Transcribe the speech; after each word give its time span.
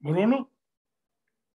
Bruno? 0.00 0.48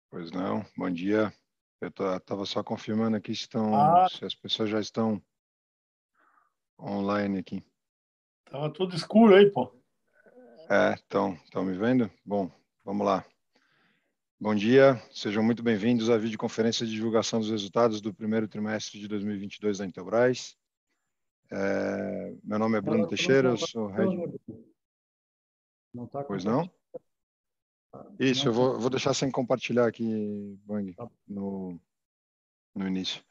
Pois 0.09 0.31
não, 0.31 0.65
bom 0.75 0.89
dia. 0.89 1.33
Eu 1.79 1.89
estava 2.17 2.45
só 2.45 2.63
confirmando 2.63 3.15
aqui 3.15 3.33
se, 3.35 3.41
estão, 3.41 3.75
ah. 3.75 4.07
se 4.09 4.25
as 4.25 4.33
pessoas 4.33 4.69
já 4.69 4.79
estão 4.79 5.21
online 6.79 7.39
aqui. 7.39 7.63
Tava 8.45 8.71
tudo 8.71 8.95
escuro 8.95 9.35
aí, 9.35 9.49
pô. 9.51 9.71
É, 10.69 10.93
estão, 10.93 11.33
estão 11.33 11.63
me 11.63 11.77
vendo? 11.77 12.11
Bom, 12.25 12.51
vamos 12.83 13.05
lá. 13.05 13.23
Bom 14.39 14.55
dia, 14.55 14.99
sejam 15.11 15.43
muito 15.43 15.61
bem-vindos 15.61 16.09
à 16.09 16.17
videoconferência 16.17 16.83
de 16.85 16.93
divulgação 16.93 17.39
dos 17.39 17.51
resultados 17.51 18.01
do 18.01 18.11
primeiro 18.11 18.47
trimestre 18.47 18.99
de 18.99 19.07
2022 19.07 19.77
da 19.77 19.85
Intelbras. 19.85 20.57
É, 21.51 22.35
meu 22.43 22.57
nome 22.57 22.77
é 22.77 22.81
Bruno 22.81 23.07
Teixeira, 23.07 23.49
eu 23.49 23.57
sou 23.57 23.87
head... 23.87 24.09
Não 25.93 26.07
tá 26.07 26.23
pois 26.23 26.43
não? 26.43 26.67
Isso, 28.19 28.47
eu 28.47 28.53
vou, 28.53 28.79
vou 28.79 28.89
deixar 28.89 29.13
sem 29.13 29.29
compartilhar 29.29 29.87
aqui, 29.87 30.57
Bang, 30.65 30.93
tá. 30.93 31.09
no, 31.27 31.79
no 32.75 32.87
início. 32.87 33.23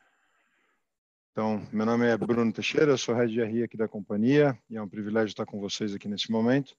Então, 1.33 1.67
meu 1.73 1.87
nome 1.87 2.07
é 2.07 2.17
Bruno 2.17 2.53
Teixeira, 2.53 2.91
eu 2.91 2.99
sou 2.99 3.15
head 3.15 3.33
de 3.33 3.43
RI 3.43 3.63
aqui 3.63 3.77
da 3.77 3.89
companhia 3.89 4.59
e 4.69 4.77
é 4.77 4.83
um 4.83 4.89
privilégio 4.89 5.29
estar 5.29 5.47
com 5.47 5.61
vocês 5.61 5.95
aqui 5.95 6.09
nesse 6.09 6.31
momento. 6.31 6.77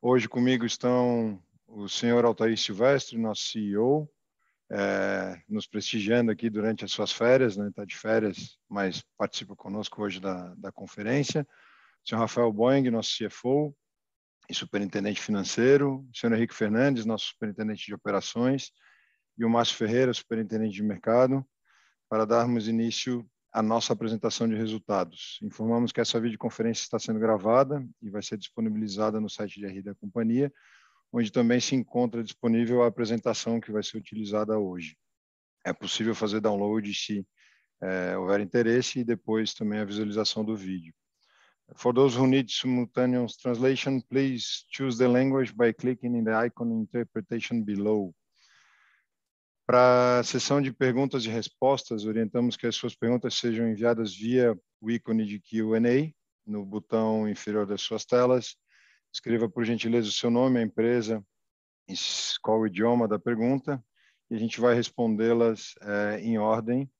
Hoje 0.00 0.28
comigo 0.28 0.64
estão 0.64 1.42
o 1.66 1.88
senhor 1.88 2.24
Altair 2.24 2.56
Silvestre, 2.56 3.18
nosso 3.18 3.42
CEO, 3.48 4.08
é, 4.70 5.40
nos 5.48 5.66
prestigiando 5.66 6.30
aqui 6.30 6.48
durante 6.48 6.84
as 6.84 6.92
suas 6.92 7.10
férias, 7.10 7.56
né? 7.56 7.68
Está 7.68 7.84
de 7.84 7.96
férias, 7.96 8.58
mas 8.68 9.02
participa 9.16 9.56
conosco 9.56 10.02
hoje 10.02 10.20
da, 10.20 10.54
da 10.54 10.70
conferência. 10.70 11.46
O 12.04 12.08
senhor 12.08 12.20
Rafael 12.20 12.52
Boeing, 12.52 12.90
nosso 12.90 13.16
CFO, 13.16 13.74
e 14.48 14.54
superintendente 14.54 15.20
financeiro, 15.20 16.06
o 16.10 16.16
senhor 16.16 16.34
Henrique 16.34 16.54
Fernandes, 16.54 17.04
nosso 17.04 17.26
superintendente 17.26 17.84
de 17.86 17.94
operações, 17.94 18.70
e 19.36 19.44
o 19.44 19.50
Márcio 19.50 19.76
Ferreira, 19.76 20.12
superintendente 20.12 20.74
de 20.74 20.82
mercado, 20.82 21.46
para 22.08 22.24
darmos 22.24 22.66
início 22.66 23.28
à 23.52 23.62
nossa 23.62 23.92
apresentação 23.92 24.48
de 24.48 24.54
resultados. 24.54 25.38
Informamos 25.42 25.92
que 25.92 26.00
essa 26.00 26.20
videoconferência 26.20 26.82
está 26.82 26.98
sendo 26.98 27.20
gravada 27.20 27.86
e 28.00 28.10
vai 28.10 28.22
ser 28.22 28.38
disponibilizada 28.38 29.20
no 29.20 29.28
site 29.28 29.60
de 29.60 29.66
RI 29.66 29.82
da 29.82 29.94
companhia, 29.94 30.52
onde 31.12 31.30
também 31.30 31.60
se 31.60 31.74
encontra 31.74 32.22
disponível 32.22 32.82
a 32.82 32.86
apresentação 32.86 33.60
que 33.60 33.72
vai 33.72 33.82
ser 33.82 33.98
utilizada 33.98 34.58
hoje. 34.58 34.96
É 35.64 35.72
possível 35.72 36.14
fazer 36.14 36.40
download 36.40 36.92
se 36.94 37.26
é, 37.82 38.16
houver 38.16 38.40
interesse 38.40 39.00
e 39.00 39.04
depois 39.04 39.54
também 39.54 39.78
a 39.78 39.84
visualização 39.84 40.44
do 40.44 40.56
vídeo. 40.56 40.94
For 41.76 41.92
those 41.92 42.16
who 42.16 42.26
need 42.26 42.50
simultaneous 42.50 43.36
translation, 43.36 44.02
please 44.10 44.64
choose 44.70 44.96
the 44.96 45.08
language 45.08 45.54
by 45.54 45.72
clicking 45.72 46.16
in 46.16 46.24
the 46.24 46.34
icon 46.34 46.72
interpretation 46.72 47.62
below. 47.62 48.14
Para 49.66 50.20
a 50.20 50.24
sessão 50.24 50.62
de 50.62 50.72
perguntas 50.72 51.26
e 51.26 51.28
respostas, 51.28 52.06
orientamos 52.06 52.56
que 52.56 52.66
as 52.66 52.74
suas 52.74 52.94
perguntas 52.94 53.34
sejam 53.34 53.68
enviadas 53.68 54.14
via 54.16 54.58
o 54.80 54.90
ícone 54.90 55.26
de 55.26 55.38
Q&A 55.38 56.10
no 56.46 56.64
botão 56.64 57.28
inferior 57.28 57.66
das 57.66 57.82
suas 57.82 58.06
telas. 58.06 58.56
Escreva, 59.12 59.48
por 59.48 59.64
gentileza, 59.64 60.08
o 60.08 60.12
seu 60.12 60.30
nome, 60.30 60.58
a 60.58 60.62
empresa, 60.62 61.22
qual 62.42 62.60
o 62.60 62.66
idioma 62.66 63.06
da 63.06 63.18
pergunta, 63.18 63.82
e 64.30 64.34
a 64.34 64.38
gente 64.38 64.58
vai 64.58 64.74
respondê-las 64.74 65.74
é, 65.82 66.20
em 66.20 66.38
ordem. 66.38 66.90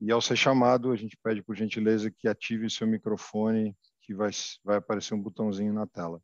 E 0.00 0.10
ao 0.10 0.20
ser 0.20 0.36
chamado, 0.36 0.90
a 0.90 0.96
gente 0.96 1.16
pede, 1.22 1.42
por 1.42 1.54
gentileza, 1.54 2.10
que 2.10 2.26
ative 2.26 2.66
o 2.66 2.70
seu 2.70 2.88
microfone 2.88 3.76
que 4.10 4.14
vai, 4.14 4.30
vai 4.64 4.76
aparecer 4.78 5.14
um 5.14 5.22
botãozinho 5.22 5.72
na 5.72 5.86
tela. 5.86 6.20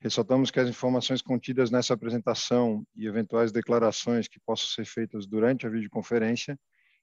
Ressaltamos 0.00 0.48
que 0.48 0.60
as 0.60 0.68
informações 0.68 1.20
contidas 1.20 1.68
nessa 1.68 1.92
apresentação 1.92 2.86
e 2.94 3.04
eventuais 3.04 3.50
declarações 3.50 4.28
que 4.28 4.38
possam 4.38 4.68
ser 4.68 4.84
feitas 4.84 5.26
durante 5.26 5.66
a 5.66 5.70
videoconferência, 5.70 6.56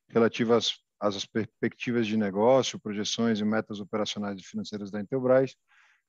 relativas 0.07 0.77
às 0.97 1.25
perspectivas 1.25 2.07
de 2.07 2.15
negócio, 2.15 2.79
projeções 2.79 3.41
e 3.41 3.43
metas 3.43 3.81
operacionais 3.81 4.39
e 4.39 4.43
financeiras 4.43 4.89
da 4.89 5.01
Intelbras, 5.01 5.57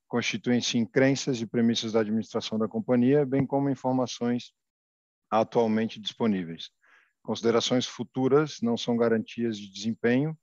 constituem-se 0.06 0.78
em 0.78 0.86
crenças 0.86 1.40
e 1.40 1.46
premissas 1.46 1.92
da 1.92 2.00
administração 2.00 2.56
da 2.56 2.68
companhia, 2.68 3.26
bem 3.26 3.44
como 3.44 3.68
informações 3.68 4.52
atualmente 5.28 6.00
disponíveis. 6.00 6.70
Considerações 7.20 7.84
futuras 7.84 8.58
não 8.62 8.76
são 8.76 8.96
garantias 8.96 9.58
de 9.58 9.68
desempenho 9.68 10.38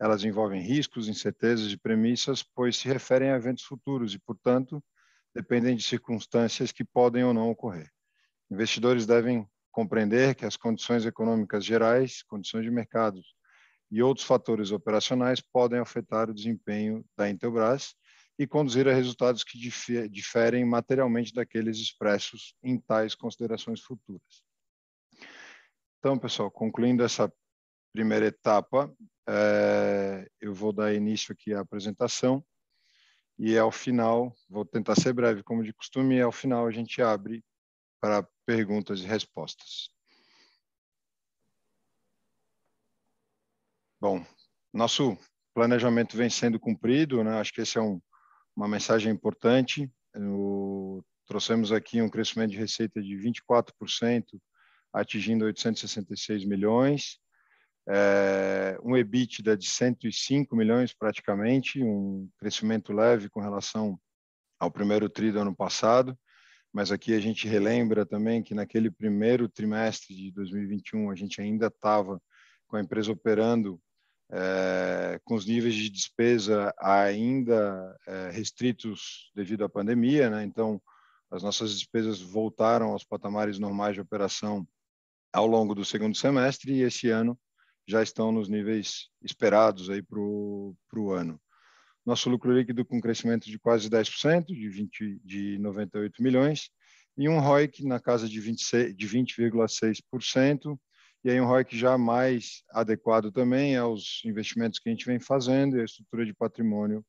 elas 0.00 0.24
envolvem 0.24 0.60
riscos, 0.60 1.08
incertezas 1.08 1.72
e 1.72 1.76
premissas, 1.76 2.42
pois 2.42 2.76
se 2.76 2.88
referem 2.88 3.30
a 3.30 3.36
eventos 3.36 3.64
futuros 3.64 4.14
e, 4.14 4.18
portanto, 4.18 4.82
dependem 5.34 5.76
de 5.76 5.82
circunstâncias 5.82 6.72
que 6.72 6.84
podem 6.84 7.24
ou 7.24 7.34
não 7.34 7.50
ocorrer. 7.50 7.90
Investidores 8.50 9.06
devem 9.06 9.48
compreender 9.72 10.34
que 10.34 10.44
as 10.44 10.56
condições 10.56 11.04
econômicas 11.04 11.64
gerais, 11.64 12.22
condições 12.22 12.64
de 12.64 12.70
mercado 12.70 13.20
e 13.90 14.02
outros 14.02 14.26
fatores 14.26 14.70
operacionais 14.70 15.40
podem 15.40 15.78
afetar 15.78 16.30
o 16.30 16.34
desempenho 16.34 17.04
da 17.16 17.28
Intelbras 17.28 17.94
e 18.38 18.46
conduzir 18.46 18.88
a 18.88 18.92
resultados 18.92 19.44
que 19.44 19.58
diferem 20.08 20.64
materialmente 20.64 21.32
daqueles 21.32 21.78
expressos 21.78 22.54
em 22.62 22.78
tais 22.78 23.14
considerações 23.14 23.80
futuras. 23.80 24.42
Então, 25.98 26.18
pessoal, 26.18 26.50
concluindo 26.50 27.02
essa 27.02 27.32
primeira 27.94 28.26
etapa, 28.26 28.92
é, 29.28 30.28
eu 30.40 30.52
vou 30.52 30.72
dar 30.72 30.92
início 30.92 31.32
aqui 31.32 31.54
à 31.54 31.60
apresentação 31.60 32.44
e 33.38 33.56
ao 33.56 33.70
final, 33.70 34.34
vou 34.48 34.64
tentar 34.64 34.96
ser 34.96 35.12
breve 35.12 35.44
como 35.44 35.62
de 35.62 35.72
costume, 35.72 36.16
e 36.16 36.20
ao 36.20 36.32
final 36.32 36.66
a 36.66 36.72
gente 36.72 37.00
abre 37.00 37.42
para 38.00 38.28
perguntas 38.44 39.00
e 39.00 39.06
respostas. 39.06 39.88
Bom, 44.00 44.26
nosso 44.72 45.16
planejamento 45.54 46.16
vem 46.16 46.28
sendo 46.28 46.58
cumprido, 46.58 47.22
né? 47.22 47.38
acho 47.38 47.52
que 47.52 47.60
esse 47.60 47.78
é 47.78 47.80
um, 47.80 48.00
uma 48.56 48.68
mensagem 48.68 49.12
importante. 49.12 49.90
O, 50.16 51.00
trouxemos 51.26 51.70
aqui 51.70 52.02
um 52.02 52.10
crescimento 52.10 52.50
de 52.50 52.58
receita 52.58 53.00
de 53.00 53.16
24%, 53.16 54.24
atingindo 54.92 55.44
866 55.44 56.44
milhões 56.44 57.23
é, 57.88 58.78
um 58.82 58.96
EBITDA 58.96 59.56
de 59.56 59.68
105 59.68 60.56
milhões 60.56 60.94
praticamente, 60.94 61.82
um 61.82 62.28
crescimento 62.38 62.92
leve 62.92 63.28
com 63.28 63.40
relação 63.40 63.98
ao 64.58 64.70
primeiro 64.70 65.08
tri 65.08 65.30
do 65.30 65.40
ano 65.40 65.54
passado, 65.54 66.18
mas 66.72 66.90
aqui 66.90 67.14
a 67.14 67.20
gente 67.20 67.46
relembra 67.46 68.06
também 68.06 68.42
que 68.42 68.54
naquele 68.54 68.90
primeiro 68.90 69.48
trimestre 69.48 70.14
de 70.14 70.30
2021 70.32 71.10
a 71.10 71.14
gente 71.14 71.40
ainda 71.40 71.66
estava 71.66 72.20
com 72.66 72.76
a 72.76 72.80
empresa 72.80 73.12
operando 73.12 73.80
é, 74.32 75.20
com 75.22 75.34
os 75.34 75.46
níveis 75.46 75.74
de 75.74 75.90
despesa 75.90 76.74
ainda 76.80 77.96
é, 78.06 78.30
restritos 78.30 79.30
devido 79.34 79.64
à 79.64 79.68
pandemia, 79.68 80.30
né? 80.30 80.42
então 80.42 80.80
as 81.30 81.42
nossas 81.42 81.72
despesas 81.78 82.20
voltaram 82.20 82.92
aos 82.92 83.04
patamares 83.04 83.58
normais 83.58 83.94
de 83.94 84.00
operação 84.00 84.66
ao 85.32 85.46
longo 85.46 85.74
do 85.74 85.84
segundo 85.84 86.16
semestre 86.16 86.72
e 86.72 86.82
esse 86.82 87.10
ano 87.10 87.38
já 87.86 88.02
estão 88.02 88.32
nos 88.32 88.48
níveis 88.48 89.10
esperados 89.22 89.90
aí 89.90 90.02
para 90.02 90.18
o 90.18 91.12
ano. 91.12 91.38
Nosso 92.04 92.28
lucro 92.28 92.52
líquido 92.52 92.84
com 92.84 93.00
crescimento 93.00 93.48
de 93.50 93.58
quase 93.58 93.88
10%, 93.88 94.46
de, 94.46 94.68
20, 94.68 95.20
de 95.24 95.58
98 95.58 96.22
milhões, 96.22 96.70
e 97.16 97.28
um 97.28 97.38
ROIC 97.38 97.84
na 97.84 98.00
casa 98.00 98.28
de 98.28 98.40
20,6%, 98.40 100.60
de 100.60 100.78
e 101.24 101.30
aí 101.30 101.40
um 101.40 101.46
ROIC 101.46 101.76
já 101.76 101.96
mais 101.96 102.62
adequado 102.70 103.32
também 103.32 103.76
aos 103.76 104.20
investimentos 104.26 104.78
que 104.78 104.90
a 104.90 104.92
gente 104.92 105.06
vem 105.06 105.18
fazendo 105.18 105.76
e 105.76 105.80
a 105.80 105.84
estrutura 105.84 106.26
de 106.26 106.34
patrimônio 106.34 107.02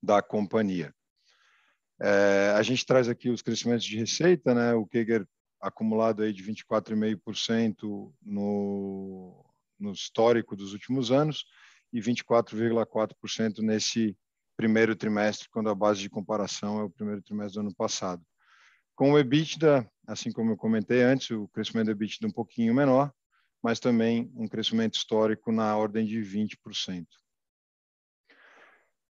da 0.00 0.22
companhia. 0.22 0.94
É, 2.00 2.54
a 2.56 2.62
gente 2.62 2.86
traz 2.86 3.08
aqui 3.08 3.28
os 3.28 3.42
crescimentos 3.42 3.84
de 3.84 3.98
receita, 3.98 4.54
né? 4.54 4.72
o 4.74 4.86
Keger 4.86 5.26
acumulado 5.60 6.22
aí 6.22 6.32
de 6.32 6.44
24,5% 6.44 8.14
no, 8.22 9.44
no 9.80 9.92
histórico 9.92 10.54
dos 10.54 10.72
últimos 10.72 11.10
anos 11.10 11.44
e 11.92 12.00
24,4% 12.00 13.58
nesse 13.58 14.16
primeiro 14.56 14.94
trimestre, 14.94 15.48
quando 15.48 15.70
a 15.70 15.74
base 15.74 16.00
de 16.00 16.10
comparação 16.10 16.80
é 16.80 16.84
o 16.84 16.90
primeiro 16.90 17.22
trimestre 17.22 17.54
do 17.54 17.66
ano 17.66 17.74
passado. 17.74 18.22
Com 18.94 19.12
o 19.12 19.18
EBITDA, 19.18 19.90
assim 20.06 20.30
como 20.30 20.52
eu 20.52 20.56
comentei 20.56 21.02
antes, 21.02 21.30
o 21.30 21.48
crescimento 21.48 21.86
do 21.86 21.92
EBITDA 21.92 22.28
um 22.28 22.32
pouquinho 22.32 22.74
menor, 22.74 23.10
mas 23.62 23.80
também 23.80 24.30
um 24.36 24.46
crescimento 24.46 24.96
histórico 24.96 25.50
na 25.50 25.76
ordem 25.76 26.04
de 26.04 26.20
20%. 26.20 27.06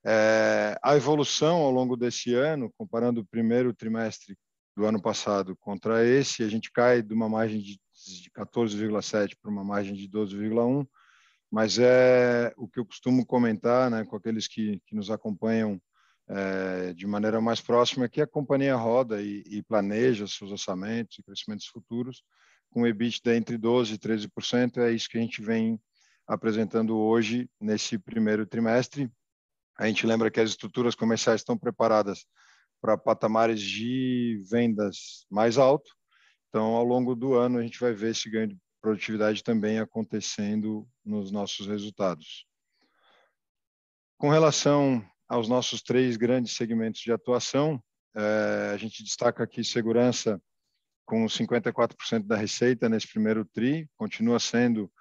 É, 0.05 0.77
a 0.81 0.95
evolução 0.95 1.57
ao 1.57 1.71
longo 1.71 1.97
desse 1.97 2.33
ano, 2.33 2.71
comparando 2.77 3.21
o 3.21 3.25
primeiro 3.25 3.73
trimestre 3.73 4.37
do 4.77 4.85
ano 4.85 5.01
passado 5.01 5.57
contra 5.57 6.05
esse, 6.05 6.43
a 6.43 6.47
gente 6.47 6.71
cai 6.71 7.01
de 7.01 7.13
uma 7.13 7.27
margem 7.27 7.59
de 7.59 7.79
de 8.15 8.29
14,7 8.31 9.35
para 9.41 9.51
uma 9.51 9.63
margem 9.63 9.93
de 9.93 10.07
12,1, 10.07 10.87
mas 11.51 11.79
é 11.79 12.53
o 12.57 12.67
que 12.67 12.79
eu 12.79 12.85
costumo 12.85 13.25
comentar 13.25 13.89
né, 13.89 14.05
com 14.05 14.15
aqueles 14.15 14.47
que, 14.47 14.81
que 14.85 14.95
nos 14.95 15.09
acompanham 15.09 15.81
é, 16.27 16.93
de 16.93 17.07
maneira 17.07 17.41
mais 17.41 17.59
próxima 17.59 18.07
que 18.07 18.21
a 18.21 18.27
companhia 18.27 18.75
roda 18.75 19.21
e, 19.21 19.43
e 19.47 19.63
planeja 19.63 20.27
seus 20.27 20.51
orçamentos 20.51 21.17
e 21.17 21.23
crescimentos 21.23 21.65
futuros 21.65 22.23
com 22.69 22.85
EBITDA 22.85 23.35
entre 23.35 23.57
12% 23.57 23.93
e 23.93 23.97
13%. 23.97 24.77
É 24.77 24.91
isso 24.91 25.09
que 25.09 25.17
a 25.17 25.21
gente 25.21 25.41
vem 25.41 25.79
apresentando 26.27 26.95
hoje 26.97 27.49
nesse 27.59 27.97
primeiro 27.97 28.45
trimestre. 28.45 29.11
A 29.77 29.87
gente 29.87 30.05
lembra 30.05 30.29
que 30.29 30.39
as 30.39 30.51
estruturas 30.51 30.93
comerciais 30.93 31.41
estão 31.41 31.57
preparadas 31.57 32.25
para 32.79 32.97
patamares 32.97 33.59
de 33.59 34.41
vendas 34.49 35.25
mais 35.29 35.57
alto. 35.57 35.91
Então, 36.49 36.75
ao 36.75 36.83
longo 36.83 37.15
do 37.15 37.35
ano, 37.35 37.59
a 37.59 37.61
gente 37.61 37.79
vai 37.79 37.93
ver 37.93 38.11
esse 38.11 38.29
ganho 38.29 38.47
de 38.47 38.57
produtividade 38.81 39.43
também 39.43 39.79
acontecendo 39.79 40.87
nos 41.05 41.31
nossos 41.31 41.67
resultados. 41.67 42.45
Com 44.17 44.29
relação 44.29 45.05
aos 45.27 45.47
nossos 45.47 45.81
três 45.81 46.17
grandes 46.17 46.55
segmentos 46.55 47.01
de 47.01 47.11
atuação, 47.11 47.81
é, 48.15 48.71
a 48.73 48.77
gente 48.77 49.03
destaca 49.03 49.43
aqui 49.43 49.63
segurança 49.63 50.41
com 51.05 51.25
54% 51.25 52.25
da 52.25 52.35
receita 52.35 52.89
nesse 52.89 53.07
primeiro 53.07 53.45
TRI, 53.45 53.87
continua 53.97 54.39
sendo 54.39 54.91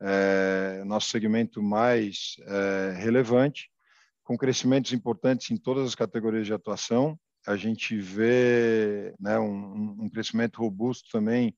é, 0.00 0.82
nosso 0.84 1.10
segmento 1.10 1.62
mais 1.62 2.36
é, 2.46 2.94
relevante, 2.98 3.70
com 4.22 4.36
crescimentos 4.36 4.92
importantes 4.92 5.50
em 5.50 5.56
todas 5.56 5.86
as 5.86 5.94
categorias 5.94 6.46
de 6.46 6.52
atuação. 6.52 7.18
A 7.46 7.56
gente 7.56 7.98
vê 7.98 9.14
né, 9.18 9.38
um, 9.38 10.04
um 10.04 10.08
crescimento 10.10 10.60
robusto 10.60 11.08
também 11.10 11.56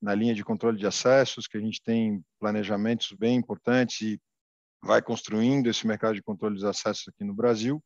na 0.00 0.14
linha 0.14 0.34
de 0.34 0.44
controle 0.44 0.78
de 0.78 0.86
acessos, 0.86 1.46
que 1.46 1.56
a 1.56 1.60
gente 1.60 1.82
tem 1.82 2.24
planejamentos 2.40 3.12
bem 3.12 3.36
importantes 3.36 4.00
e 4.00 4.20
vai 4.82 5.00
construindo 5.00 5.68
esse 5.68 5.86
mercado 5.86 6.14
de 6.14 6.22
controle 6.22 6.58
de 6.58 6.66
acessos 6.66 7.08
aqui 7.08 7.24
no 7.24 7.34
Brasil. 7.34 7.82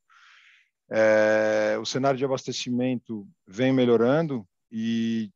É, 0.89 1.77
o 1.79 1.85
cenário 1.85 2.17
de 2.17 2.25
abastecimento 2.25 3.27
vem 3.47 3.71
melhorando 3.71 4.47
e 4.71 5.29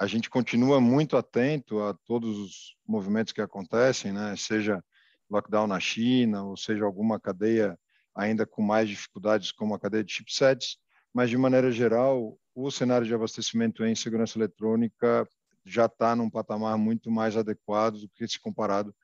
a 0.00 0.06
gente 0.06 0.28
continua 0.28 0.80
muito 0.80 1.16
atento 1.16 1.80
a 1.82 1.94
todos 2.04 2.38
os 2.38 2.76
movimentos 2.86 3.32
que 3.32 3.40
acontecem, 3.40 4.12
né? 4.12 4.34
seja 4.36 4.82
lockdown 5.30 5.66
na 5.66 5.80
China, 5.80 6.44
ou 6.44 6.56
seja 6.56 6.84
alguma 6.84 7.20
cadeia 7.20 7.78
ainda 8.14 8.46
com 8.46 8.62
mais 8.62 8.88
dificuldades, 8.88 9.52
como 9.52 9.74
a 9.74 9.78
cadeia 9.78 10.02
de 10.02 10.12
chipsets, 10.12 10.78
mas 11.16 11.30
de 11.30 11.38
maneira 11.38 11.72
geral, 11.72 12.38
o 12.54 12.70
cenário 12.70 13.06
de 13.06 13.14
abastecimento 13.14 13.82
em 13.82 13.94
segurança 13.94 14.36
eletrônica 14.36 15.26
já 15.64 15.86
está 15.86 16.14
num 16.14 16.28
patamar 16.28 16.76
muito 16.76 17.10
mais 17.10 17.38
adequado 17.38 18.00
do 18.00 18.08
que 18.10 18.28
se 18.28 18.38
comparado 18.38 18.94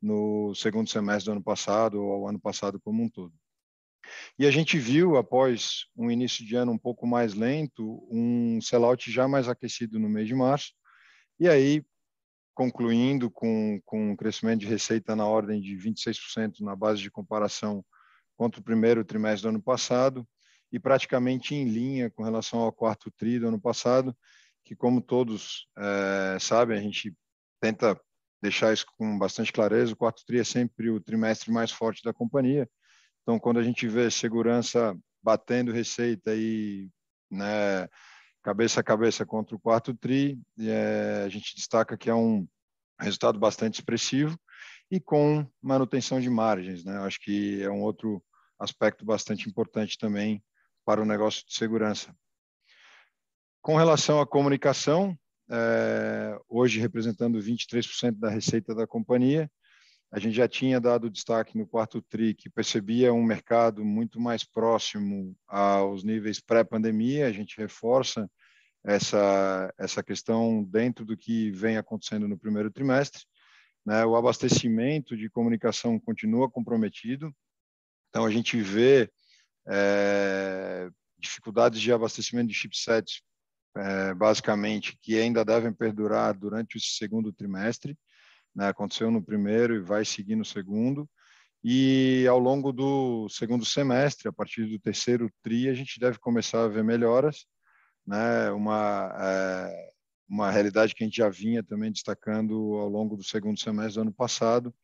no 0.00 0.54
segundo 0.54 0.88
semestre 0.88 1.24
do 1.24 1.32
ano 1.32 1.42
passado 1.42 2.00
ou 2.00 2.12
ao 2.12 2.28
ano 2.28 2.38
passado 2.38 2.78
como 2.78 3.02
um 3.02 3.08
todo. 3.08 3.34
E 4.38 4.46
a 4.46 4.50
gente 4.52 4.78
viu, 4.78 5.16
após 5.16 5.86
um 5.96 6.08
início 6.08 6.46
de 6.46 6.54
ano 6.54 6.70
um 6.70 6.78
pouco 6.78 7.04
mais 7.04 7.34
lento, 7.34 8.06
um 8.12 8.60
sellout 8.60 9.10
já 9.10 9.26
mais 9.26 9.48
aquecido 9.48 9.98
no 9.98 10.08
mês 10.08 10.28
de 10.28 10.36
março, 10.36 10.72
e 11.36 11.48
aí, 11.48 11.84
concluindo 12.54 13.28
com, 13.28 13.80
com 13.84 14.12
um 14.12 14.16
crescimento 14.16 14.60
de 14.60 14.66
receita 14.66 15.16
na 15.16 15.26
ordem 15.26 15.60
de 15.60 15.76
26% 15.76 16.60
na 16.60 16.76
base 16.76 17.02
de 17.02 17.10
comparação 17.10 17.84
contra 18.36 18.60
o 18.60 18.64
primeiro 18.64 19.04
trimestre 19.04 19.42
do 19.42 19.48
ano 19.48 19.60
passado, 19.60 20.24
e 20.72 20.78
praticamente 20.78 21.54
em 21.54 21.64
linha 21.64 22.10
com 22.10 22.22
relação 22.22 22.60
ao 22.60 22.72
quarto 22.72 23.10
tri 23.10 23.38
do 23.38 23.48
ano 23.48 23.60
passado, 23.60 24.16
que, 24.64 24.74
como 24.74 25.00
todos 25.00 25.68
é, 25.78 26.38
sabem, 26.40 26.78
a 26.78 26.82
gente 26.82 27.14
tenta 27.60 27.98
deixar 28.42 28.72
isso 28.72 28.86
com 28.98 29.18
bastante 29.18 29.52
clareza, 29.52 29.92
o 29.92 29.96
quarto 29.96 30.22
tri 30.26 30.38
é 30.40 30.44
sempre 30.44 30.90
o 30.90 31.00
trimestre 31.00 31.50
mais 31.50 31.70
forte 31.70 32.02
da 32.02 32.12
companhia, 32.12 32.68
então, 33.26 33.40
quando 33.40 33.58
a 33.58 33.62
gente 33.64 33.88
vê 33.88 34.08
segurança 34.08 34.96
batendo 35.20 35.72
receita 35.72 36.32
e 36.36 36.88
né, 37.28 37.88
cabeça 38.40 38.78
a 38.78 38.84
cabeça 38.84 39.26
contra 39.26 39.56
o 39.56 39.58
quarto 39.58 39.92
TRI, 39.92 40.40
é, 40.60 41.24
a 41.26 41.28
gente 41.28 41.56
destaca 41.56 41.98
que 41.98 42.08
é 42.08 42.14
um 42.14 42.46
resultado 43.00 43.36
bastante 43.36 43.80
expressivo 43.80 44.38
e 44.88 45.00
com 45.00 45.44
manutenção 45.60 46.20
de 46.20 46.30
margens. 46.30 46.84
Né? 46.84 46.96
Acho 46.98 47.18
que 47.18 47.60
é 47.64 47.68
um 47.68 47.82
outro 47.82 48.22
aspecto 48.60 49.04
bastante 49.04 49.48
importante 49.48 49.98
também 49.98 50.40
para 50.86 51.02
o 51.02 51.04
negócio 51.04 51.44
de 51.44 51.52
segurança. 51.52 52.16
Com 53.60 53.74
relação 53.74 54.20
à 54.20 54.26
comunicação, 54.26 55.18
é, 55.50 56.38
hoje 56.48 56.78
representando 56.78 57.40
23% 57.40 58.12
da 58.12 58.30
receita 58.30 58.72
da 58.72 58.86
companhia, 58.86 59.50
a 60.12 60.20
gente 60.20 60.36
já 60.36 60.46
tinha 60.46 60.80
dado 60.80 61.10
destaque 61.10 61.58
no 61.58 61.66
quarto 61.66 62.00
TRI 62.00 62.32
que 62.32 62.48
percebia 62.48 63.12
um 63.12 63.24
mercado 63.24 63.84
muito 63.84 64.20
mais 64.20 64.44
próximo 64.44 65.36
aos 65.48 66.04
níveis 66.04 66.38
pré-pandemia. 66.38 67.26
A 67.26 67.32
gente 67.32 67.58
reforça 67.58 68.30
essa, 68.84 69.74
essa 69.76 70.04
questão 70.04 70.62
dentro 70.62 71.04
do 71.04 71.16
que 71.16 71.50
vem 71.50 71.76
acontecendo 71.76 72.28
no 72.28 72.38
primeiro 72.38 72.70
trimestre. 72.70 73.24
Né? 73.84 74.04
O 74.04 74.14
abastecimento 74.14 75.16
de 75.16 75.28
comunicação 75.28 75.98
continua 75.98 76.48
comprometido. 76.48 77.34
Então, 78.08 78.24
a 78.24 78.30
gente 78.30 78.60
vê 78.60 79.10
é, 79.68 80.88
dificuldades 81.18 81.80
de 81.80 81.92
abastecimento 81.92 82.48
de 82.48 82.54
chipsets, 82.54 83.22
é, 83.76 84.14
basicamente, 84.14 84.96
que 85.02 85.18
ainda 85.18 85.44
devem 85.44 85.72
perdurar 85.72 86.36
durante 86.36 86.76
o 86.76 86.80
segundo 86.80 87.32
trimestre 87.32 87.96
né? 88.56 88.68
aconteceu 88.68 89.10
no 89.10 89.22
primeiro 89.22 89.74
e 89.74 89.80
vai 89.80 90.04
seguir 90.04 90.34
no 90.34 90.44
segundo. 90.44 91.08
E 91.62 92.26
ao 92.28 92.38
longo 92.38 92.72
do 92.72 93.28
segundo 93.28 93.64
semestre, 93.64 94.28
a 94.28 94.32
partir 94.32 94.64
do 94.66 94.78
terceiro 94.78 95.30
TRI, 95.42 95.68
a 95.68 95.74
gente 95.74 96.00
deve 96.00 96.18
começar 96.18 96.64
a 96.64 96.68
ver 96.68 96.82
melhoras, 96.82 97.44
né? 98.06 98.50
uma, 98.52 99.14
é, 99.18 99.90
uma 100.28 100.50
realidade 100.50 100.94
que 100.94 101.04
a 101.04 101.06
gente 101.06 101.18
já 101.18 101.28
vinha 101.28 101.62
também 101.62 101.92
destacando 101.92 102.54
ao 102.74 102.88
longo 102.88 103.16
do 103.16 103.24
segundo 103.24 103.60
semestre 103.60 103.94
do 103.96 104.02
ano 104.02 104.12
passado, 104.12 104.74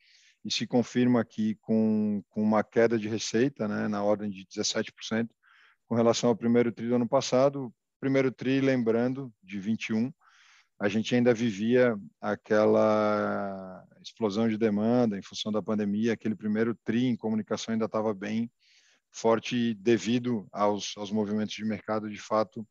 e 0.44 0.50
se 0.50 0.66
confirma 0.66 1.20
aqui 1.20 1.56
com, 1.60 2.22
com 2.30 2.42
uma 2.42 2.64
queda 2.64 2.98
de 2.98 3.08
receita 3.08 3.68
né? 3.68 3.88
na 3.88 4.02
ordem 4.02 4.30
de 4.30 4.44
17% 4.46 5.28
com 5.86 5.94
relação 5.94 6.30
ao 6.30 6.36
primeiro 6.36 6.72
TRI 6.72 6.88
do 6.88 6.96
ano 6.96 7.08
passado. 7.08 7.72
Primeiro 8.00 8.32
TRI, 8.32 8.60
lembrando, 8.60 9.32
de 9.42 9.60
21, 9.60 10.12
a 10.80 10.88
gente 10.88 11.14
ainda 11.14 11.32
vivia 11.32 11.96
aquela 12.20 13.86
explosão 14.02 14.48
de 14.48 14.58
demanda 14.58 15.16
em 15.16 15.22
função 15.22 15.52
da 15.52 15.62
pandemia, 15.62 16.12
aquele 16.12 16.34
primeiro 16.34 16.74
tri 16.84 17.04
em 17.04 17.16
comunicação 17.16 17.72
ainda 17.72 17.84
estava 17.84 18.12
bem 18.12 18.50
forte 19.12 19.74
devido 19.74 20.48
aos, 20.50 20.96
aos 20.96 21.12
movimentos 21.12 21.54
de 21.54 21.64
mercado 21.64 22.10
de 22.10 22.18
fato 22.18 22.66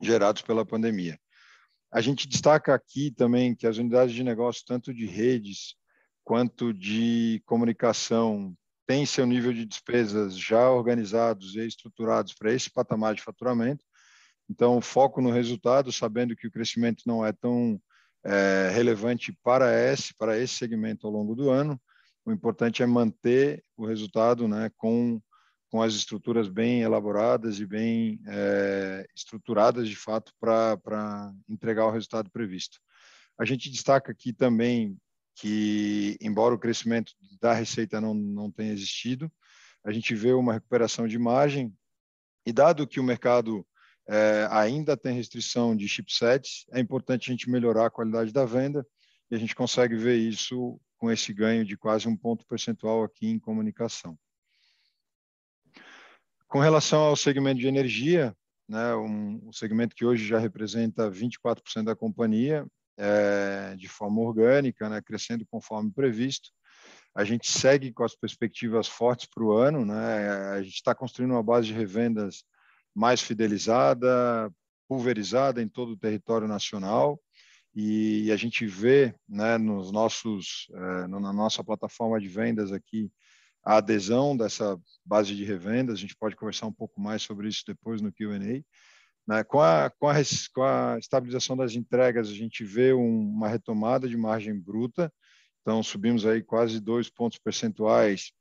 gerados 0.00 0.40
pela 0.40 0.64
pandemia. 0.64 1.18
A 1.92 2.00
gente 2.00 2.26
destaca 2.26 2.74
aqui 2.74 3.10
também 3.10 3.54
que 3.54 3.66
as 3.66 3.76
unidades 3.76 4.14
de 4.14 4.24
negócio, 4.24 4.64
tanto 4.66 4.94
de 4.94 5.04
redes 5.04 5.76
quanto 6.24 6.72
de 6.72 7.42
comunicação, 7.46 8.54
têm 8.86 9.06
seu 9.06 9.26
nível 9.26 9.52
de 9.52 9.64
despesas 9.64 10.36
já 10.36 10.70
organizados 10.70 11.54
e 11.54 11.66
estruturados 11.66 12.34
para 12.34 12.52
esse 12.52 12.70
patamar 12.70 13.14
de 13.14 13.22
faturamento, 13.22 13.84
então, 14.48 14.80
foco 14.80 15.20
no 15.20 15.30
resultado, 15.30 15.92
sabendo 15.92 16.36
que 16.36 16.46
o 16.46 16.50
crescimento 16.50 17.02
não 17.06 17.24
é 17.24 17.32
tão 17.32 17.80
é, 18.24 18.70
relevante 18.72 19.32
para 19.42 19.72
esse, 19.72 20.14
para 20.14 20.38
esse 20.38 20.54
segmento 20.54 21.06
ao 21.06 21.12
longo 21.12 21.34
do 21.34 21.50
ano. 21.50 21.80
O 22.24 22.32
importante 22.32 22.82
é 22.82 22.86
manter 22.86 23.64
o 23.76 23.86
resultado 23.86 24.46
né, 24.48 24.70
com, 24.76 25.20
com 25.70 25.82
as 25.82 25.94
estruturas 25.94 26.48
bem 26.48 26.82
elaboradas 26.82 27.58
e 27.58 27.66
bem 27.66 28.20
é, 28.26 29.06
estruturadas, 29.14 29.88
de 29.88 29.96
fato, 29.96 30.32
para 30.38 31.32
entregar 31.48 31.86
o 31.86 31.90
resultado 31.90 32.30
previsto. 32.30 32.78
A 33.38 33.44
gente 33.44 33.70
destaca 33.70 34.12
aqui 34.12 34.32
também 34.32 34.96
que, 35.34 36.16
embora 36.20 36.54
o 36.54 36.58
crescimento 36.58 37.12
da 37.40 37.52
receita 37.52 38.00
não, 38.00 38.14
não 38.14 38.50
tenha 38.50 38.72
existido, 38.72 39.30
a 39.84 39.92
gente 39.92 40.14
vê 40.14 40.32
uma 40.32 40.54
recuperação 40.54 41.06
de 41.06 41.18
margem, 41.18 41.72
e 42.46 42.52
dado 42.52 42.86
que 42.86 43.00
o 43.00 43.04
mercado 43.04 43.66
é, 44.08 44.46
ainda 44.50 44.96
tem 44.96 45.14
restrição 45.14 45.74
de 45.74 45.88
chipsets, 45.88 46.66
é 46.72 46.80
importante 46.80 47.30
a 47.30 47.32
gente 47.32 47.50
melhorar 47.50 47.86
a 47.86 47.90
qualidade 47.90 48.32
da 48.32 48.44
venda 48.44 48.86
e 49.30 49.34
a 49.34 49.38
gente 49.38 49.54
consegue 49.54 49.96
ver 49.96 50.16
isso 50.16 50.80
com 50.98 51.10
esse 51.10 51.32
ganho 51.32 51.64
de 51.64 51.76
quase 51.76 52.06
um 52.06 52.16
ponto 52.16 52.46
percentual 52.46 53.02
aqui 53.02 53.26
em 53.26 53.38
comunicação. 53.38 54.18
Com 56.46 56.60
relação 56.60 57.00
ao 57.00 57.16
segmento 57.16 57.60
de 57.60 57.66
energia, 57.66 58.36
né, 58.68 58.94
um, 58.94 59.48
um 59.48 59.52
segmento 59.52 59.94
que 59.94 60.04
hoje 60.04 60.26
já 60.26 60.38
representa 60.38 61.10
24% 61.10 61.84
da 61.84 61.96
companhia, 61.96 62.66
é, 62.96 63.74
de 63.76 63.88
forma 63.88 64.20
orgânica, 64.20 64.88
né, 64.88 65.00
crescendo 65.02 65.46
conforme 65.46 65.90
previsto. 65.90 66.50
A 67.14 67.24
gente 67.24 67.48
segue 67.48 67.92
com 67.92 68.04
as 68.04 68.14
perspectivas 68.16 68.88
fortes 68.88 69.26
para 69.26 69.44
o 69.44 69.52
ano, 69.52 69.84
né, 69.84 70.28
a 70.52 70.62
gente 70.62 70.74
está 70.74 70.94
construindo 70.94 71.32
uma 71.32 71.42
base 71.42 71.68
de 71.68 71.72
revendas 71.72 72.44
mais 72.94 73.20
fidelizada, 73.20 74.52
pulverizada 74.88 75.62
em 75.62 75.68
todo 75.68 75.92
o 75.92 75.96
território 75.96 76.46
nacional 76.46 77.20
e 77.74 78.30
a 78.30 78.36
gente 78.36 78.66
vê 78.66 79.14
né, 79.28 79.58
nos 79.58 79.90
nossos, 79.90 80.68
eh, 80.72 81.08
na 81.08 81.32
nossa 81.32 81.64
plataforma 81.64 82.20
de 82.20 82.28
vendas 82.28 82.70
aqui 82.70 83.10
a 83.64 83.78
adesão 83.78 84.36
dessa 84.36 84.78
base 85.04 85.34
de 85.34 85.44
revendas. 85.44 85.96
A 85.96 86.00
gente 86.00 86.14
pode 86.16 86.36
conversar 86.36 86.66
um 86.66 86.72
pouco 86.72 87.00
mais 87.00 87.22
sobre 87.22 87.48
isso 87.48 87.64
depois 87.66 88.00
no 88.00 88.12
Q&A. 88.12 88.62
Né? 89.26 89.42
Com, 89.44 89.60
a, 89.60 89.90
com, 89.90 90.08
a, 90.08 90.14
com 90.54 90.62
a 90.62 90.98
estabilização 90.98 91.56
das 91.56 91.74
entregas, 91.74 92.28
a 92.28 92.34
gente 92.34 92.64
vê 92.64 92.92
um, 92.92 93.20
uma 93.20 93.48
retomada 93.48 94.08
de 94.08 94.16
margem 94.16 94.58
bruta. 94.58 95.12
Então, 95.62 95.82
subimos 95.82 96.26
aí 96.26 96.42
quase 96.42 96.78
dois 96.80 97.08
pontos 97.08 97.38
percentuais, 97.38 98.32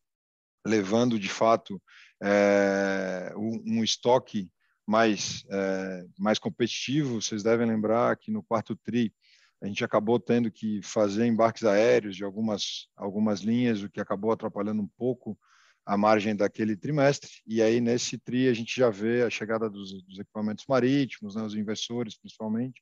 levando, 0.65 1.17
de 1.17 1.29
fato, 1.29 1.81
é, 2.21 3.33
um, 3.35 3.79
um 3.79 3.83
estoque 3.83 4.49
mais, 4.85 5.45
é, 5.49 6.05
mais 6.19 6.37
competitivo. 6.37 7.21
Vocês 7.21 7.43
devem 7.43 7.67
lembrar 7.67 8.17
que 8.17 8.31
no 8.31 8.43
quarto 8.43 8.75
TRI 8.75 9.13
a 9.61 9.67
gente 9.67 9.83
acabou 9.85 10.19
tendo 10.19 10.51
que 10.51 10.81
fazer 10.81 11.25
embarques 11.25 11.63
aéreos 11.63 12.17
de 12.17 12.23
algumas, 12.25 12.89
algumas 12.97 13.39
linhas, 13.39 13.81
o 13.81 13.89
que 13.89 14.01
acabou 14.01 14.33
atrapalhando 14.33 14.81
um 14.81 14.89
pouco 14.97 15.39
a 15.85 15.97
margem 15.97 16.35
daquele 16.35 16.75
trimestre. 16.75 17.29
E 17.45 17.61
aí, 17.61 17.81
nesse 17.81 18.17
TRI, 18.17 18.47
a 18.47 18.53
gente 18.53 18.75
já 18.75 18.89
vê 18.89 19.23
a 19.23 19.29
chegada 19.29 19.69
dos, 19.69 20.03
dos 20.03 20.19
equipamentos 20.19 20.65
marítimos, 20.67 21.35
né, 21.35 21.43
os 21.43 21.55
investidores 21.55 22.17
principalmente, 22.17 22.81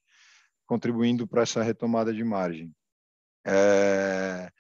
contribuindo 0.66 1.28
para 1.28 1.42
essa 1.42 1.64
retomada 1.64 2.14
de 2.14 2.24
margem. 2.24 2.72
É, 3.46 4.52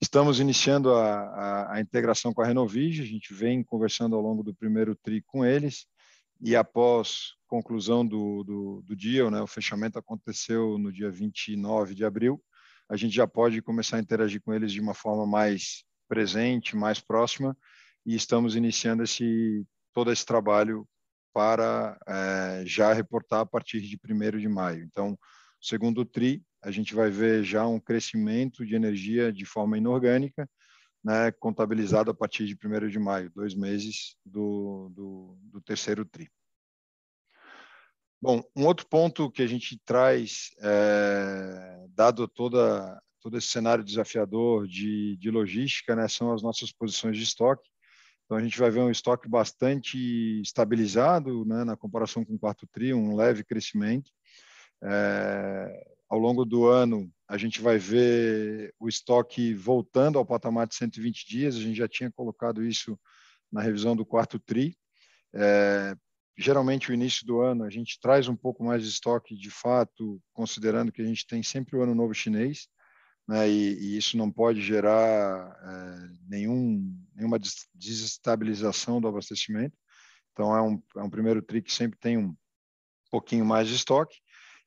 estamos 0.00 0.40
iniciando 0.40 0.94
a, 0.94 1.20
a, 1.20 1.74
a, 1.74 1.80
integração 1.80 2.32
com 2.32 2.40
a 2.40 2.46
Renovige, 2.46 3.02
a 3.02 3.06
gente 3.06 3.34
vem 3.34 3.62
conversando 3.62 4.16
ao 4.16 4.22
longo 4.22 4.42
do 4.42 4.54
primeiro 4.54 4.96
TRI 4.96 5.22
com 5.22 5.44
eles, 5.44 5.86
e 6.40 6.56
após 6.56 7.34
conclusão 7.46 8.06
do, 8.06 8.42
do, 8.44 8.84
do 8.86 9.30
né, 9.30 9.42
o 9.42 9.46
fechamento 9.46 9.98
aconteceu 9.98 10.78
no 10.78 10.90
dia 10.90 11.10
29 11.10 11.94
de 11.94 12.04
abril, 12.04 12.42
a 12.88 12.96
gente 12.96 13.14
já 13.14 13.26
pode 13.26 13.60
começar 13.60 13.98
a 13.98 14.00
interagir 14.00 14.40
com 14.40 14.54
eles 14.54 14.72
de 14.72 14.80
uma 14.80 14.94
forma 14.94 15.26
mais 15.26 15.84
presente, 16.08 16.74
mais 16.74 16.98
próxima, 16.98 17.56
e 18.04 18.14
estamos 18.14 18.56
iniciando 18.56 19.02
esse, 19.02 19.66
todo 19.92 20.12
esse 20.12 20.24
trabalho 20.24 20.86
para 21.32 21.98
é, 22.06 22.62
já 22.66 22.92
reportar 22.92 23.40
a 23.40 23.46
partir 23.46 23.80
de 23.80 23.96
1 23.96 24.38
de 24.38 24.48
maio. 24.48 24.84
Então, 24.84 25.18
segundo 25.60 26.00
o 26.00 26.04
TRI, 26.04 26.42
a 26.62 26.70
gente 26.70 26.94
vai 26.94 27.10
ver 27.10 27.44
já 27.44 27.66
um 27.66 27.80
crescimento 27.80 28.66
de 28.66 28.74
energia 28.74 29.32
de 29.32 29.44
forma 29.44 29.78
inorgânica, 29.78 30.48
né, 31.02 31.30
contabilizado 31.32 32.10
a 32.10 32.14
partir 32.14 32.46
de 32.46 32.54
1 32.54 32.88
de 32.88 32.98
maio, 32.98 33.32
dois 33.34 33.54
meses 33.54 34.16
do, 34.24 34.90
do, 34.94 35.38
do, 35.44 35.60
terceiro 35.62 36.04
TRI. 36.04 36.28
Bom, 38.20 38.42
um 38.54 38.66
outro 38.66 38.86
ponto 38.86 39.30
que 39.30 39.42
a 39.42 39.46
gente 39.46 39.80
traz, 39.82 40.50
é, 40.60 41.86
dado 41.94 42.28
toda, 42.28 43.00
todo 43.18 43.38
esse 43.38 43.46
cenário 43.46 43.82
desafiador 43.82 44.68
de, 44.68 45.16
de 45.16 45.30
logística, 45.30 45.96
né, 45.96 46.06
são 46.06 46.32
as 46.32 46.42
nossas 46.42 46.70
posições 46.70 47.16
de 47.16 47.22
estoque. 47.22 47.70
Então, 48.30 48.38
a 48.38 48.42
gente 48.44 48.60
vai 48.60 48.70
ver 48.70 48.78
um 48.78 48.92
estoque 48.92 49.28
bastante 49.28 50.40
estabilizado 50.40 51.44
né, 51.44 51.64
na 51.64 51.76
comparação 51.76 52.24
com 52.24 52.36
o 52.36 52.38
quarto 52.38 52.64
TRI, 52.64 52.94
um 52.94 53.16
leve 53.16 53.42
crescimento. 53.42 54.08
É, 54.84 55.84
ao 56.08 56.16
longo 56.16 56.44
do 56.44 56.68
ano, 56.68 57.10
a 57.28 57.36
gente 57.36 57.60
vai 57.60 57.76
ver 57.76 58.72
o 58.78 58.88
estoque 58.88 59.52
voltando 59.52 60.16
ao 60.16 60.24
patamar 60.24 60.68
de 60.68 60.76
120 60.76 61.28
dias. 61.28 61.56
A 61.56 61.58
gente 61.58 61.76
já 61.76 61.88
tinha 61.88 62.08
colocado 62.08 62.64
isso 62.64 62.96
na 63.50 63.62
revisão 63.62 63.96
do 63.96 64.06
quarto 64.06 64.38
TRI. 64.38 64.76
É, 65.34 65.96
geralmente, 66.38 66.88
o 66.88 66.94
início 66.94 67.26
do 67.26 67.40
ano, 67.40 67.64
a 67.64 67.68
gente 67.68 67.98
traz 68.00 68.28
um 68.28 68.36
pouco 68.36 68.62
mais 68.62 68.84
de 68.84 68.90
estoque, 68.90 69.34
de 69.34 69.50
fato, 69.50 70.22
considerando 70.32 70.92
que 70.92 71.02
a 71.02 71.04
gente 71.04 71.26
tem 71.26 71.42
sempre 71.42 71.76
o 71.76 71.82
Ano 71.82 71.96
Novo 71.96 72.14
Chinês, 72.14 72.68
né, 73.28 73.48
e, 73.48 73.74
e, 73.78 73.96
isso 73.96 74.16
não 74.16 74.30
pode 74.30 74.60
gerar 74.60 75.56
é, 75.62 76.08
nenhum, 76.28 76.96
nenhuma 77.14 77.38
desestabilização 77.74 79.00
do 79.00 79.08
abastecimento. 79.08 79.76
Então, 80.32 80.56
é 80.56 80.62
um, 80.62 80.82
é 80.96 81.02
um 81.02 81.10
primeiro 81.10 81.42
TRI 81.42 81.62
que 81.62 81.72
sempre 81.72 81.98
tem 81.98 82.16
um 82.16 82.34
pouquinho 83.10 83.44
mais 83.44 83.68
de 83.68 83.74
estoque. 83.74 84.16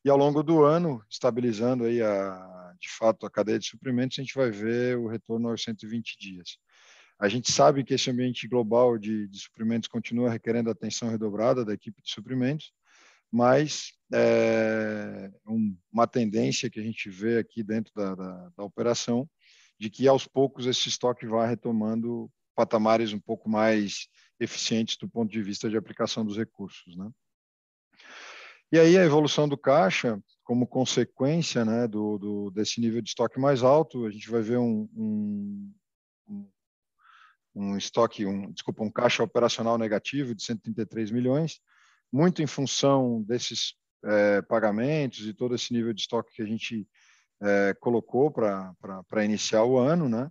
E 0.06 0.10
ao 0.10 0.18
longo 0.18 0.44
do 0.44 0.64
ano, 0.64 1.04
estabilizando 1.10 1.86
aí 1.86 2.02
a, 2.02 2.74
de 2.80 2.90
fato 2.90 3.26
a 3.26 3.32
cadeia 3.32 3.58
de 3.58 3.68
suprimentos, 3.68 4.20
a 4.20 4.22
gente 4.22 4.36
vai 4.36 4.52
ver 4.52 4.98
o 4.98 5.08
retorno 5.08 5.50
aos 5.50 5.64
120 5.64 6.18
dias. 6.20 6.58
A 7.18 7.30
gente 7.30 7.52
sabe 7.52 7.84
que 7.84 7.94
esse 7.94 8.10
ambiente 8.12 8.48
global 8.48 8.98
de, 8.98 9.28
de 9.28 9.40
suprimentos 9.40 9.88
continua 9.88 10.30
requerendo 10.30 10.70
atenção 10.70 11.10
redobrada 11.10 11.64
da 11.64 11.74
equipe 11.74 12.02
de 12.02 12.12
suprimentos, 12.12 12.74
mas 13.34 13.94
é, 14.14 15.32
um, 15.48 15.76
uma 15.92 16.06
tendência 16.06 16.70
que 16.70 16.80
a 16.80 16.84
gente 16.84 17.10
vê 17.10 17.40
aqui 17.40 17.64
dentro 17.64 17.92
da, 17.96 18.14
da, 18.14 18.50
da 18.56 18.64
operação 18.64 19.28
de 19.80 19.90
que 19.90 20.08
aos 20.08 20.28
poucos 20.28 20.68
esse 20.68 20.88
estoque 20.88 21.26
vai 21.26 21.50
retomando 21.50 22.30
patamares 22.56 23.12
um 23.12 23.20
pouco 23.20 23.50
mais 23.50 24.08
eficientes 24.40 24.98
do 24.98 25.10
ponto 25.10 25.32
de 25.32 25.42
vista 25.42 25.68
de 25.68 25.76
aplicação 25.76 26.24
dos 26.24 26.38
recursos, 26.38 26.96
né? 26.96 27.10
E 28.72 28.78
aí 28.78 29.00
a 29.00 29.04
evolução 29.04 29.50
do 29.50 29.58
caixa, 29.58 30.22
como 30.44 30.68
consequência 30.68 31.66
né, 31.66 31.88
do, 31.88 32.20
do, 32.20 32.52
desse 32.52 32.80
nível 32.80 33.02
de 33.02 33.10
estoque 33.10 33.40
mais 33.40 33.64
alto, 33.64 34.06
a 34.06 34.12
gente 34.12 34.30
vai 34.30 34.42
ver 34.44 34.58
um, 34.60 34.88
um, 34.96 35.74
um 37.56 37.78
estoque, 37.78 38.28
um, 38.28 38.52
desculpa, 38.52 38.84
um 38.84 38.92
caixa 38.92 39.24
operacional 39.24 39.78
negativo 39.78 40.36
de 40.36 40.44
133 40.44 41.10
milhões, 41.10 41.60
muito 42.14 42.44
em 42.44 42.48
função 42.48 43.24
desses 43.24 43.74
é, 44.06 44.42
pagamentos 44.44 45.26
e 45.26 45.34
todo 45.34 45.56
esse 45.56 45.74
nível 45.74 45.92
de 45.92 46.02
estoque 46.02 46.36
que 46.36 46.44
a 46.44 46.46
gente 46.46 46.88
é, 47.42 47.74
colocou 47.80 48.32
para 48.32 49.26
iniciar 49.26 49.64
o 49.64 49.80
ano, 49.80 50.08
né? 50.08 50.30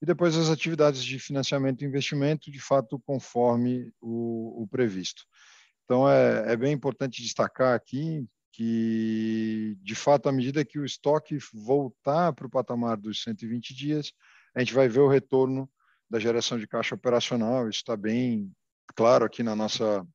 E 0.00 0.06
depois 0.06 0.36
as 0.36 0.48
atividades 0.48 1.02
de 1.02 1.18
financiamento 1.18 1.82
e 1.82 1.86
investimento, 1.86 2.50
de 2.52 2.60
fato, 2.60 3.00
conforme 3.04 3.90
o, 4.00 4.62
o 4.62 4.68
previsto. 4.68 5.24
Então, 5.84 6.08
é, 6.08 6.52
é 6.52 6.56
bem 6.56 6.72
importante 6.72 7.22
destacar 7.22 7.74
aqui 7.74 8.26
que, 8.52 9.76
de 9.82 9.94
fato, 9.94 10.28
à 10.28 10.32
medida 10.32 10.64
que 10.64 10.78
o 10.78 10.84
estoque 10.84 11.38
voltar 11.52 12.32
para 12.32 12.46
o 12.46 12.50
patamar 12.50 12.96
dos 12.96 13.22
120 13.22 13.74
dias, 13.74 14.12
a 14.54 14.60
gente 14.60 14.72
vai 14.72 14.88
ver 14.88 15.00
o 15.00 15.08
retorno 15.08 15.68
da 16.08 16.20
geração 16.20 16.58
de 16.58 16.68
caixa 16.68 16.94
operacional. 16.94 17.68
Isso 17.68 17.80
está 17.80 17.96
bem 17.96 18.52
claro 18.94 19.24
aqui 19.24 19.42
na 19.42 19.56
nossa, 19.56 20.06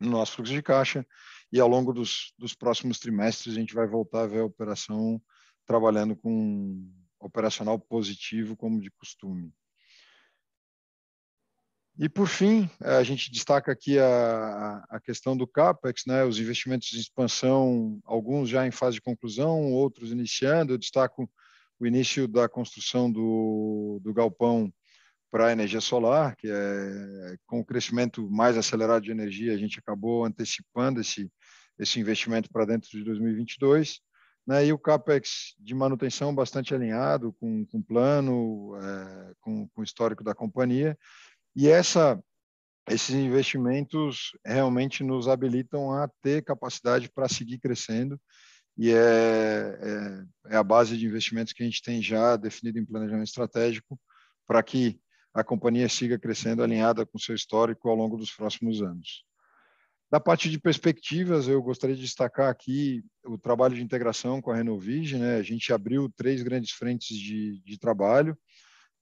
no 0.00 0.10
nosso 0.10 0.36
fluxo 0.36 0.52
de 0.52 0.62
caixa. 0.62 1.06
E 1.52 1.58
ao 1.58 1.68
longo 1.68 1.92
dos, 1.92 2.32
dos 2.38 2.54
próximos 2.54 2.98
trimestres, 2.98 3.54
a 3.54 3.60
gente 3.60 3.74
vai 3.74 3.86
voltar 3.86 4.22
a 4.22 4.26
ver 4.26 4.40
a 4.40 4.44
operação 4.44 5.20
trabalhando 5.66 6.14
com 6.16 6.90
operacional 7.20 7.78
positivo, 7.78 8.56
como 8.56 8.80
de 8.80 8.90
costume. 8.90 9.52
E, 11.98 12.08
por 12.08 12.28
fim, 12.28 12.70
a 12.80 13.02
gente 13.02 13.30
destaca 13.30 13.72
aqui 13.72 13.98
a, 13.98 14.84
a 14.88 15.00
questão 15.00 15.36
do 15.36 15.48
CAPEX, 15.48 16.04
né, 16.06 16.24
os 16.24 16.38
investimentos 16.38 16.88
de 16.88 17.00
expansão, 17.00 17.98
alguns 18.04 18.48
já 18.48 18.64
em 18.64 18.70
fase 18.70 18.94
de 18.94 19.02
conclusão, 19.02 19.72
outros 19.72 20.12
iniciando. 20.12 20.72
Eu 20.72 20.78
destaco 20.78 21.28
o 21.80 21.86
início 21.86 22.28
da 22.28 22.48
construção 22.48 23.10
do, 23.10 23.98
do 24.00 24.14
galpão 24.14 24.72
para 25.30 25.48
a 25.48 25.52
energia 25.52 25.80
solar, 25.80 26.34
que 26.36 26.48
é 26.50 27.36
com 27.46 27.60
o 27.60 27.64
crescimento 27.64 28.28
mais 28.30 28.56
acelerado 28.56 29.02
de 29.02 29.10
energia, 29.10 29.54
a 29.54 29.58
gente 29.58 29.78
acabou 29.78 30.24
antecipando 30.24 31.00
esse, 31.00 31.30
esse 31.78 32.00
investimento 32.00 32.50
para 32.50 32.64
dentro 32.64 32.88
de 32.90 33.04
2022. 33.04 34.00
Né, 34.46 34.64
e 34.64 34.72
o 34.72 34.78
CAPEX 34.78 35.54
de 35.58 35.74
manutenção 35.74 36.34
bastante 36.34 36.74
alinhado 36.74 37.34
com 37.34 37.66
o 37.70 37.82
plano, 37.82 38.74
é, 38.76 39.32
com, 39.42 39.68
com 39.68 39.82
o 39.82 39.84
histórico 39.84 40.24
da 40.24 40.34
companhia, 40.34 40.96
e 41.54 41.68
essa, 41.68 42.18
esses 42.88 43.14
investimentos 43.14 44.30
realmente 44.46 45.04
nos 45.04 45.28
habilitam 45.28 45.92
a 45.92 46.08
ter 46.22 46.42
capacidade 46.42 47.10
para 47.10 47.28
seguir 47.28 47.58
crescendo 47.58 48.18
e 48.78 48.92
é, 48.92 48.94
é, 48.94 50.52
é, 50.54 50.56
a 50.56 50.62
base 50.62 50.96
de 50.96 51.04
investimentos 51.04 51.52
que 51.52 51.64
a 51.64 51.66
gente 51.66 51.82
tem 51.82 52.00
já 52.00 52.36
definido 52.36 52.78
em 52.78 52.86
planejamento 52.86 53.26
estratégico 53.26 53.98
para 54.46 54.62
que 54.62 55.00
a 55.34 55.44
companhia 55.44 55.88
siga 55.88 56.18
crescendo 56.18 56.62
alinhada 56.62 57.04
com 57.06 57.18
seu 57.18 57.34
histórico 57.34 57.88
ao 57.88 57.96
longo 57.96 58.16
dos 58.16 58.30
próximos 58.30 58.82
anos. 58.82 59.24
Da 60.10 60.18
parte 60.18 60.48
de 60.48 60.58
perspectivas, 60.58 61.48
eu 61.48 61.62
gostaria 61.62 61.94
de 61.94 62.00
destacar 62.00 62.48
aqui 62.48 63.04
o 63.26 63.36
trabalho 63.36 63.74
de 63.74 63.82
integração 63.82 64.40
com 64.40 64.50
a 64.50 64.56
Renovige. 64.56 65.18
Né? 65.18 65.36
A 65.36 65.42
gente 65.42 65.70
abriu 65.70 66.10
três 66.16 66.42
grandes 66.42 66.70
frentes 66.70 67.14
de, 67.14 67.60
de 67.60 67.78
trabalho. 67.78 68.36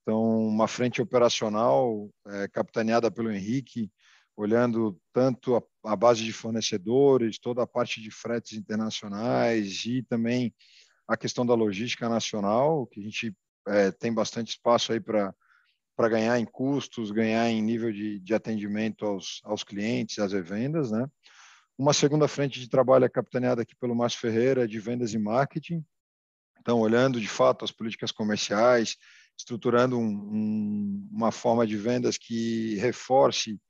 Então, 0.03 0.21
uma 0.21 0.67
frente 0.67 1.01
operacional 1.01 2.11
é, 2.27 2.49
capitaneada 2.49 3.09
pelo 3.09 3.31
Henrique, 3.31 3.91
olhando 4.37 5.01
tanto 5.13 5.57
a, 5.57 5.63
a, 5.85 5.97
base 5.97 6.25
de 6.25 6.33
fornecedores, 6.33 7.39
toda 7.39 7.63
a 7.63 7.67
parte 7.67 8.01
de 8.01 8.11
fretes 8.11 8.59
internacionais 8.59 9.85
e 9.85 10.03
também 10.03 10.53
a 11.09 11.17
questão 11.17 11.47
da 11.47 11.55
logística 11.55 12.09
nacional, 12.09 12.85
que 12.87 13.01
a 13.01 13.03
gente 13.03 13.33
é, 13.69 13.93
tem 13.93 14.13
bastante 14.13 14.51
espaço 14.51 14.93
aí 14.93 15.01
para 15.01 15.33
para 15.97 16.11
ganhar 16.11 16.39
em 16.39 16.45
custos, 16.45 17.11
ganhar 17.11 17.49
em 17.49 17.63
nível 17.63 17.91
de, 17.91 18.21
de 18.21 18.35
atendimento 18.35 19.07
aos, 19.07 19.41
aos 19.45 19.65
clientes, 19.65 20.19
às 20.19 20.33
vendas, 20.33 20.91
né? 20.91 21.07
Uma 21.79 21.93
segunda 21.93 22.29
frente 22.29 22.61
de 22.61 22.69
trabalho 22.69 23.05
é 23.05 23.09
capitaneada 23.09 23.63
aqui 23.63 23.75
pelo 23.75 23.95
Márcio 23.95 24.21
Ferreira, 24.21 24.69
de 24.69 24.79
vendas 24.79 25.15
e 25.15 25.19
marketing. 25.19 25.85
Então, 26.61 26.79
olhando 26.81 27.21
de 27.21 27.29
fato 27.29 27.65
as 27.65 27.71
políticas 27.71 28.13
comerciais, 28.13 28.97
estruturando 29.39 29.99
um, 29.99 30.07
um, 30.07 31.09
uma 31.13 31.31
forma 31.31 31.67
de 31.67 31.77
vendas 31.77 32.17
que 32.17 32.77
reforce 32.77 33.61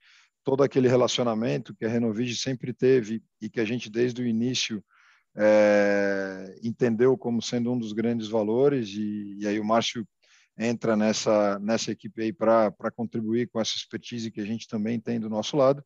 todo 0.45 0.63
aquele 0.63 0.89
relacionamento 0.89 1.75
que 1.75 1.85
a 1.85 1.89
Renovige 1.89 2.37
sempre 2.37 2.73
teve 2.73 3.23
e 3.41 3.51
que 3.51 3.61
a 3.61 3.65
gente 3.65 3.91
desde 3.91 4.23
o 4.23 4.27
início 4.27 4.83
é, 5.37 6.59
entendeu 6.63 7.19
como 7.19 7.43
sendo 7.43 7.73
um 7.73 7.79
dos 7.79 7.93
grandes 7.93 8.29
valores 8.29 8.91
e, 8.91 9.37
e 9.41 9.47
aí 9.47 9.59
o 9.59 9.65
Márcio 9.65 10.07
entra 10.59 10.97
nessa 10.97 11.59
nessa 11.59 11.93
equipe 11.93 12.23
aí 12.23 12.33
para 12.33 12.91
contribuir 12.95 13.49
com 13.49 13.61
essa 13.61 13.77
expertise 13.77 14.31
que 14.31 14.41
a 14.41 14.47
gente 14.47 14.67
também 14.67 14.99
tem 15.01 15.21
do 15.21 15.29
nosso 15.29 15.57
lado. 15.57 15.85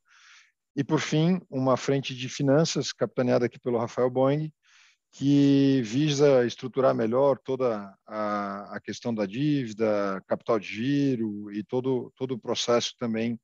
E 0.77 0.85
por 0.85 1.01
fim 1.01 1.41
uma 1.51 1.77
frente 1.77 2.15
de 2.15 2.29
finanças 2.29 2.93
capitaneada 2.93 3.47
aqui 3.47 3.59
pelo 3.59 3.79
Rafael 3.79 4.11
Boeing 4.11 4.53
que 5.13 5.83
visa 5.83 6.47
estruturar 6.47 6.95
melhor 6.95 7.37
toda 7.39 7.93
a, 8.07 8.77
a 8.77 8.81
questão 8.81 9.13
da 9.13 9.27
dívida, 9.27 10.23
capital 10.29 10.59
de 10.59 10.69
giro 10.69 11.51
e 11.53 11.65
todo 11.65 12.13
todo 12.17 12.33
o 12.33 12.39
processo 12.39 12.95
também 12.99 13.39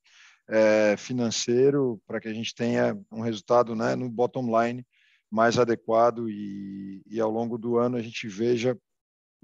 é, 0.49 0.97
financeiro 0.97 2.00
para 2.06 2.21
que 2.21 2.28
a 2.28 2.33
gente 2.33 2.54
tenha 2.54 2.97
um 3.11 3.21
resultado 3.21 3.75
né, 3.75 3.97
no 3.97 4.09
bottom 4.09 4.47
line 4.62 4.87
mais 5.30 5.59
adequado 5.59 6.30
e, 6.30 7.02
e 7.06 7.21
ao 7.21 7.30
longo 7.30 7.59
do 7.59 7.78
ano 7.78 7.97
a 7.97 8.02
gente 8.02 8.28
veja 8.28 8.78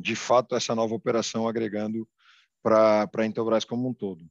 de 0.02 0.16
fato 0.16 0.54
essa 0.54 0.74
nova 0.74 0.94
operação 0.94 1.48
agregando 1.48 2.08
para 2.62 3.08
a 3.16 3.26
Intelbras 3.26 3.64
como 3.64 3.88
um 3.88 3.94
todo. 3.94 4.24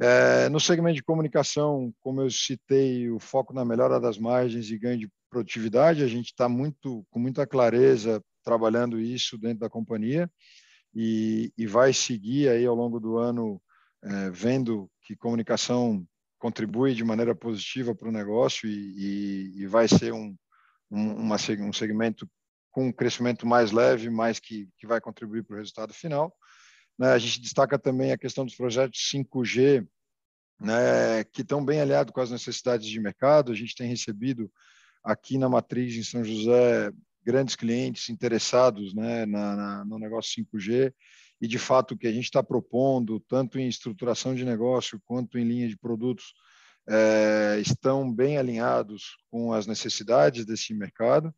É, 0.00 0.48
no 0.48 0.58
segmento 0.58 0.96
de 0.96 1.04
comunicação, 1.04 1.94
como 2.00 2.20
eu 2.20 2.30
citei, 2.30 3.08
o 3.10 3.20
foco 3.20 3.54
na 3.54 3.64
melhora 3.64 4.00
das 4.00 4.18
margens 4.18 4.70
e 4.70 4.78
ganho 4.78 4.98
de 4.98 5.10
produtividade, 5.30 6.02
a 6.02 6.08
gente 6.08 6.26
está 6.26 6.48
muito 6.48 7.06
com 7.10 7.18
muita 7.18 7.46
clareza 7.46 8.22
trabalhando 8.42 9.00
isso 9.00 9.38
dentro 9.38 9.60
da 9.60 9.70
companhia 9.70 10.30
e, 10.94 11.52
e 11.56 11.66
vai 11.66 11.92
seguir 11.92 12.48
aí 12.48 12.66
ao 12.66 12.74
longo 12.74 13.00
do 13.00 13.18
ano 13.18 13.60
é, 14.02 14.30
vendo 14.30 14.90
que 15.02 15.16
comunicação 15.16 16.06
contribui 16.38 16.94
de 16.94 17.02
maneira 17.04 17.34
positiva 17.34 17.94
para 17.94 18.08
o 18.08 18.12
negócio 18.12 18.68
e, 18.68 19.54
e, 19.56 19.62
e 19.62 19.66
vai 19.66 19.88
ser 19.88 20.12
um, 20.12 20.36
um, 20.90 21.14
uma, 21.14 21.36
um 21.60 21.72
segmento 21.72 22.28
com 22.74 22.88
um 22.88 22.92
crescimento 22.92 23.46
mais 23.46 23.70
leve, 23.70 24.10
mas 24.10 24.40
que, 24.40 24.68
que 24.76 24.84
vai 24.84 25.00
contribuir 25.00 25.44
para 25.44 25.54
o 25.54 25.58
resultado 25.58 25.94
final. 25.94 26.34
Né, 26.98 27.12
a 27.12 27.18
gente 27.18 27.40
destaca 27.40 27.78
também 27.78 28.10
a 28.10 28.18
questão 28.18 28.44
dos 28.44 28.56
projetos 28.56 29.00
5G, 29.14 29.86
né, 30.60 31.22
que 31.32 31.42
estão 31.42 31.64
bem 31.64 31.80
aliados 31.80 32.12
com 32.12 32.20
as 32.20 32.32
necessidades 32.32 32.88
de 32.88 33.00
mercado. 33.00 33.52
A 33.52 33.54
gente 33.54 33.76
tem 33.76 33.88
recebido 33.88 34.50
aqui 35.04 35.38
na 35.38 35.48
matriz 35.48 35.94
em 35.94 36.02
São 36.02 36.24
José 36.24 36.90
grandes 37.24 37.54
clientes 37.54 38.08
interessados 38.08 38.92
né, 38.92 39.24
na, 39.24 39.54
na, 39.54 39.84
no 39.84 39.96
negócio 39.96 40.44
5G 40.44 40.92
e 41.40 41.46
de 41.46 41.58
fato 41.58 41.94
o 41.94 41.96
que 41.96 42.08
a 42.08 42.12
gente 42.12 42.24
está 42.24 42.42
propondo, 42.42 43.20
tanto 43.20 43.56
em 43.56 43.68
estruturação 43.68 44.34
de 44.34 44.44
negócio 44.44 45.00
quanto 45.04 45.38
em 45.38 45.44
linha 45.44 45.68
de 45.68 45.76
produtos, 45.76 46.34
é, 46.88 47.56
estão 47.60 48.12
bem 48.12 48.36
alinhados 48.36 49.16
com 49.30 49.52
as 49.52 49.64
necessidades 49.64 50.44
desse 50.44 50.74
mercado 50.74 51.32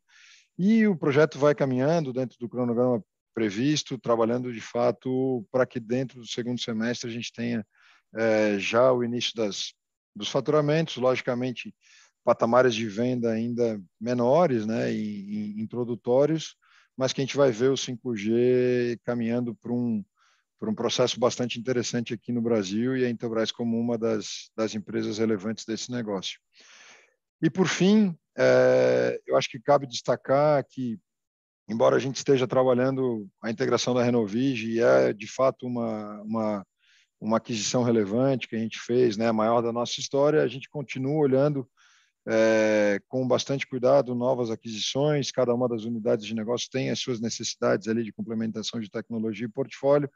e 0.57 0.87
o 0.87 0.95
projeto 0.95 1.37
vai 1.37 1.53
caminhando 1.53 2.11
dentro 2.11 2.37
do 2.39 2.49
cronograma 2.49 3.03
previsto, 3.33 3.99
trabalhando 3.99 4.51
de 4.51 4.61
fato 4.61 5.45
para 5.51 5.65
que 5.65 5.79
dentro 5.79 6.19
do 6.19 6.27
segundo 6.27 6.59
semestre 6.59 7.09
a 7.09 7.13
gente 7.13 7.31
tenha 7.31 7.65
é, 8.15 8.57
já 8.57 8.91
o 8.91 9.03
início 9.03 9.35
das, 9.35 9.73
dos 10.15 10.29
faturamentos, 10.29 10.97
logicamente 10.97 11.75
patamares 12.23 12.73
de 12.73 12.87
venda 12.87 13.31
ainda 13.31 13.79
menores, 14.01 14.65
né, 14.65 14.91
em, 14.91 15.57
em 15.57 15.61
introdutórios, 15.61 16.55
mas 16.97 17.13
que 17.13 17.21
a 17.21 17.23
gente 17.23 17.37
vai 17.37 17.51
ver 17.51 17.69
o 17.69 17.75
5G 17.75 18.99
caminhando 19.03 19.53
para 19.55 19.71
um 19.71 20.03
um 20.61 20.73
processo 20.73 21.19
bastante 21.19 21.59
interessante 21.59 22.13
aqui 22.13 22.31
no 22.31 22.41
Brasil 22.41 22.97
e 22.97 23.05
a 23.05 23.09
Intelbras 23.09 23.51
como 23.51 23.79
uma 23.79 23.97
das, 23.97 24.49
das 24.55 24.73
empresas 24.73 25.19
relevantes 25.19 25.65
desse 25.65 25.91
negócio. 25.91 26.39
E, 27.41 27.49
por 27.49 27.67
fim, 27.67 28.17
é, 28.37 29.19
eu 29.25 29.35
acho 29.35 29.49
que 29.49 29.59
cabe 29.59 29.87
destacar 29.87 30.63
que, 30.67 30.99
embora 31.67 31.95
a 31.95 31.99
gente 31.99 32.17
esteja 32.17 32.47
trabalhando 32.47 33.27
a 33.41 33.49
integração 33.49 33.93
da 33.93 34.03
Renovige, 34.03 34.71
e 34.71 34.79
é 34.79 35.13
de 35.13 35.27
fato 35.27 35.65
uma, 35.65 36.21
uma, 36.21 36.67
uma 37.19 37.37
aquisição 37.37 37.83
relevante 37.83 38.47
que 38.47 38.55
a 38.55 38.59
gente 38.59 38.79
fez, 38.79 39.17
né, 39.17 39.27
a 39.27 39.33
maior 39.33 39.61
da 39.61 39.71
nossa 39.71 39.99
história, 39.99 40.41
a 40.41 40.47
gente 40.47 40.69
continua 40.69 41.19
olhando 41.19 41.67
é, 42.29 42.99
com 43.07 43.25
bastante 43.25 43.65
cuidado 43.65 44.13
novas 44.13 44.51
aquisições, 44.51 45.31
cada 45.31 45.53
uma 45.53 45.67
das 45.67 45.85
unidades 45.85 46.25
de 46.25 46.35
negócio 46.35 46.69
tem 46.69 46.89
as 46.89 46.99
suas 46.99 47.21
necessidades 47.21 47.87
ali 47.87 48.03
de 48.03 48.11
complementação 48.11 48.81
de 48.81 48.89
tecnologia 48.89 49.45
e 49.45 49.49
portfólio. 49.49 50.09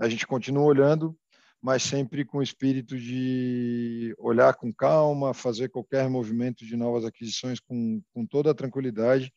A 0.00 0.08
gente 0.08 0.26
continua 0.26 0.64
olhando, 0.64 1.16
mas 1.64 1.82
sempre 1.82 2.26
com 2.26 2.38
o 2.38 2.42
espírito 2.42 2.98
de 2.98 4.14
olhar 4.18 4.52
com 4.52 4.70
calma, 4.70 5.32
fazer 5.32 5.70
qualquer 5.70 6.10
movimento 6.10 6.62
de 6.62 6.76
novas 6.76 7.06
aquisições 7.06 7.58
com, 7.58 8.02
com 8.12 8.26
toda 8.26 8.50
a 8.50 8.54
tranquilidade 8.54 9.32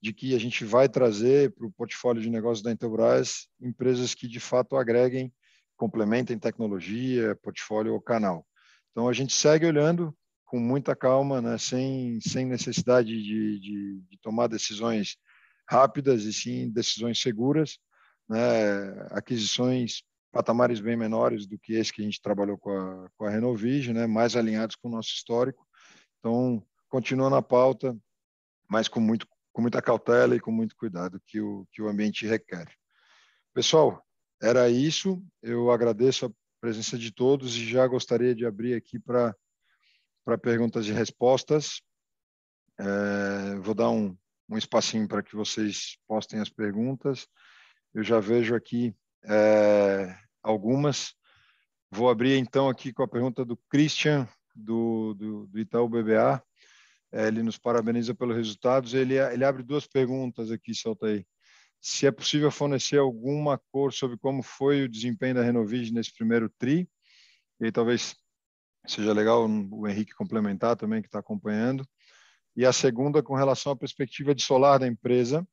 de 0.00 0.12
que 0.12 0.36
a 0.36 0.38
gente 0.38 0.64
vai 0.64 0.88
trazer 0.88 1.52
para 1.52 1.66
o 1.66 1.72
portfólio 1.72 2.22
de 2.22 2.30
negócios 2.30 2.62
da 2.62 2.70
Intelbras 2.70 3.48
empresas 3.60 4.14
que 4.14 4.28
de 4.28 4.38
fato 4.38 4.76
agreguem, 4.76 5.34
complementem 5.76 6.38
tecnologia, 6.38 7.36
portfólio 7.42 7.94
ou 7.94 8.00
canal. 8.00 8.46
Então 8.92 9.08
a 9.08 9.12
gente 9.12 9.34
segue 9.34 9.66
olhando, 9.66 10.16
com 10.44 10.60
muita 10.60 10.94
calma, 10.94 11.42
né? 11.42 11.58
sem, 11.58 12.20
sem 12.20 12.46
necessidade 12.46 13.08
de, 13.20 13.58
de, 13.58 14.00
de, 14.08 14.18
tomar 14.22 14.46
decisões 14.46 15.16
rápidas 15.68 16.22
e 16.22 16.32
sim 16.32 16.70
decisões 16.70 17.20
seguras, 17.20 17.80
né? 18.28 18.38
aquisições 19.10 20.04
patamares 20.34 20.80
bem 20.80 20.96
menores 20.96 21.46
do 21.46 21.56
que 21.56 21.74
esse 21.74 21.92
que 21.92 22.02
a 22.02 22.04
gente 22.04 22.20
trabalhou 22.20 22.58
com 22.58 22.76
a, 22.76 23.08
com 23.16 23.24
a 23.24 23.30
Renovige, 23.30 23.92
né? 23.92 24.04
mais 24.04 24.34
alinhados 24.34 24.74
com 24.74 24.88
o 24.88 24.90
nosso 24.90 25.10
histórico. 25.10 25.64
Então, 26.18 26.60
continua 26.88 27.30
na 27.30 27.40
pauta, 27.40 27.96
mas 28.68 28.88
com, 28.88 28.98
muito, 28.98 29.28
com 29.52 29.62
muita 29.62 29.80
cautela 29.80 30.34
e 30.34 30.40
com 30.40 30.50
muito 30.50 30.74
cuidado 30.74 31.22
que 31.24 31.40
o, 31.40 31.64
que 31.70 31.80
o 31.80 31.88
ambiente 31.88 32.26
requer. 32.26 32.66
Pessoal, 33.54 34.04
era 34.42 34.68
isso. 34.68 35.22
Eu 35.40 35.70
agradeço 35.70 36.26
a 36.26 36.30
presença 36.60 36.98
de 36.98 37.12
todos 37.12 37.56
e 37.56 37.64
já 37.64 37.86
gostaria 37.86 38.34
de 38.34 38.44
abrir 38.44 38.74
aqui 38.74 38.98
para 38.98 39.36
perguntas 40.42 40.86
e 40.88 40.92
respostas. 40.92 41.80
É, 42.76 43.54
vou 43.60 43.74
dar 43.74 43.90
um, 43.90 44.16
um 44.48 44.58
espacinho 44.58 45.06
para 45.06 45.22
que 45.22 45.36
vocês 45.36 45.96
postem 46.08 46.40
as 46.40 46.48
perguntas. 46.48 47.28
Eu 47.94 48.02
já 48.02 48.18
vejo 48.18 48.56
aqui 48.56 48.92
é, 49.26 50.23
algumas. 50.44 51.14
Vou 51.90 52.08
abrir 52.08 52.36
então 52.38 52.68
aqui 52.68 52.92
com 52.92 53.02
a 53.02 53.08
pergunta 53.08 53.44
do 53.44 53.56
Christian, 53.68 54.28
do, 54.54 55.14
do, 55.14 55.46
do 55.46 55.58
Itaú 55.58 55.88
BBA. 55.88 56.42
É, 57.10 57.26
ele 57.26 57.42
nos 57.42 57.58
parabeniza 57.58 58.14
pelos 58.14 58.36
resultados. 58.36 58.94
Ele, 58.94 59.14
ele 59.14 59.44
abre 59.44 59.62
duas 59.62 59.86
perguntas 59.86 60.50
aqui, 60.50 60.74
solta 60.74 61.06
aí. 61.06 61.26
Se 61.80 62.06
é 62.06 62.10
possível 62.10 62.50
fornecer 62.50 62.98
alguma 62.98 63.60
cor 63.70 63.92
sobre 63.92 64.16
como 64.16 64.42
foi 64.42 64.82
o 64.82 64.88
desempenho 64.88 65.34
da 65.34 65.42
Renovige 65.42 65.92
nesse 65.92 66.12
primeiro 66.12 66.48
TRI, 66.58 66.88
e 67.60 67.66
aí, 67.66 67.72
talvez 67.72 68.16
seja 68.86 69.12
legal 69.12 69.48
o 69.48 69.88
Henrique 69.88 70.14
complementar 70.14 70.76
também, 70.76 71.00
que 71.00 71.08
está 71.08 71.20
acompanhando. 71.20 71.86
E 72.56 72.64
a 72.66 72.72
segunda, 72.72 73.22
com 73.22 73.34
relação 73.34 73.72
à 73.72 73.76
perspectiva 73.76 74.34
de 74.34 74.42
solar 74.42 74.78
da 74.78 74.86
empresa, 74.86 75.46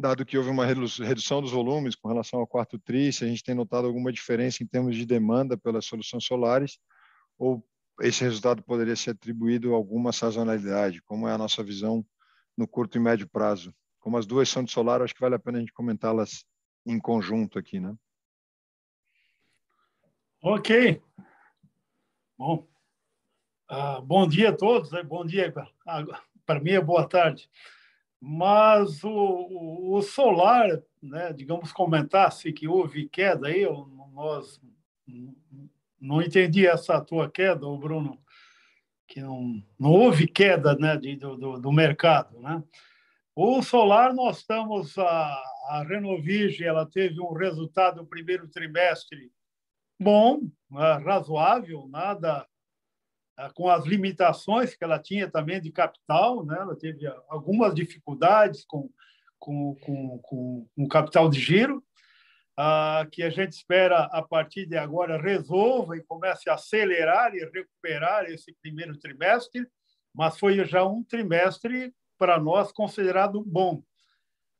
dado 0.00 0.24
que 0.24 0.36
houve 0.36 0.50
uma 0.50 0.66
redução 0.66 1.40
dos 1.40 1.52
volumes 1.52 1.94
com 1.94 2.08
relação 2.08 2.40
ao 2.40 2.46
quarto 2.46 2.78
TRI, 2.78 3.12
se 3.12 3.24
a 3.24 3.28
gente 3.28 3.44
tem 3.44 3.54
notado 3.54 3.86
alguma 3.86 4.10
diferença 4.10 4.62
em 4.62 4.66
termos 4.66 4.96
de 4.96 5.04
demanda 5.04 5.56
pelas 5.56 5.84
soluções 5.84 6.24
solares, 6.24 6.78
ou 7.38 7.64
esse 8.00 8.24
resultado 8.24 8.62
poderia 8.62 8.96
ser 8.96 9.10
atribuído 9.10 9.72
a 9.72 9.76
alguma 9.76 10.12
sazonalidade, 10.12 11.02
como 11.02 11.28
é 11.28 11.32
a 11.32 11.38
nossa 11.38 11.62
visão 11.62 12.04
no 12.56 12.66
curto 12.66 12.96
e 12.96 13.00
médio 13.00 13.28
prazo. 13.28 13.74
Como 14.00 14.16
as 14.16 14.26
duas 14.26 14.48
são 14.48 14.64
de 14.64 14.72
solar, 14.72 15.02
acho 15.02 15.14
que 15.14 15.20
vale 15.20 15.34
a 15.34 15.38
pena 15.38 15.58
a 15.58 15.60
gente 15.60 15.72
comentá-las 15.72 16.44
em 16.86 16.98
conjunto 16.98 17.58
aqui, 17.58 17.78
né? 17.78 17.94
Ok. 20.42 21.02
Bom, 22.38 22.66
uh, 23.70 24.00
bom 24.00 24.26
dia 24.26 24.48
a 24.48 24.56
todos, 24.56 24.90
né? 24.90 25.02
bom 25.02 25.26
dia 25.26 25.52
para 26.46 26.60
mim 26.60 26.70
é 26.70 26.80
boa 26.80 27.06
tarde. 27.06 27.50
Mas 28.20 29.02
o, 29.02 29.92
o, 29.94 30.02
solar, 30.02 30.82
né, 31.02 31.32
digamos, 31.32 31.72
comentasse 31.72 32.52
que 32.52 32.68
houve 32.68 33.08
queda 33.08 33.48
aí, 33.48 33.64
nós 34.12 34.60
não 35.98 36.20
entendi 36.20 36.66
essa 36.66 37.00
tua 37.00 37.30
queda, 37.30 37.66
Bruno, 37.78 38.18
que 39.08 39.20
não, 39.20 39.62
não 39.78 39.90
houve 39.90 40.28
queda 40.28 40.76
né, 40.76 40.96
de, 40.96 41.16
do, 41.16 41.58
do 41.58 41.72
mercado. 41.72 42.40
Né? 42.40 42.62
O 43.34 43.62
solar, 43.62 44.12
nós 44.12 44.38
estamos, 44.38 44.98
a, 44.98 45.42
a 45.68 45.84
Renovige, 45.88 46.64
ela 46.64 46.84
teve 46.84 47.20
um 47.20 47.32
resultado 47.32 48.02
no 48.02 48.06
primeiro 48.06 48.48
trimestre 48.48 49.32
bom, 49.98 50.42
né, 50.70 50.92
razoável, 51.04 51.88
nada 51.88 52.46
com 53.54 53.68
as 53.68 53.84
limitações 53.84 54.74
que 54.74 54.84
ela 54.84 54.98
tinha 54.98 55.30
também 55.30 55.60
de 55.60 55.72
capital, 55.72 56.44
né? 56.44 56.58
ela 56.60 56.76
teve 56.76 57.06
algumas 57.28 57.74
dificuldades 57.74 58.64
com, 58.64 58.90
com, 59.38 59.74
com, 59.76 60.18
com, 60.18 60.66
com 60.74 60.88
capital 60.88 61.28
de 61.28 61.40
giro, 61.40 61.82
ah, 62.56 63.06
que 63.10 63.22
a 63.22 63.30
gente 63.30 63.52
espera, 63.52 64.04
a 64.12 64.22
partir 64.22 64.66
de 64.66 64.76
agora, 64.76 65.20
resolva 65.20 65.96
e 65.96 66.02
comece 66.02 66.50
a 66.50 66.54
acelerar 66.54 67.34
e 67.34 67.44
recuperar 67.44 68.26
esse 68.26 68.54
primeiro 68.60 68.98
trimestre, 68.98 69.66
mas 70.14 70.38
foi 70.38 70.62
já 70.64 70.84
um 70.84 71.02
trimestre, 71.02 71.94
para 72.18 72.38
nós, 72.38 72.70
considerado 72.70 73.42
bom. 73.42 73.82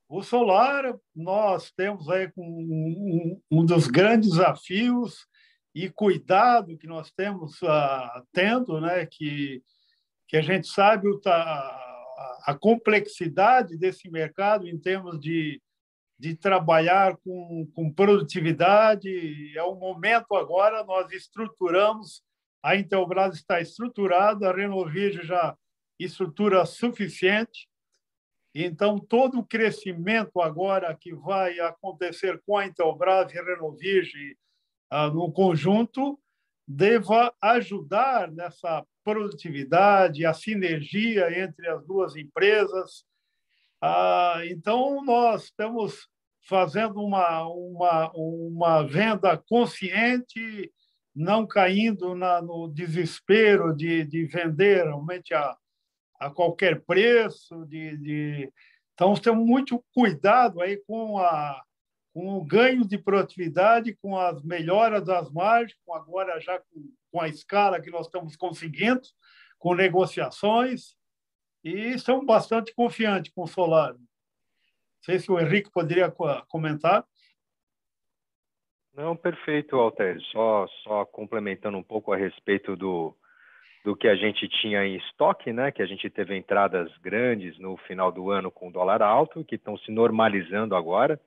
O 0.09 0.23
solar, 0.23 0.97
nós 1.15 1.71
temos 1.71 2.09
aí 2.09 2.33
um, 2.37 3.39
um 3.51 3.65
dos 3.67 3.87
grandes 3.87 4.31
desafios 4.31 5.27
e 5.75 5.89
cuidado 5.89 6.77
que 6.77 6.87
nós 6.87 7.11
temos 7.11 7.61
uh, 7.63 8.27
tendo, 8.33 8.81
né, 8.81 9.07
que, 9.07 9.63
que 10.27 10.37
a 10.37 10.43
gente 10.43 10.67
sabe 10.67 11.09
o, 11.09 11.21
a, 11.27 12.41
a 12.47 12.57
complexidade 12.59 13.77
desse 13.77 14.11
mercado 14.11 14.67
em 14.67 14.79
termos 14.79 15.21
de 15.21 15.61
de 16.21 16.37
trabalhar 16.37 17.17
com, 17.25 17.67
com 17.75 17.91
produtividade. 17.91 19.57
É 19.57 19.63
o 19.63 19.75
momento 19.75 20.35
agora, 20.35 20.85
nós 20.85 21.11
estruturamos, 21.13 22.23
a 22.63 22.77
Intelbras 22.77 23.37
está 23.37 23.59
estruturada, 23.59 24.51
a 24.51 24.55
Renovígio 24.55 25.25
já 25.25 25.57
estrutura 25.99 26.67
suficiente. 26.67 27.67
Então, 28.55 28.99
todo 28.99 29.39
o 29.39 29.47
crescimento 29.47 30.43
agora 30.43 30.95
que 30.95 31.15
vai 31.15 31.59
acontecer 31.61 32.39
com 32.45 32.59
a 32.59 32.67
Intelbras 32.67 33.33
e 33.33 33.37
Renovige 33.37 34.37
no 35.13 35.33
conjunto 35.33 36.19
deva 36.67 37.35
ajudar 37.41 38.31
nessa 38.31 38.85
produtividade, 39.03 40.25
a 40.25 40.33
sinergia 40.33 41.43
entre 41.43 41.69
as 41.69 41.85
duas 41.85 42.15
empresas, 42.17 43.05
ah, 43.83 44.43
então, 44.45 45.03
nós 45.03 45.45
estamos 45.45 46.07
fazendo 46.47 47.01
uma, 47.01 47.49
uma, 47.49 48.13
uma 48.15 48.83
venda 48.87 49.39
consciente, 49.39 50.71
não 51.15 51.47
caindo 51.47 52.15
na, 52.15 52.43
no 52.43 52.69
desespero 52.69 53.75
de, 53.75 54.05
de 54.05 54.27
vender 54.27 54.85
realmente 54.85 55.33
a, 55.33 55.57
a 56.21 56.31
qualquer 56.31 56.85
preço. 56.85 57.65
De, 57.67 57.97
de... 57.97 58.53
Então, 58.93 59.15
temos 59.15 59.47
muito 59.47 59.83
cuidado 59.95 60.61
aí 60.61 60.77
com, 60.87 61.19
a, 61.19 61.63
com 62.21 62.37
o 62.37 62.45
ganho 62.45 62.87
de 62.87 62.99
produtividade, 62.99 63.95
com 63.95 64.15
as 64.15 64.43
melhoras 64.43 65.07
das 65.07 65.31
margens, 65.33 65.75
com 65.87 65.95
agora 65.95 66.39
já 66.39 66.61
com, 66.61 66.93
com 67.11 67.19
a 67.19 67.29
escala 67.29 67.81
que 67.81 67.91
nós 67.91 68.05
estamos 68.05 68.37
conseguindo, 68.37 69.01
com 69.59 69.75
negociações 69.75 70.95
e 71.65 71.95
estamos 71.95 72.27
bastante 72.27 72.75
confiantes 72.75 73.33
com 73.33 73.45
o 73.45 73.47
Solar. 73.47 73.95
Não 73.95 74.01
sei 75.03 75.19
se 75.19 75.33
o 75.33 75.41
Henrique 75.41 75.71
poderia 75.73 76.13
comentar. 76.47 77.07
Não, 78.93 79.17
perfeito, 79.17 79.77
Alter. 79.77 80.21
Só, 80.31 80.69
só 80.83 81.07
complementando 81.07 81.79
um 81.79 81.83
pouco 81.83 82.13
a 82.13 82.19
respeito 82.19 82.77
do, 82.77 83.17
do 83.83 83.97
que 83.97 84.07
a 84.07 84.15
gente 84.15 84.47
tinha 84.61 84.85
em 84.85 84.99
estoque, 84.99 85.55
né? 85.55 85.73
Que 85.73 85.81
a 85.81 85.87
gente 85.87 86.11
teve 86.11 86.37
entradas 86.37 86.95
grandes 86.99 87.59
no 87.59 87.79
final 87.79 88.13
do 88.13 88.31
ano 88.31 88.51
com 88.51 88.71
dólar 88.71 89.01
alto, 89.01 89.43
que 89.43 89.55
estão 89.55 89.79
se 89.79 89.91
normalizando 89.91 90.77
agora, 90.77 91.19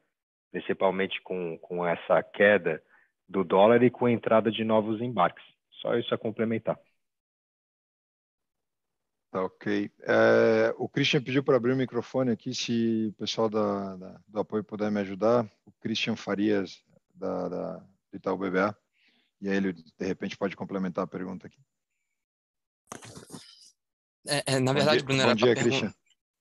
principalmente 0.54 1.20
com, 1.24 1.58
com 1.58 1.86
essa 1.86 2.22
queda 2.22 2.82
do 3.28 3.44
dólar 3.44 3.82
e 3.82 3.90
com 3.90 4.06
a 4.06 4.12
entrada 4.12 4.52
de 4.52 4.64
novos 4.64 5.02
embarques. 5.02 5.44
Só 5.82 5.96
isso 5.98 6.14
a 6.14 6.18
complementar. 6.18 6.80
Tá 9.32 9.44
ok. 9.44 9.92
É, 10.02 10.76
o 10.78 10.88
Christian 10.88 11.24
pediu 11.24 11.44
para 11.44 11.58
abrir 11.58 11.74
o 11.74 11.76
microfone 11.76 12.30
aqui, 12.30 12.54
se 12.54 13.08
o 13.10 13.14
pessoal 13.14 13.50
da, 13.50 13.96
da, 13.96 14.22
do 14.28 14.40
apoio 14.40 14.64
puder 14.64 14.92
me 14.92 15.00
ajudar. 15.00 15.44
O 15.66 15.72
Christian 15.82 16.16
Farias, 16.16 16.84
da, 17.16 17.50
da, 17.50 17.78
do 17.78 18.16
Itaú 18.18 18.38
BBA. 18.38 18.78
E 19.42 19.50
aí 19.50 19.58
ele, 19.58 19.74
de 19.74 20.06
repente, 20.06 20.38
pode 20.38 20.56
complementar 20.56 21.04
a 21.04 21.08
pergunta 21.08 21.48
aqui. 21.48 21.60
É, 24.28 24.54
é, 24.54 24.60
na 24.60 24.72
verdade, 24.72 25.00
dia, 25.00 25.06
Bruno, 25.06 25.24
bom 25.24 25.34
dia, 25.34 25.56
Christian. 25.56 25.94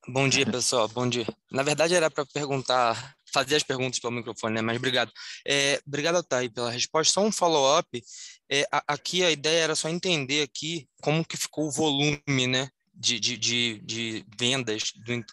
Bom 0.06 0.28
dia, 0.28 0.44
pessoal. 0.44 0.86
Bom 0.88 1.08
dia. 1.08 1.26
Na 1.50 1.62
verdade, 1.62 1.94
era 1.94 2.10
para 2.10 2.26
perguntar, 2.26 3.16
fazer 3.32 3.56
as 3.56 3.62
perguntas 3.62 3.98
pelo 3.98 4.12
microfone, 4.12 4.54
né? 4.54 4.62
Mas 4.62 4.76
obrigado. 4.76 5.12
É, 5.46 5.80
obrigado, 5.86 6.22
Thay, 6.22 6.48
pela 6.48 6.70
resposta. 6.70 7.14
Só 7.14 7.20
um 7.22 7.32
follow-up. 7.32 8.02
É, 8.50 8.66
aqui 8.86 9.24
a 9.24 9.30
ideia 9.30 9.64
era 9.64 9.74
só 9.74 9.88
entender 9.88 10.42
aqui 10.42 10.86
como 11.00 11.24
que 11.24 11.36
ficou 11.36 11.66
o 11.66 11.70
volume, 11.70 12.46
né? 12.46 12.68
de, 12.94 13.18
de, 13.18 13.36
de, 13.36 13.80
de 13.80 14.26
vendas 14.38 14.92
do, 14.94 15.24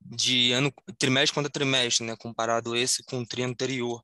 de 0.00 0.52
ano 0.52 0.72
trimestre 0.98 1.34
contra 1.34 1.52
trimestre, 1.52 2.06
né, 2.06 2.16
comparado 2.16 2.74
esse 2.74 3.02
com 3.04 3.20
o 3.20 3.26
tri 3.26 3.42
anterior. 3.42 4.02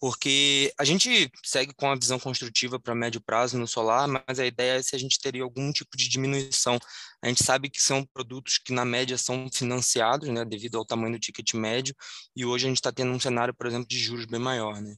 Porque 0.00 0.72
a 0.78 0.84
gente 0.84 1.30
segue 1.44 1.74
com 1.74 1.90
a 1.90 1.94
visão 1.94 2.18
construtiva 2.18 2.80
para 2.80 2.94
médio 2.94 3.20
prazo 3.20 3.58
no 3.58 3.66
solar, 3.68 4.08
mas 4.08 4.40
a 4.40 4.46
ideia 4.46 4.78
é 4.78 4.82
se 4.82 4.96
a 4.96 4.98
gente 4.98 5.20
teria 5.20 5.42
algum 5.42 5.70
tipo 5.70 5.94
de 5.94 6.08
diminuição. 6.08 6.78
A 7.22 7.28
gente 7.28 7.44
sabe 7.44 7.68
que 7.68 7.82
são 7.82 8.02
produtos 8.06 8.56
que, 8.56 8.72
na 8.72 8.84
média, 8.84 9.18
são 9.18 9.46
financiados, 9.52 10.28
né, 10.30 10.42
devido 10.42 10.78
ao 10.78 10.86
tamanho 10.86 11.12
do 11.12 11.20
ticket 11.20 11.52
médio, 11.52 11.94
e 12.34 12.46
hoje 12.46 12.64
a 12.64 12.68
gente 12.68 12.78
está 12.78 12.90
tendo 12.90 13.12
um 13.12 13.20
cenário, 13.20 13.52
por 13.52 13.66
exemplo, 13.66 13.86
de 13.86 13.98
juros 13.98 14.24
bem 14.24 14.40
maior. 14.40 14.80
Né? 14.80 14.96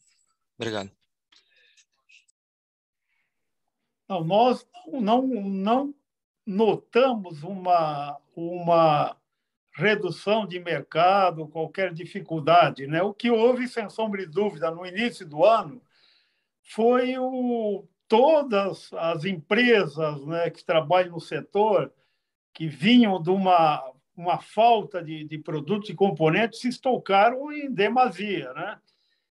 Obrigado. 0.57 0.91
Não, 4.09 4.23
nós 4.23 4.65
não, 4.87 5.27
não 5.27 5.95
notamos 6.47 7.43
uma, 7.43 8.19
uma 8.37 9.17
redução 9.73 10.47
de 10.47 10.61
mercado, 10.61 11.49
qualquer 11.49 11.93
dificuldade. 11.93 12.87
Né? 12.87 13.03
O 13.03 13.15
que 13.15 13.31
houve, 13.31 13.67
sem 13.67 13.89
sombra 13.89 14.21
de 14.25 14.31
dúvida, 14.31 14.71
no 14.71 14.87
início 14.87 15.27
do 15.27 15.45
ano 15.45 15.83
foi 16.63 17.19
o, 17.19 17.85
todas 18.07 18.93
as 18.93 19.25
empresas 19.25 20.25
né, 20.27 20.51
que 20.51 20.65
trabalham 20.65 21.13
no 21.13 21.21
setor, 21.21 21.93
que 22.53 22.69
vinham 22.69 23.21
de 23.21 23.31
uma, 23.31 23.83
uma 24.17 24.39
falta 24.39 25.03
de, 25.03 25.25
de 25.25 25.39
produtos 25.39 25.89
e 25.89 25.95
componentes, 25.95 26.61
se 26.61 26.69
estocaram 26.69 27.51
em 27.51 27.71
demasia. 27.71 28.53
Né? 28.53 28.79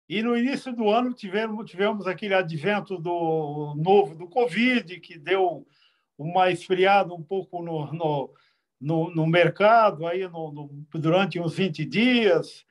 E 0.07 0.23
no 0.23 0.37
início 0.37 0.73
do 0.73 0.89
ano 0.89 1.13
tivemos, 1.13 1.69
tivemos 1.69 2.07
aquele 2.07 2.33
advento 2.33 2.97
do 2.97 3.75
novo 3.77 4.15
do 4.15 4.27
Covid, 4.27 4.99
que 5.01 5.19
deu 5.19 5.67
uma 6.17 6.49
esfriada 6.49 7.13
um 7.13 7.21
pouco 7.21 7.61
no, 7.61 7.93
no, 7.93 8.33
no, 8.79 9.13
no 9.13 9.27
mercado 9.27 10.07
aí 10.07 10.27
no, 10.27 10.51
no, 10.51 10.85
durante 10.93 11.39
uns 11.39 11.53
20 11.53 11.83
dias 11.85 12.65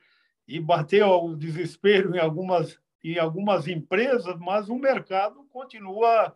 e 0.47 0.59
bateu 0.59 1.07
o 1.25 1.37
desespero 1.37 2.17
em 2.17 2.19
algumas, 2.19 2.79
em 3.05 3.19
algumas 3.19 3.69
empresas, 3.69 4.39
mas 4.39 4.69
o 4.69 4.77
mercado 4.77 5.45
continua 5.51 6.35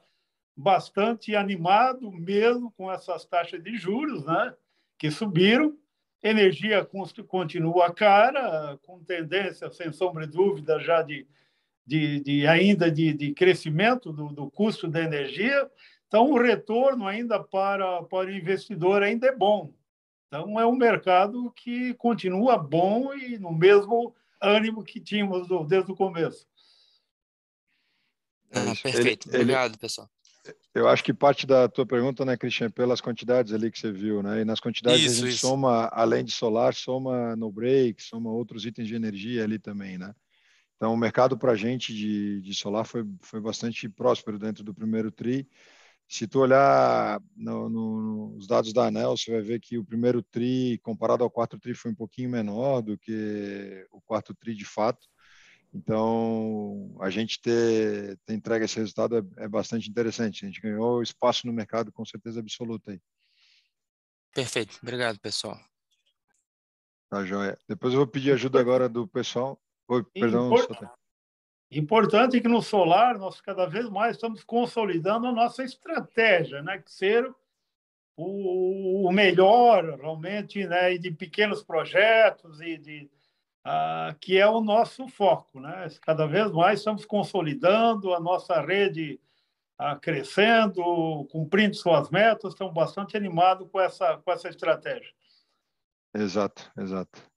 bastante 0.54 1.34
animado, 1.34 2.12
mesmo 2.12 2.70
com 2.72 2.92
essas 2.92 3.24
taxas 3.24 3.62
de 3.62 3.76
juros 3.76 4.24
né, 4.26 4.54
que 4.98 5.10
subiram. 5.10 5.76
Energia 6.22 6.86
continua 7.26 7.92
cara, 7.92 8.78
com 8.82 9.02
tendência, 9.02 9.70
sem 9.72 9.90
sombra 9.90 10.24
de 10.24 10.32
dúvida, 10.32 10.78
já 10.78 11.02
de, 11.02 11.26
de, 11.84 12.20
de 12.20 12.46
ainda 12.46 12.88
de, 12.88 13.12
de 13.12 13.32
crescimento 13.32 14.12
do, 14.12 14.28
do 14.28 14.48
custo 14.48 14.86
da 14.86 15.02
energia. 15.02 15.68
Então, 16.12 16.30
o 16.30 16.38
retorno 16.38 17.06
ainda 17.06 17.42
para, 17.42 18.02
para 18.02 18.28
o 18.28 18.34
investidor 18.34 19.02
ainda 19.02 19.28
é 19.28 19.34
bom. 19.34 19.72
Então, 20.26 20.60
é 20.60 20.66
um 20.66 20.76
mercado 20.76 21.50
que 21.52 21.94
continua 21.94 22.58
bom 22.58 23.14
e 23.14 23.38
no 23.38 23.50
mesmo 23.50 24.14
ânimo 24.38 24.84
que 24.84 25.00
tínhamos 25.00 25.48
desde 25.66 25.90
o 25.90 25.96
começo. 25.96 26.46
Ah, 28.50 28.74
perfeito. 28.82 29.30
Ele, 29.30 29.40
Obrigado, 29.40 29.70
ele, 29.70 29.78
pessoal. 29.78 30.06
Eu 30.74 30.86
acho 30.86 31.02
que 31.02 31.14
parte 31.14 31.46
da 31.46 31.66
tua 31.66 31.86
pergunta, 31.86 32.26
né, 32.26 32.36
Christian, 32.36 32.66
é 32.66 32.68
pelas 32.68 33.00
quantidades 33.00 33.54
ali 33.54 33.70
que 33.70 33.78
você 33.78 33.90
viu, 33.90 34.22
né? 34.22 34.42
E 34.42 34.44
nas 34.44 34.60
quantidades 34.60 35.06
isso, 35.06 35.14
a 35.14 35.24
gente 35.24 35.36
isso. 35.36 35.46
soma, 35.46 35.88
além 35.92 36.26
de 36.26 36.32
solar, 36.32 36.74
soma 36.74 37.34
no 37.36 37.50
break, 37.50 38.02
soma 38.02 38.30
outros 38.30 38.66
itens 38.66 38.86
de 38.86 38.94
energia 38.94 39.44
ali 39.44 39.58
também, 39.58 39.96
né? 39.96 40.14
Então, 40.76 40.92
o 40.92 40.96
mercado 40.96 41.38
para 41.38 41.52
a 41.52 41.56
gente 41.56 41.94
de, 41.94 42.42
de 42.42 42.54
solar 42.54 42.84
foi, 42.84 43.02
foi 43.22 43.40
bastante 43.40 43.88
próspero 43.88 44.38
dentro 44.38 44.62
do 44.62 44.74
primeiro 44.74 45.10
TRI. 45.10 45.48
Se 46.12 46.26
tu 46.26 46.40
olhar 46.40 47.22
no, 47.34 47.70
no, 47.70 48.34
nos 48.34 48.46
dados 48.46 48.70
da 48.74 48.88
ANEL, 48.88 49.16
você 49.16 49.30
vai 49.30 49.40
ver 49.40 49.58
que 49.58 49.78
o 49.78 49.84
primeiro 49.84 50.22
TRI, 50.22 50.76
comparado 50.82 51.24
ao 51.24 51.30
quarto 51.30 51.58
TRI, 51.58 51.74
foi 51.74 51.90
um 51.90 51.94
pouquinho 51.94 52.28
menor 52.28 52.82
do 52.82 52.98
que 52.98 53.86
o 53.90 53.98
quarto 54.02 54.34
TRI 54.34 54.54
de 54.54 54.66
fato. 54.66 55.08
Então, 55.72 56.94
a 57.00 57.08
gente 57.08 57.40
ter, 57.40 58.18
ter 58.26 58.34
entregue 58.34 58.66
esse 58.66 58.76
resultado 58.76 59.16
é, 59.16 59.44
é, 59.44 59.48
bastante 59.48 59.88
interessante. 59.88 60.44
A 60.44 60.48
gente 60.48 60.60
ganhou 60.60 61.02
espaço 61.02 61.46
no 61.46 61.52
mercado 61.52 61.90
com 61.90 62.04
certeza 62.04 62.40
absoluta 62.40 62.90
aí. 62.90 63.00
Perfeito. 64.34 64.80
Obrigado, 64.82 65.18
pessoal. 65.18 65.58
Tá, 67.08 67.24
joia. 67.24 67.58
Depois 67.66 67.94
eu 67.94 68.00
vou 68.00 68.06
pedir 68.06 68.32
ajuda 68.32 68.60
agora 68.60 68.86
do 68.86 69.08
pessoal. 69.08 69.58
Oi, 69.88 70.04
perdão. 70.12 70.48
Import... 70.48 70.78
Importante 71.72 72.38
que 72.38 72.48
no 72.48 72.60
solar 72.60 73.18
nós 73.18 73.40
cada 73.40 73.66
vez 73.66 73.88
mais 73.88 74.16
estamos 74.16 74.44
consolidando 74.44 75.26
a 75.26 75.32
nossa 75.32 75.64
estratégia, 75.64 76.62
né? 76.62 76.78
Que 76.78 76.92
ser 76.92 77.34
o, 78.14 79.10
melhor 79.10 79.98
realmente, 79.98 80.66
né? 80.66 80.92
E 80.92 80.98
de 80.98 81.10
pequenos 81.10 81.62
projetos 81.62 82.60
e 82.60 82.76
de 82.76 83.10
ah, 83.64 84.14
que 84.20 84.36
é 84.38 84.46
o 84.46 84.60
nosso 84.60 85.08
foco. 85.08 85.60
Né? 85.60 85.88
Cada 86.02 86.26
vez 86.26 86.50
mais 86.52 86.80
estamos 86.80 87.06
consolidando 87.06 88.12
a 88.12 88.20
nossa 88.20 88.60
rede 88.60 89.18
ah, 89.78 89.96
crescendo, 89.96 91.26
cumprindo 91.30 91.74
suas 91.74 92.10
metas, 92.10 92.52
estamos 92.52 92.74
bastante 92.74 93.16
animados 93.16 93.66
com 93.70 93.80
essa, 93.80 94.18
com 94.18 94.30
essa 94.30 94.48
estratégia. 94.48 95.10
Exato, 96.14 96.70
exato. 96.76 97.31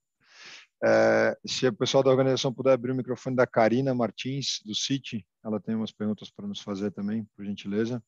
É, 0.84 1.36
se 1.46 1.66
o 1.66 1.72
pessoal 1.72 2.02
da 2.02 2.10
organização 2.10 2.52
puder 2.52 2.72
abrir 2.72 2.92
o 2.92 2.94
microfone 2.94 3.34
da 3.34 3.46
Karina 3.46 3.94
Martins, 3.94 4.60
do 4.64 4.74
City, 4.74 5.26
ela 5.44 5.60
tem 5.60 5.74
umas 5.74 5.92
perguntas 5.92 6.30
para 6.30 6.46
nos 6.46 6.60
fazer 6.60 6.90
também, 6.90 7.24
por 7.34 7.44
gentileza. 7.44 8.02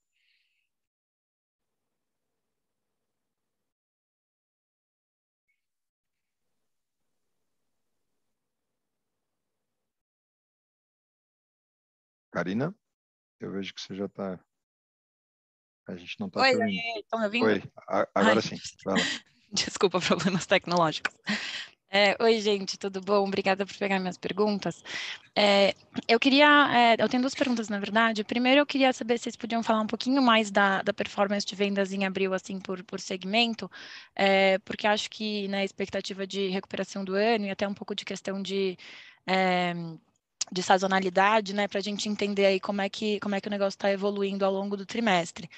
Karina, 12.31 12.75
eu 13.41 13.51
vejo 13.51 13.73
que 13.75 13.81
você 13.81 13.95
já 13.97 14.05
está. 14.05 14.39
A 15.89 15.97
gente 15.97 16.21
não 16.21 16.27
está 16.27 16.41
ouvindo. 16.41 16.81
Estão 16.97 17.19
me 17.19 17.25
ouvindo? 17.25 17.47
Oi, 17.47 17.63
agora 18.15 18.35
Ai. 18.37 18.43
sim. 18.43 18.57
Desculpa, 19.51 19.99
problemas 19.99 20.45
tecnológicos. 20.45 21.15
É, 21.91 22.17
oi, 22.23 22.39
gente, 22.41 22.79
tudo 22.79 23.01
bom? 23.01 23.27
Obrigada 23.27 23.65
por 23.65 23.75
pegar 23.77 23.99
minhas 23.99 24.19
perguntas. 24.19 24.85
É, 25.35 25.75
eu 26.07 26.21
queria, 26.21 26.47
é, 26.99 27.03
eu 27.03 27.09
tenho 27.09 27.23
duas 27.23 27.35
perguntas, 27.35 27.69
na 27.71 27.79
verdade. 27.79 28.25
Primeiro, 28.25 28.61
eu 28.61 28.67
queria 28.67 28.93
saber 28.93 29.17
se 29.19 29.25
vocês 29.25 29.37
podiam 29.37 29.63
falar 29.63 29.81
um 29.81 29.87
pouquinho 29.87 30.21
mais 30.21 30.51
da, 30.51 30.83
da 30.83 30.93
performance 30.93 31.47
de 31.47 31.55
vendas 31.55 31.93
em 31.93 32.05
abril, 32.05 32.35
assim, 32.35 32.61
por, 32.61 32.83
por 32.85 33.01
segmento, 33.01 33.71
é, 34.15 34.59
porque 34.61 34.87
acho 34.87 35.09
que 35.09 35.49
na 35.49 35.59
né, 35.59 35.65
expectativa 35.65 36.27
de 36.27 36.49
recuperação 36.49 37.05
do 37.05 37.15
ano 37.15 37.47
e 37.47 37.51
até 37.51 37.67
um 37.67 37.75
pouco 37.75 37.95
de 37.95 38.05
questão 38.05 38.43
de 38.43 38.77
é, 39.27 39.73
de 40.51 40.63
sazonalidade, 40.63 41.55
né, 41.55 41.69
para 41.69 41.79
a 41.79 41.83
gente 41.83 42.09
entender 42.09 42.47
aí 42.47 42.61
como 42.61 42.81
é 42.81 42.89
que, 42.89 43.21
como 43.21 43.35
é 43.35 43.41
que 43.41 43.49
o 43.49 43.51
negócio 43.51 43.77
está 43.77 43.91
evoluindo 43.91 44.45
ao 44.45 44.53
longo 44.53 44.77
do 44.77 44.87
trimestre. 44.87 45.49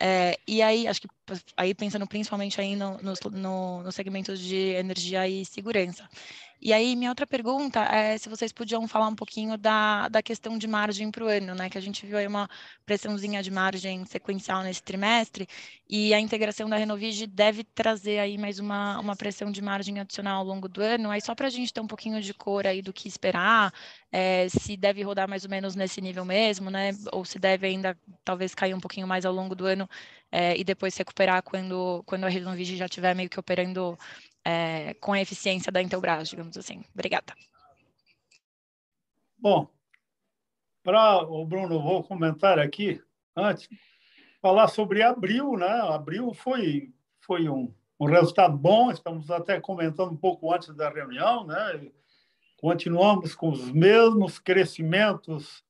É, 0.00 0.38
e 0.46 0.62
aí, 0.62 0.86
acho 0.86 1.00
que 1.00 1.08
aí 1.56 1.74
pensando 1.74 2.06
principalmente 2.06 2.60
aí 2.60 2.76
no, 2.76 2.98
no, 2.98 3.82
no, 3.82 3.92
segmentos 3.92 4.38
de 4.38 4.74
energia 4.74 5.28
e 5.28 5.44
segurança. 5.44 6.08
E 6.60 6.72
aí, 6.72 6.96
minha 6.96 7.10
outra 7.10 7.24
pergunta 7.26 7.80
é 7.84 8.18
se 8.18 8.28
vocês 8.28 8.52
podiam 8.52 8.86
falar 8.88 9.06
um 9.06 9.14
pouquinho 9.14 9.56
da, 9.56 10.08
da 10.08 10.20
questão 10.20 10.58
de 10.58 10.66
margem 10.66 11.08
para 11.10 11.24
o 11.24 11.28
ano, 11.28 11.54
né? 11.54 11.70
Que 11.70 11.78
a 11.78 11.80
gente 11.80 12.04
viu 12.04 12.18
aí 12.18 12.26
uma 12.26 12.48
pressãozinha 12.84 13.40
de 13.42 13.50
margem 13.50 14.04
sequencial 14.04 14.62
nesse 14.62 14.82
trimestre, 14.82 15.46
e 15.88 16.12
a 16.12 16.18
integração 16.20 16.68
da 16.68 16.76
Renovige 16.76 17.26
deve 17.28 17.62
trazer 17.62 18.18
aí 18.18 18.36
mais 18.36 18.58
uma, 18.58 18.98
uma 18.98 19.14
pressão 19.14 19.52
de 19.52 19.62
margem 19.62 20.00
adicional 20.00 20.38
ao 20.38 20.44
longo 20.44 20.68
do 20.68 20.82
ano. 20.82 21.10
Aí, 21.10 21.20
só 21.20 21.32
para 21.34 21.46
a 21.46 21.50
gente 21.50 21.72
ter 21.72 21.80
um 21.80 21.86
pouquinho 21.86 22.20
de 22.20 22.34
cor 22.34 22.66
aí 22.66 22.82
do 22.82 22.92
que 22.92 23.06
esperar, 23.06 23.72
é, 24.10 24.48
se 24.48 24.76
deve 24.76 25.02
rodar 25.02 25.28
mais 25.28 25.44
ou 25.44 25.50
menos 25.50 25.76
nesse 25.76 26.00
nível 26.00 26.24
mesmo, 26.24 26.70
né? 26.70 26.90
Ou 27.12 27.24
se 27.24 27.38
deve 27.38 27.68
ainda 27.68 27.96
talvez 28.24 28.52
cair 28.54 28.74
um 28.74 28.80
pouquinho 28.80 29.06
mais 29.06 29.24
ao 29.24 29.32
longo 29.32 29.54
do 29.54 29.64
ano 29.64 29.88
é, 30.30 30.56
e 30.58 30.64
depois 30.64 30.96
recuperar 30.96 31.42
quando, 31.42 32.02
quando 32.04 32.24
a 32.24 32.28
Renovige 32.28 32.76
já 32.76 32.86
estiver 32.86 33.14
meio 33.14 33.28
que 33.30 33.38
operando 33.40 33.98
é, 34.48 34.94
com 34.94 35.12
a 35.12 35.20
eficiência 35.20 35.70
da 35.70 35.82
Intelbras, 35.82 36.30
digamos 36.30 36.56
assim. 36.56 36.82
Obrigada. 36.94 37.34
Bom, 39.36 39.68
para 40.82 41.22
o 41.24 41.44
Bruno, 41.44 41.82
vou 41.82 42.02
comentar 42.02 42.58
aqui 42.58 42.98
antes, 43.36 43.68
falar 44.40 44.68
sobre 44.68 45.02
abril, 45.02 45.58
né? 45.58 45.68
Abril 45.68 46.32
foi, 46.32 46.90
foi 47.20 47.46
um, 47.46 47.74
um 48.00 48.06
resultado 48.06 48.56
bom, 48.56 48.90
estamos 48.90 49.30
até 49.30 49.60
comentando 49.60 50.12
um 50.12 50.16
pouco 50.16 50.50
antes 50.50 50.74
da 50.74 50.88
reunião, 50.88 51.46
né? 51.46 51.90
Continuamos 52.56 53.34
com 53.34 53.50
os 53.50 53.70
mesmos 53.70 54.38
crescimentos 54.38 55.62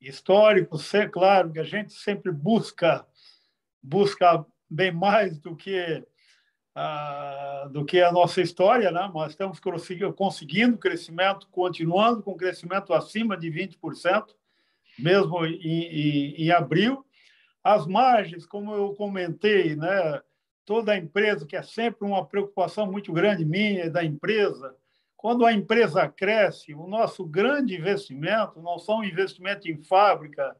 históricos, 0.00 0.94
é 0.94 1.08
claro 1.08 1.52
que 1.52 1.58
a 1.58 1.64
gente 1.64 1.92
sempre 1.92 2.30
busca 2.30 3.04
busca 3.82 4.46
bem 4.70 4.92
mais 4.92 5.40
do 5.40 5.56
que 5.56 6.06
ah, 6.74 7.68
do 7.70 7.84
que 7.84 8.00
a 8.00 8.10
nossa 8.10 8.40
história, 8.40 8.90
né? 8.90 9.10
Mas 9.12 9.32
estamos 9.32 9.60
conseguindo 9.60 10.78
crescimento, 10.78 11.46
continuando 11.50 12.22
com 12.22 12.36
crescimento 12.36 12.92
acima 12.94 13.36
de 13.36 13.50
20%, 13.50 14.26
mesmo 14.98 15.44
em, 15.44 15.54
em, 15.54 16.34
em 16.44 16.50
abril. 16.50 17.04
As 17.62 17.86
margens, 17.86 18.46
como 18.46 18.74
eu 18.74 18.94
comentei, 18.94 19.76
né? 19.76 20.20
Toda 20.64 20.92
a 20.92 20.96
empresa, 20.96 21.44
que 21.44 21.56
é 21.56 21.62
sempre 21.62 22.06
uma 22.06 22.24
preocupação 22.24 22.90
muito 22.90 23.12
grande 23.12 23.44
minha 23.44 23.86
e 23.86 23.90
da 23.90 24.04
empresa, 24.04 24.74
quando 25.16 25.44
a 25.44 25.52
empresa 25.52 26.08
cresce, 26.08 26.74
o 26.74 26.86
nosso 26.86 27.24
grande 27.24 27.76
investimento 27.76 28.60
não 28.60 28.78
são 28.78 29.04
investimento 29.04 29.68
em 29.68 29.76
fábrica, 29.76 30.56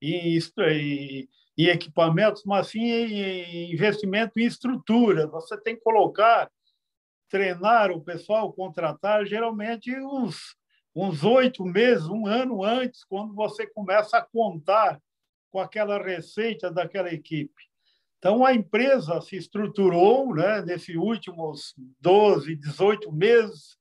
em, 0.00 0.36
em 0.36 1.28
em 1.56 1.66
equipamentos, 1.66 2.42
mas 2.44 2.68
sim 2.68 2.84
em 2.84 3.72
investimento 3.72 4.38
em 4.38 4.44
estrutura. 4.44 5.26
Você 5.28 5.56
tem 5.60 5.76
que 5.76 5.82
colocar, 5.82 6.50
treinar 7.28 7.90
o 7.90 8.00
pessoal, 8.00 8.52
contratar, 8.52 9.26
geralmente 9.26 9.94
uns 9.98 10.56
uns 10.94 11.24
oito 11.24 11.64
meses, 11.64 12.06
um 12.06 12.26
ano 12.26 12.62
antes, 12.62 13.02
quando 13.04 13.34
você 13.34 13.66
começa 13.66 14.18
a 14.18 14.22
contar 14.22 15.00
com 15.50 15.58
aquela 15.58 16.02
receita 16.02 16.70
daquela 16.70 17.12
equipe. 17.12 17.62
Então, 18.18 18.44
a 18.44 18.54
empresa 18.54 19.20
se 19.20 19.36
estruturou 19.36 20.34
né, 20.34 20.62
nesses 20.62 20.94
últimos 20.94 21.74
12, 22.00 22.54
18 22.54 23.10
meses, 23.10 23.76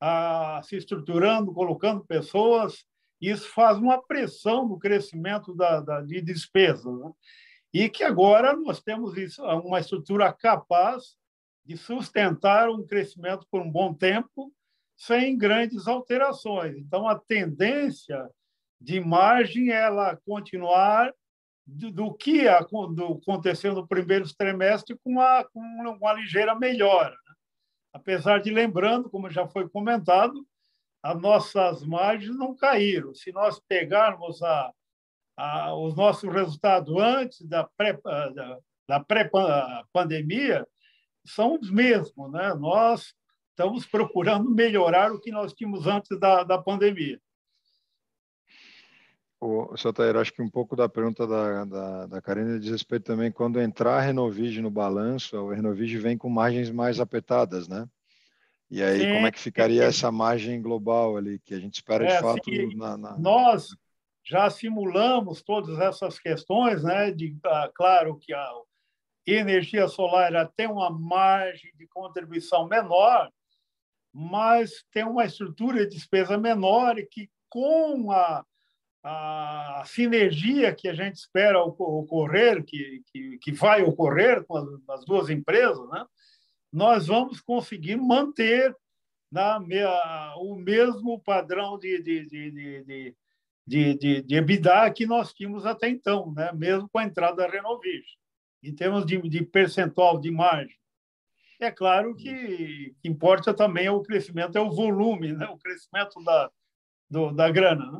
ah, 0.00 0.60
se 0.64 0.76
estruturando, 0.76 1.52
colocando 1.52 2.04
pessoas, 2.04 2.84
isso 3.30 3.48
faz 3.50 3.78
uma 3.78 4.02
pressão 4.02 4.66
no 4.66 4.78
crescimento 4.78 5.54
da, 5.54 5.80
da 5.80 6.00
de 6.00 6.20
despesas. 6.20 6.98
Né? 6.98 7.12
E 7.72 7.88
que 7.88 8.02
agora 8.02 8.54
nós 8.56 8.82
temos 8.82 9.16
isso, 9.16 9.42
uma 9.44 9.78
estrutura 9.78 10.32
capaz 10.32 11.16
de 11.64 11.76
sustentar 11.76 12.68
um 12.68 12.84
crescimento 12.84 13.46
por 13.50 13.62
um 13.62 13.70
bom 13.70 13.94
tempo, 13.94 14.52
sem 14.96 15.38
grandes 15.38 15.86
alterações. 15.86 16.76
Então, 16.76 17.08
a 17.08 17.18
tendência 17.18 18.28
de 18.80 19.00
margem 19.00 19.70
é 19.70 19.80
ela 19.80 20.18
continuar 20.26 21.14
do, 21.64 22.12
que 22.14 22.48
aconteceu 22.48 23.72
no 23.74 23.86
primeiro 23.86 24.26
trimestre 24.36 24.98
com 25.02 25.12
uma, 25.12 25.44
com 25.44 25.60
uma 25.60 26.12
ligeira 26.12 26.54
melhora. 26.54 27.10
Né? 27.10 27.34
Apesar 27.92 28.40
de, 28.40 28.50
lembrando, 28.50 29.08
como 29.08 29.30
já 29.30 29.46
foi 29.46 29.68
comentado, 29.68 30.46
as 31.02 31.20
nossas 31.20 31.84
margens 31.84 32.36
não 32.36 32.54
caíram. 32.54 33.12
Se 33.14 33.32
nós 33.32 33.60
pegarmos 33.68 34.40
a, 34.42 34.72
a, 35.36 35.74
os 35.74 35.96
nossos 35.96 36.32
resultados 36.32 36.96
antes 36.96 37.44
da 37.46 37.68
pré-pandemia, 37.76 40.60
pré 40.60 40.66
são 41.24 41.58
os 41.60 41.70
mesmos. 41.70 42.30
Né? 42.30 42.54
Nós 42.54 43.14
estamos 43.50 43.84
procurando 43.86 44.48
melhorar 44.50 45.12
o 45.12 45.20
que 45.20 45.32
nós 45.32 45.52
tínhamos 45.52 45.86
antes 45.86 46.18
da, 46.18 46.42
da 46.44 46.58
pandemia. 46.58 47.20
O 49.40 49.76
seu 49.76 49.92
Tair, 49.92 50.16
acho 50.16 50.32
que 50.32 50.40
um 50.40 50.48
pouco 50.48 50.76
da 50.76 50.88
pergunta 50.88 51.26
da, 51.26 51.64
da, 51.64 52.06
da 52.06 52.22
Karina 52.22 52.60
diz 52.60 52.70
respeito 52.70 53.06
também 53.06 53.32
quando 53.32 53.60
entrar 53.60 53.96
a 53.96 54.00
Renovige 54.00 54.60
no 54.60 54.70
balanço, 54.70 55.36
a 55.36 55.52
Renovige 55.52 55.98
vem 55.98 56.16
com 56.16 56.30
margens 56.30 56.70
mais 56.70 57.00
apertadas, 57.00 57.66
né? 57.66 57.88
E 58.72 58.82
aí, 58.82 59.00
Sim. 59.00 59.12
como 59.12 59.26
é 59.26 59.30
que 59.30 59.38
ficaria 59.38 59.84
essa 59.84 60.10
margem 60.10 60.62
global 60.62 61.18
ali, 61.18 61.38
que 61.40 61.52
a 61.52 61.60
gente 61.60 61.74
espera 61.74 62.06
de 62.06 62.12
é, 62.14 62.20
fato 62.22 62.50
na, 62.74 62.96
na, 62.96 63.18
Nós 63.18 63.68
já 64.24 64.48
simulamos 64.48 65.42
todas 65.42 65.78
essas 65.78 66.18
questões, 66.18 66.82
né? 66.82 67.10
De, 67.10 67.36
ah, 67.44 67.70
claro 67.74 68.16
que 68.18 68.32
a 68.32 68.50
energia 69.26 69.86
solar 69.88 70.50
tem 70.56 70.68
uma 70.68 70.88
margem 70.88 71.70
de 71.76 71.86
contribuição 71.86 72.66
menor, 72.66 73.30
mas 74.10 74.82
tem 74.90 75.04
uma 75.04 75.26
estrutura 75.26 75.86
de 75.86 75.94
despesa 75.94 76.38
menor 76.38 76.98
e 76.98 77.04
que, 77.04 77.28
com 77.50 78.10
a, 78.10 78.42
a 79.04 79.82
sinergia 79.84 80.74
que 80.74 80.88
a 80.88 80.94
gente 80.94 81.16
espera 81.16 81.62
ocorrer, 81.62 82.64
que, 82.64 83.02
que, 83.12 83.36
que 83.36 83.52
vai 83.52 83.82
ocorrer 83.82 84.42
com 84.46 84.56
as, 84.56 84.66
as 84.88 85.04
duas 85.04 85.28
empresas, 85.28 85.86
né? 85.90 86.06
Nós 86.72 87.06
vamos 87.06 87.40
conseguir 87.40 87.96
manter 87.96 88.74
na, 89.30 89.58
o 90.36 90.56
mesmo 90.56 91.20
padrão 91.20 91.78
de, 91.78 92.02
de, 92.02 92.26
de, 92.26 92.50
de, 92.50 93.16
de, 93.66 93.94
de, 93.94 94.22
de 94.22 94.34
EBITDA 94.34 94.92
que 94.92 95.06
nós 95.06 95.32
tínhamos 95.32 95.66
até 95.66 95.88
então, 95.88 96.32
né? 96.32 96.52
mesmo 96.52 96.88
com 96.88 96.98
a 96.98 97.04
entrada 97.04 97.36
da 97.36 97.48
Renovige, 97.48 98.16
em 98.62 98.74
termos 98.74 99.04
de, 99.04 99.20
de 99.28 99.44
percentual 99.44 100.18
de 100.18 100.30
margem. 100.30 100.76
É 101.60 101.70
claro 101.70 102.14
que, 102.16 102.94
que 103.00 103.08
importa 103.08 103.54
também 103.54 103.86
é 103.86 103.90
o 103.90 104.02
crescimento, 104.02 104.58
é 104.58 104.60
o 104.60 104.70
volume, 104.70 105.32
né? 105.32 105.46
o 105.46 105.58
crescimento 105.58 106.22
da, 106.24 106.50
do, 107.08 107.32
da 107.32 107.50
grana. 107.50 107.90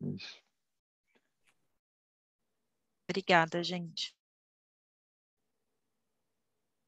Né? 0.00 0.14
Isso. 0.14 0.40
Obrigada, 3.08 3.62
gente. 3.62 4.14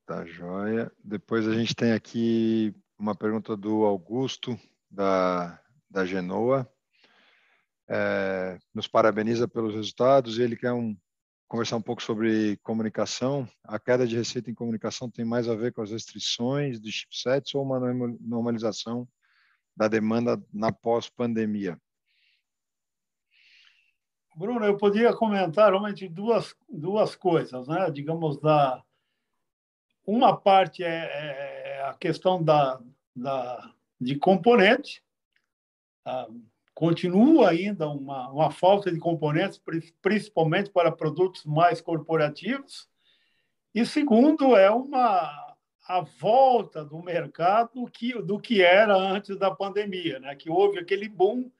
Tá 0.06 0.22
joia. 0.26 0.92
Depois 1.02 1.48
a 1.48 1.54
gente 1.54 1.74
tem 1.74 1.92
aqui 1.92 2.74
uma 2.98 3.14
pergunta 3.14 3.56
do 3.56 3.84
Augusto, 3.84 4.58
da, 4.90 5.58
da 5.88 6.04
Genoa. 6.04 6.70
É, 7.88 8.58
nos 8.74 8.86
parabeniza 8.86 9.48
pelos 9.48 9.74
resultados 9.74 10.36
e 10.36 10.42
ele 10.42 10.56
quer 10.56 10.72
um, 10.72 10.94
conversar 11.48 11.76
um 11.76 11.82
pouco 11.82 12.02
sobre 12.02 12.58
comunicação. 12.58 13.48
A 13.62 13.78
queda 13.78 14.06
de 14.06 14.14
receita 14.14 14.50
em 14.50 14.54
comunicação 14.54 15.10
tem 15.10 15.24
mais 15.24 15.48
a 15.48 15.54
ver 15.54 15.72
com 15.72 15.80
as 15.80 15.90
restrições 15.90 16.78
de 16.78 16.92
chipsets 16.92 17.54
ou 17.54 17.62
uma 17.62 17.80
normalização 18.20 19.08
da 19.74 19.88
demanda 19.88 20.38
na 20.52 20.70
pós-pandemia? 20.70 21.80
Bruno, 24.36 24.66
eu 24.66 24.76
podia 24.76 25.14
comentar 25.14 25.70
realmente 25.70 26.06
duas, 26.08 26.54
duas 26.68 27.16
coisas, 27.16 27.68
né? 27.68 27.90
Digamos, 27.90 28.38
da 28.38 28.82
uma 30.06 30.36
parte 30.36 30.82
é, 30.82 30.88
é 30.88 31.82
a 31.82 31.94
questão 31.94 32.42
da, 32.42 32.80
da, 33.14 33.72
de 34.00 34.16
componente. 34.16 35.02
Ah, 36.04 36.28
continua 36.74 37.50
ainda 37.50 37.88
uma, 37.88 38.28
uma 38.30 38.50
falta 38.50 38.90
de 38.90 38.98
componentes, 38.98 39.60
principalmente 40.02 40.70
para 40.70 40.90
produtos 40.90 41.44
mais 41.44 41.80
corporativos. 41.80 42.88
E 43.74 43.84
segundo, 43.86 44.56
é 44.56 44.70
uma 44.70 45.44
a 45.86 46.00
volta 46.00 46.82
do 46.84 47.02
mercado 47.02 47.86
que, 47.90 48.14
do 48.22 48.40
que 48.40 48.62
era 48.62 48.96
antes 48.96 49.36
da 49.38 49.50
pandemia, 49.50 50.18
né? 50.18 50.34
que 50.34 50.48
houve 50.50 50.78
aquele 50.78 51.08
boom, 51.08 51.50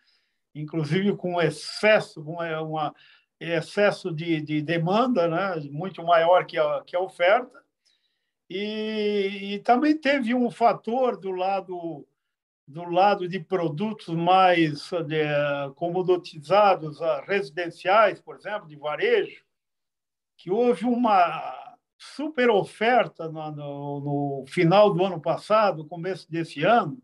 inclusive 0.55 1.15
com 1.17 1.41
excesso, 1.41 2.25
com 2.25 2.43
é, 2.43 2.59
uma, 2.59 2.95
excesso 3.39 4.11
de, 4.13 4.41
de 4.41 4.63
demanda 4.63 5.29
né? 5.29 5.69
muito 5.71 6.03
maior 6.03 6.47
que 6.47 6.59
a, 6.59 6.83
que 6.87 6.97
a 6.97 7.01
oferta. 7.01 7.63
E, 8.49 9.55
e 9.55 9.59
também 9.61 9.97
teve 9.97 10.35
um 10.35 10.51
fator 10.51 11.17
do 11.17 11.31
lado 11.31 12.07
do 12.67 12.85
lado 12.85 13.29
de 13.29 13.39
produtos 13.39 14.09
mais 14.09 14.89
de, 15.07 15.23
comoditizados, 15.75 16.99
residenciais, 17.27 18.21
por 18.23 18.37
exemplo, 18.37 18.67
de 18.67 18.75
varejo, 18.75 19.45
que 20.37 20.51
houve 20.51 20.87
uma 20.87 21.77
super 21.99 22.51
oferta 22.51 23.29
no, 23.29 23.51
no, 23.53 24.01
no, 24.01 24.45
final 24.47 24.93
do 24.93 25.05
ano 25.05 25.21
passado, 25.21 25.87
começo 25.87 26.31
desse 26.31 26.65
ano, 26.65 27.01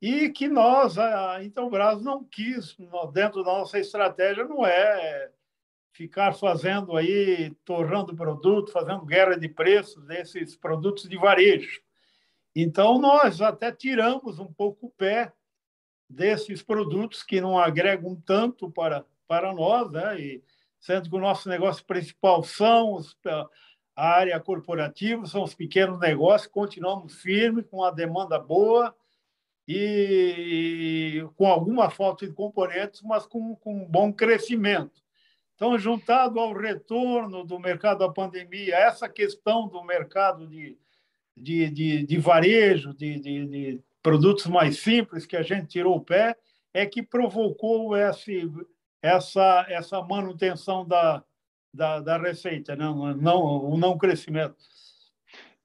e 0.00 0.30
que 0.30 0.48
nós, 0.48 0.98
a 0.98 1.44
Intelbras, 1.44 2.02
não 2.02 2.24
quis, 2.24 2.76
dentro 3.12 3.44
da 3.44 3.52
nossa 3.52 3.78
estratégia, 3.78 4.44
não 4.44 4.66
é 4.66 5.30
ficar 5.92 6.32
fazendo 6.32 6.96
aí, 6.96 7.50
torrando 7.64 8.16
produto, 8.16 8.72
fazendo 8.72 9.04
guerra 9.04 9.36
de 9.36 9.48
preços 9.48 10.04
desses 10.06 10.56
produtos 10.56 11.08
de 11.08 11.16
varejo. 11.16 11.80
Então, 12.54 12.98
nós 12.98 13.40
até 13.40 13.70
tiramos 13.70 14.38
um 14.38 14.52
pouco 14.52 14.86
o 14.86 14.90
pé 14.90 15.32
desses 16.08 16.62
produtos 16.62 17.22
que 17.22 17.40
não 17.40 17.58
agregam 17.58 18.14
tanto 18.26 18.70
para, 18.70 19.04
para 19.26 19.52
nós, 19.52 19.90
né? 19.90 20.20
e, 20.20 20.44
sendo 20.80 21.08
que 21.08 21.16
o 21.16 21.20
nosso 21.20 21.48
negócio 21.48 21.84
principal 21.84 22.42
são 22.42 22.94
os, 22.94 23.16
a 23.96 24.08
área 24.08 24.38
corporativa, 24.40 25.26
são 25.26 25.42
os 25.42 25.54
pequenos 25.54 25.98
negócios, 25.98 26.50
continuamos 26.50 27.20
firmes, 27.20 27.66
com 27.70 27.82
a 27.84 27.90
demanda 27.90 28.38
boa 28.38 28.94
e 29.66 31.24
com 31.36 31.46
alguma 31.46 31.88
falta 31.88 32.26
de 32.26 32.32
componentes, 32.32 33.00
mas 33.02 33.26
com, 33.26 33.54
com 33.56 33.82
um 33.82 33.86
bom 33.86 34.12
crescimento. 34.12 35.01
Então, 35.62 35.78
juntado 35.78 36.40
ao 36.40 36.52
retorno 36.52 37.44
do 37.44 37.56
mercado 37.56 38.00
da 38.00 38.08
pandemia, 38.08 38.74
essa 38.74 39.08
questão 39.08 39.68
do 39.68 39.84
mercado 39.84 40.44
de, 40.44 40.76
de, 41.36 41.70
de, 41.70 42.04
de 42.04 42.18
varejo, 42.18 42.92
de, 42.92 43.20
de, 43.20 43.46
de, 43.46 43.80
produtos 44.02 44.46
mais 44.46 44.80
simples, 44.80 45.24
que 45.24 45.36
a 45.36 45.42
gente 45.44 45.68
tirou 45.68 45.94
o 45.94 46.04
pé, 46.04 46.36
é 46.74 46.84
que 46.84 47.00
provocou 47.00 47.96
esse, 47.96 48.50
essa, 49.00 49.64
essa 49.68 50.02
manutenção 50.02 50.84
da, 50.84 51.22
da, 51.72 52.00
da 52.00 52.18
receita, 52.18 52.74
não, 52.74 53.14
não, 53.14 53.40
o 53.70 53.78
não 53.78 53.96
crescimento. 53.96 54.56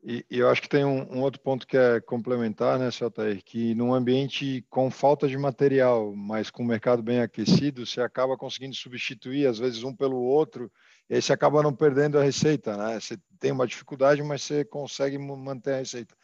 E, 0.09 0.25
e, 0.31 0.39
eu 0.39 0.47
acho 0.49 0.61
que 0.61 0.69
tem 0.69 0.85
um, 0.85 1.17
um, 1.17 1.21
outro 1.21 1.41
ponto 1.41 1.67
que 1.67 1.75
é 1.75 1.99
complementar, 1.99 2.79
né, 2.79 2.89
Celtair, 2.89 3.43
que 3.43 3.75
num 3.75 3.93
ambiente 3.93 4.65
com 4.69 4.89
falta 4.89 5.27
de 5.27 5.37
material, 5.37 6.15
mas 6.15 6.49
com 6.49 6.63
o 6.63 6.65
mercado 6.65 7.03
bem 7.03 7.19
aquecido, 7.19 7.85
você 7.85 7.99
acaba 7.99 8.37
conseguindo 8.37 8.73
substituir, 8.73 9.47
às 9.47 9.59
vezes, 9.59 9.83
um 9.83 9.93
pelo 9.93 10.15
outro, 10.15 10.71
e 11.09 11.15
aí 11.15 11.21
você 11.21 11.33
acaba 11.33 11.61
não 11.61 11.75
perdendo 11.75 12.17
a 12.17 12.23
receita, 12.23 12.77
né? 12.77 12.97
Você 12.97 13.17
tem 13.37 13.51
uma 13.51 13.67
dificuldade, 13.67 14.23
mas 14.23 14.43
você 14.43 14.63
consegue 14.63 15.17
manter 15.17 15.73
a 15.73 15.77
receita. 15.79 16.15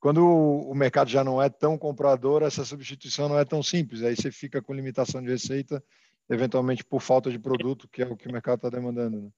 Quando 0.00 0.26
o 0.26 0.74
mercado 0.74 1.08
já 1.08 1.22
não 1.22 1.40
é 1.40 1.48
tão 1.48 1.78
comprador, 1.78 2.42
essa 2.42 2.64
substituição 2.64 3.28
não 3.28 3.38
é 3.38 3.44
tão 3.44 3.62
simples, 3.62 4.02
aí 4.02 4.16
você 4.16 4.32
fica 4.32 4.60
com 4.60 4.74
limitação 4.74 5.22
de 5.22 5.28
receita 5.28 5.80
eventualmente 6.28 6.84
por 6.84 7.00
falta 7.00 7.30
de 7.30 7.38
produto, 7.38 7.88
que 7.88 8.02
é 8.02 8.06
o 8.06 8.16
que 8.16 8.28
o 8.28 8.32
mercado 8.32 8.56
está 8.56 8.70
demandando. 8.70 9.22
Né? 9.22 9.30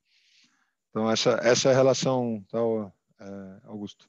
Então, 0.90 1.10
essa, 1.10 1.40
essa 1.42 1.68
é 1.70 1.72
a 1.72 1.76
relação, 1.76 2.42
tá, 2.50 2.58
Augusto. 3.64 4.08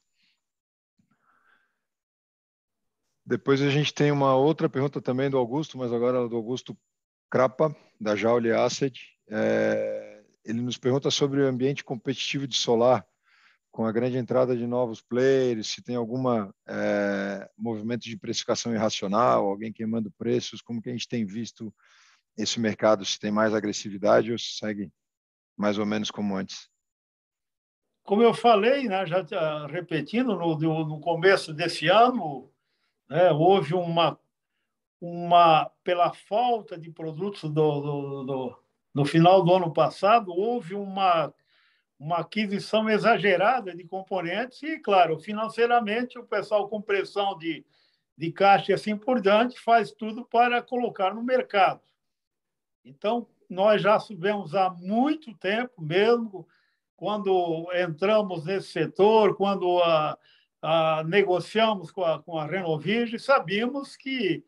Depois 3.26 3.62
a 3.62 3.70
gente 3.70 3.94
tem 3.94 4.12
uma 4.12 4.36
outra 4.36 4.68
pergunta 4.68 5.00
também 5.00 5.30
do 5.30 5.38
Augusto, 5.38 5.78
mas 5.78 5.92
agora 5.92 6.28
do 6.28 6.36
Augusto 6.36 6.76
Crapa, 7.30 7.74
da 7.98 8.14
Jauli 8.14 8.52
Asset. 8.52 9.00
É, 9.28 10.22
ele 10.44 10.60
nos 10.60 10.76
pergunta 10.76 11.10
sobre 11.10 11.40
o 11.40 11.46
ambiente 11.46 11.82
competitivo 11.82 12.46
de 12.46 12.54
solar, 12.54 13.06
com 13.70 13.86
a 13.86 13.92
grande 13.92 14.18
entrada 14.18 14.56
de 14.56 14.66
novos 14.66 15.00
players, 15.00 15.68
se 15.68 15.82
tem 15.82 15.96
algum 15.96 16.22
é, 16.68 17.50
movimento 17.56 18.02
de 18.02 18.16
precificação 18.16 18.74
irracional, 18.74 19.46
alguém 19.46 19.72
queimando 19.72 20.12
preços, 20.12 20.60
como 20.60 20.80
que 20.80 20.90
a 20.90 20.92
gente 20.92 21.08
tem 21.08 21.24
visto 21.24 21.74
esse 22.36 22.60
mercado 22.60 23.04
se 23.04 23.18
tem 23.18 23.32
mais 23.32 23.54
agressividade 23.54 24.30
ou 24.30 24.38
se 24.38 24.58
segue 24.58 24.92
mais 25.56 25.78
ou 25.78 25.86
menos 25.86 26.10
como 26.10 26.36
antes? 26.36 26.68
Como 28.04 28.22
eu 28.22 28.34
falei, 28.34 28.86
né, 28.86 29.06
já 29.06 29.66
repetindo, 29.66 30.36
no, 30.36 30.84
no 30.84 31.00
começo 31.00 31.54
desse 31.54 31.88
ano, 31.88 32.50
né, 33.08 33.32
houve 33.32 33.72
uma, 33.74 34.20
uma, 35.00 35.70
pela 35.82 36.12
falta 36.12 36.76
de 36.76 36.90
produtos 36.90 37.50
do, 37.50 37.80
do, 37.80 38.24
do, 38.24 38.58
no 38.92 39.06
final 39.06 39.42
do 39.42 39.54
ano 39.54 39.72
passado, 39.72 40.30
houve 40.30 40.74
uma, 40.74 41.32
uma 41.98 42.18
aquisição 42.18 42.90
exagerada 42.90 43.74
de 43.74 43.84
componentes 43.84 44.62
e, 44.62 44.78
claro, 44.78 45.18
financeiramente, 45.18 46.18
o 46.18 46.26
pessoal 46.26 46.68
com 46.68 46.82
pressão 46.82 47.38
de, 47.38 47.64
de 48.18 48.30
caixa 48.30 48.72
e 48.72 48.74
assim 48.74 48.98
por 48.98 49.18
diante 49.18 49.58
faz 49.58 49.92
tudo 49.92 50.26
para 50.26 50.60
colocar 50.60 51.14
no 51.14 51.22
mercado. 51.22 51.80
Então, 52.84 53.26
nós 53.48 53.80
já 53.80 53.98
sabemos 53.98 54.54
há 54.54 54.68
muito 54.68 55.34
tempo 55.36 55.80
mesmo, 55.80 56.46
quando 56.96 57.68
entramos 57.74 58.44
nesse 58.44 58.68
setor, 58.68 59.36
quando 59.36 59.78
a, 59.82 60.18
a, 60.62 61.04
negociamos 61.04 61.90
com 61.90 62.04
a, 62.04 62.22
com 62.22 62.38
a 62.38 62.46
Renovige, 62.46 63.18
sabíamos 63.18 63.96
que, 63.96 64.44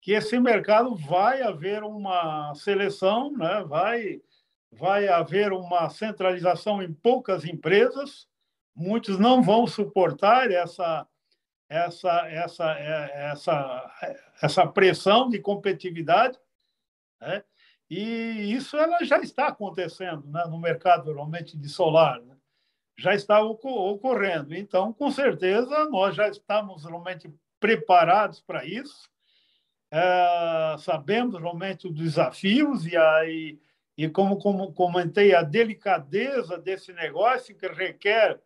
que 0.00 0.12
esse 0.12 0.38
mercado 0.38 0.94
vai 0.94 1.42
haver 1.42 1.82
uma 1.82 2.54
seleção, 2.54 3.32
né? 3.32 3.64
vai, 3.66 4.20
vai 4.72 5.08
haver 5.08 5.52
uma 5.52 5.88
centralização 5.90 6.82
em 6.82 6.92
poucas 6.92 7.44
empresas, 7.44 8.26
muitos 8.74 9.18
não 9.18 9.42
vão 9.42 9.66
suportar 9.66 10.50
essa, 10.50 11.06
essa, 11.68 12.28
essa, 12.28 12.70
essa, 12.72 14.24
essa 14.42 14.66
pressão 14.66 15.28
de 15.28 15.38
competitividade. 15.38 16.38
Né? 17.20 17.44
E 17.90 18.52
isso 18.54 18.76
ela 18.76 19.04
já 19.04 19.18
está 19.18 19.48
acontecendo 19.48 20.24
né, 20.28 20.44
no 20.44 20.60
mercado 20.60 21.12
realmente 21.12 21.58
de 21.58 21.68
solar. 21.68 22.20
Né? 22.20 22.36
Já 22.96 23.14
está 23.14 23.42
ocorrendo. 23.42 24.54
Então, 24.54 24.92
com 24.92 25.10
certeza, 25.10 25.86
nós 25.86 26.14
já 26.14 26.28
estamos 26.28 26.84
realmente 26.84 27.28
preparados 27.58 28.40
para 28.40 28.64
isso. 28.64 29.10
É, 29.92 30.76
sabemos 30.78 31.36
realmente 31.36 31.88
os 31.88 31.94
desafios 31.94 32.86
e, 32.86 32.96
aí, 32.96 33.58
e 33.98 34.08
como, 34.08 34.38
como 34.38 34.72
comentei, 34.72 35.34
a 35.34 35.42
delicadeza 35.42 36.56
desse 36.56 36.92
negócio 36.92 37.56
que 37.56 37.66
requer 37.66 38.40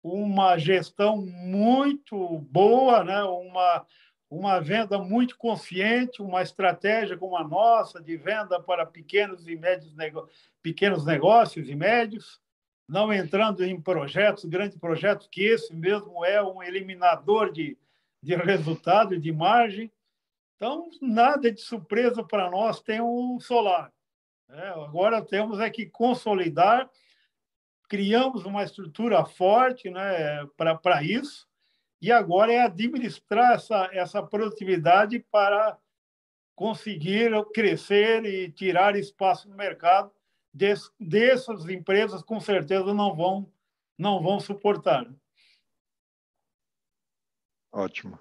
uma 0.00 0.56
gestão 0.56 1.16
muito 1.16 2.38
boa, 2.42 3.02
né? 3.02 3.20
uma, 3.24 3.84
uma 4.30 4.60
venda 4.60 4.98
muito 4.98 5.36
consciente, 5.38 6.20
uma 6.20 6.42
estratégia 6.42 7.16
como 7.16 7.36
a 7.36 7.46
nossa 7.46 8.00
de 8.00 8.16
venda 8.16 8.60
para 8.60 8.84
pequenos 8.84 9.46
e 9.48 9.56
médios 9.56 9.94
nego... 9.94 10.28
pequenos 10.62 11.04
negócios 11.04 11.68
e 11.68 11.74
médios, 11.74 12.40
não 12.86 13.12
entrando 13.12 13.64
em 13.64 13.80
projetos, 13.80 14.44
grandes 14.44 14.76
projetos, 14.76 15.28
que 15.30 15.44
esse 15.44 15.74
mesmo 15.74 16.24
é 16.24 16.42
um 16.42 16.62
eliminador 16.62 17.50
de, 17.52 17.76
de 18.22 18.34
resultado 18.34 19.14
e 19.14 19.18
de 19.18 19.32
margem. 19.32 19.90
Então, 20.56 20.90
nada 21.00 21.50
de 21.50 21.60
surpresa 21.60 22.22
para 22.22 22.50
nós 22.50 22.80
tem 22.80 23.00
o 23.00 23.38
solar. 23.40 23.92
É, 24.50 24.68
agora 24.70 25.22
temos 25.22 25.60
é 25.60 25.68
que 25.70 25.86
consolidar, 25.86 26.88
criamos 27.88 28.44
uma 28.44 28.62
estrutura 28.62 29.24
forte 29.24 29.90
né, 29.90 30.46
para 30.56 31.02
isso, 31.02 31.47
e 32.00 32.12
agora 32.12 32.52
é 32.52 32.60
administrar 32.60 33.54
essa, 33.54 33.88
essa 33.92 34.22
produtividade 34.22 35.18
para 35.30 35.78
conseguir 36.54 37.30
crescer 37.52 38.24
e 38.24 38.50
tirar 38.50 38.96
espaço 38.96 39.48
no 39.48 39.56
mercado 39.56 40.10
des, 40.52 40.90
dessas 40.98 41.68
empresas 41.68 42.22
com 42.22 42.40
certeza 42.40 42.92
não 42.94 43.14
vão 43.14 43.50
não 43.96 44.22
vão 44.22 44.38
suportar. 44.38 45.12
Ótimo. 47.72 48.18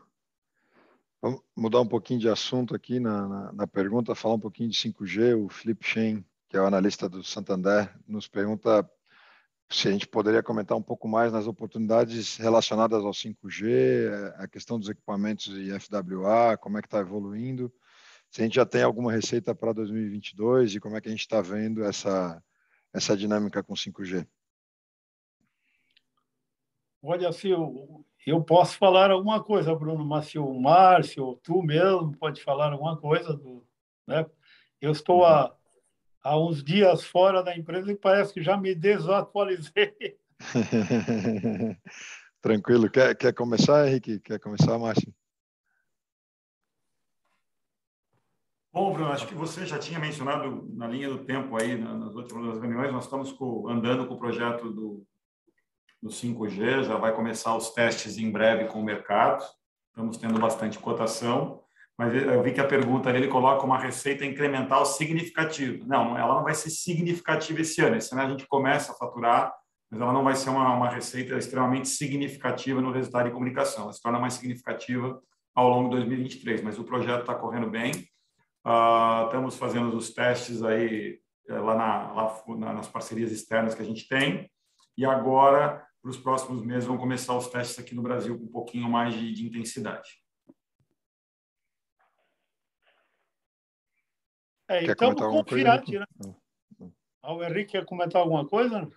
Vamos 1.21 1.41
mudar 1.55 1.81
um 1.81 1.87
pouquinho 1.87 2.19
de 2.19 2.29
assunto 2.29 2.75
aqui 2.75 2.99
na, 2.99 3.27
na, 3.27 3.53
na 3.53 3.67
pergunta, 3.67 4.15
falar 4.15 4.35
um 4.35 4.39
pouquinho 4.39 4.69
de 4.69 4.77
5G. 4.77 5.35
O 5.35 5.49
Felipe 5.49 5.85
Shen, 5.85 6.25
que 6.49 6.57
é 6.57 6.61
o 6.61 6.65
analista 6.65 7.07
do 7.07 7.23
Santander, 7.23 7.95
nos 8.07 8.27
pergunta 8.27 8.89
se 9.69 9.87
a 9.89 9.91
gente 9.91 10.07
poderia 10.07 10.41
comentar 10.41 10.77
um 10.77 10.81
pouco 10.81 11.07
mais 11.07 11.31
nas 11.31 11.45
oportunidades 11.45 12.37
relacionadas 12.37 13.03
ao 13.03 13.11
5G, 13.11 14.33
a 14.37 14.47
questão 14.47 14.79
dos 14.79 14.87
equipamentos 14.87 15.47
e 15.47 15.77
FWA, 15.77 16.57
como 16.57 16.77
é 16.77 16.81
que 16.81 16.87
está 16.87 16.99
evoluindo, 16.99 17.71
se 18.29 18.41
a 18.41 18.43
gente 18.45 18.55
já 18.55 18.65
tem 18.65 18.81
alguma 18.81 19.11
receita 19.11 19.53
para 19.53 19.73
2022 19.73 20.75
e 20.75 20.79
como 20.79 20.95
é 20.95 21.01
que 21.01 21.09
a 21.09 21.11
gente 21.11 21.21
está 21.21 21.41
vendo 21.41 21.83
essa, 21.83 22.41
essa 22.93 23.15
dinâmica 23.15 23.61
com 23.61 23.73
5G. 23.73 24.25
Olha, 27.01 27.31
se 27.31 27.49
eu, 27.49 28.05
eu 28.25 28.41
posso 28.41 28.77
falar 28.77 29.11
alguma 29.11 29.43
coisa, 29.43 29.75
Bruno, 29.75 30.05
mas 30.05 30.27
se 30.27 30.39
o 30.39 30.53
Márcio 30.53 31.39
tu 31.43 31.61
mesmo 31.61 32.15
pode 32.17 32.41
falar 32.41 32.71
alguma 32.71 32.97
coisa, 32.97 33.33
do, 33.33 33.65
né? 34.07 34.25
eu 34.81 34.91
estou 34.91 35.25
há 35.25 35.51
uhum 35.51 35.56
há 36.27 36.37
uns 36.37 36.61
dias 36.61 37.05
fora 37.05 37.41
da 37.41 37.55
empresa 37.55 37.89
e 37.89 37.95
parece 37.95 38.33
que 38.33 38.43
já 38.43 38.57
me 38.57 38.75
desatualizei. 38.75 39.95
Tranquilo. 42.41 42.89
Quer, 42.89 43.15
quer 43.15 43.33
começar, 43.33 43.87
Henrique? 43.87 44.19
Quer 44.19 44.37
começar, 44.39 44.77
Márcio? 44.77 45.13
Bom, 48.73 48.93
Bruno, 48.93 49.11
acho 49.11 49.25
que 49.25 49.33
você 49.33 49.65
já 49.65 49.79
tinha 49.79 49.99
mencionado 49.99 50.69
na 50.73 50.85
linha 50.87 51.09
do 51.09 51.23
tempo 51.23 51.55
aí, 51.55 51.77
nas 51.77 52.13
últimas 52.13 52.59
reuniões, 52.59 52.91
nós 52.91 53.05
estamos 53.05 53.31
com, 53.31 53.67
andando 53.67 54.05
com 54.05 54.13
o 54.13 54.19
projeto 54.19 54.69
do, 54.69 55.03
do 56.01 56.09
5G, 56.09 56.83
já 56.83 56.97
vai 56.97 57.15
começar 57.15 57.55
os 57.55 57.71
testes 57.71 58.17
em 58.17 58.29
breve 58.29 58.65
com 58.65 58.79
o 58.79 58.83
mercado, 58.83 59.43
estamos 59.89 60.17
tendo 60.17 60.39
bastante 60.39 60.77
cotação 60.77 61.63
mas 61.97 62.13
eu 62.13 62.43
vi 62.43 62.53
que 62.53 62.61
a 62.61 62.67
pergunta 62.67 63.09
ele 63.09 63.27
coloca 63.27 63.65
uma 63.65 63.79
receita 63.79 64.23
incremental 64.23 64.85
significativa. 64.85 65.83
Não, 65.87 66.15
ela 66.15 66.35
não 66.35 66.43
vai 66.43 66.53
ser 66.53 66.69
significativa 66.69 67.61
esse 67.61 67.81
ano. 67.81 67.95
Esse 67.95 68.13
ano 68.13 68.21
a 68.21 68.29
gente 68.29 68.45
começa 68.47 68.91
a 68.91 68.95
faturar, 68.95 69.51
mas 69.89 69.99
ela 69.99 70.13
não 70.13 70.23
vai 70.23 70.35
ser 70.35 70.51
uma, 70.51 70.75
uma 70.75 70.89
receita 70.89 71.35
extremamente 71.35 71.87
significativa 71.87 72.79
no 72.81 72.91
resultado 72.91 73.25
de 73.25 73.31
comunicação. 73.31 73.85
Ela 73.85 73.93
se 73.93 74.01
torna 74.01 74.19
mais 74.19 74.35
significativa 74.35 75.19
ao 75.55 75.69
longo 75.69 75.89
de 75.89 75.95
2023, 75.95 76.61
mas 76.61 76.77
o 76.77 76.83
projeto 76.83 77.21
está 77.21 77.33
correndo 77.33 77.67
bem. 77.67 77.91
Uh, 78.63 79.25
estamos 79.25 79.57
fazendo 79.57 79.97
os 79.97 80.13
testes 80.13 80.61
aí 80.61 81.19
eh, 81.49 81.59
lá, 81.59 81.75
na, 81.75 82.13
lá 82.13 82.73
nas 82.73 82.87
parcerias 82.87 83.31
externas 83.31 83.73
que 83.73 83.81
a 83.81 83.85
gente 83.85 84.07
tem. 84.07 84.51
E 84.95 85.03
agora, 85.03 85.83
para 86.01 86.11
os 86.11 86.17
próximos 86.17 86.61
meses, 86.61 86.85
vão 86.85 86.97
começar 86.97 87.35
os 87.35 87.47
testes 87.47 87.79
aqui 87.79 87.95
no 87.95 88.03
Brasil 88.03 88.37
com 88.37 88.45
um 88.45 88.51
pouquinho 88.51 88.87
mais 88.87 89.15
de, 89.15 89.33
de 89.33 89.47
intensidade. 89.47 90.09
É, 94.69 94.79
quer 94.79 94.91
estamos 94.91 95.21
confiantes, 95.21 95.99
né? 95.99 96.05
Ah, 97.23 97.33
o 97.33 97.43
Henrique 97.43 97.71
quer 97.71 97.85
comentar 97.85 98.21
alguma 98.21 98.45
coisa? 98.47 98.89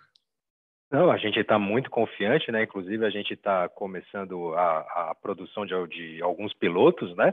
Não, 0.90 1.10
a 1.10 1.16
gente 1.16 1.38
está 1.38 1.58
muito 1.58 1.88
confiante, 1.88 2.50
né? 2.50 2.64
Inclusive, 2.64 3.04
a 3.06 3.10
gente 3.10 3.34
está 3.34 3.68
começando 3.68 4.54
a, 4.54 5.10
a 5.10 5.14
produção 5.14 5.64
de, 5.64 5.74
de, 5.86 6.22
alguns 6.22 6.52
pilotos, 6.54 7.14
né? 7.16 7.32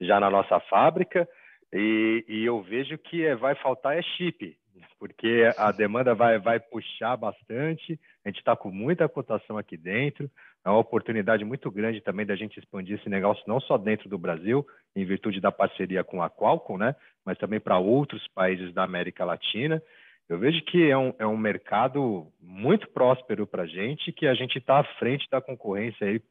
Já 0.00 0.20
na 0.20 0.30
nossa 0.30 0.60
fábrica. 0.60 1.28
E, 1.72 2.24
e 2.28 2.44
eu 2.44 2.62
vejo 2.62 2.96
que 2.98 3.24
é, 3.24 3.34
vai 3.34 3.54
faltar 3.56 3.98
é 3.98 4.02
chip, 4.02 4.56
porque 4.98 5.50
a 5.56 5.72
demanda 5.72 6.14
vai, 6.14 6.38
vai 6.38 6.60
puxar 6.60 7.16
bastante. 7.16 7.98
A 8.24 8.28
gente 8.28 8.38
está 8.38 8.54
com 8.54 8.70
muita 8.70 9.08
cotação 9.08 9.58
aqui 9.58 9.76
dentro. 9.76 10.30
É 10.64 10.70
uma 10.70 10.78
oportunidade 10.78 11.44
muito 11.44 11.70
grande 11.70 12.00
também 12.00 12.24
da 12.24 12.36
gente 12.36 12.58
expandir 12.58 12.98
esse 12.98 13.08
negócio, 13.08 13.42
não 13.46 13.60
só 13.60 13.76
dentro 13.76 14.08
do 14.08 14.16
Brasil, 14.16 14.64
em 14.94 15.04
virtude 15.04 15.40
da 15.40 15.50
parceria 15.50 16.04
com 16.04 16.22
a 16.22 16.30
Qualcomm, 16.30 16.78
né? 16.78 16.94
mas 17.24 17.36
também 17.38 17.58
para 17.58 17.78
outros 17.78 18.26
países 18.28 18.72
da 18.72 18.84
América 18.84 19.24
Latina. 19.24 19.82
Eu 20.28 20.38
vejo 20.38 20.62
que 20.64 20.88
é 20.88 20.96
um, 20.96 21.12
é 21.18 21.26
um 21.26 21.36
mercado 21.36 22.32
muito 22.40 22.88
próspero 22.88 23.46
para 23.46 23.64
a 23.64 23.66
gente, 23.66 24.12
que 24.12 24.26
a 24.26 24.34
gente 24.34 24.58
está 24.58 24.78
à 24.78 24.84
frente 24.98 25.28
da 25.28 25.40
concorrência, 25.40 26.06
aí, 26.06 26.22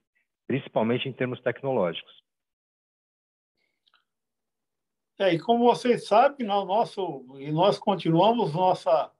principalmente 0.47 1.09
em 1.09 1.13
termos 1.13 1.41
tecnológicos. 1.41 2.21
É, 5.19 5.33
e 5.33 5.39
como 5.39 5.65
vocês 5.65 6.07
sabem, 6.07 6.47
no 6.47 6.65
nosso, 6.65 7.25
e 7.37 7.51
nós 7.51 7.77
continuamos 7.77 8.55
nossa, 8.55 9.11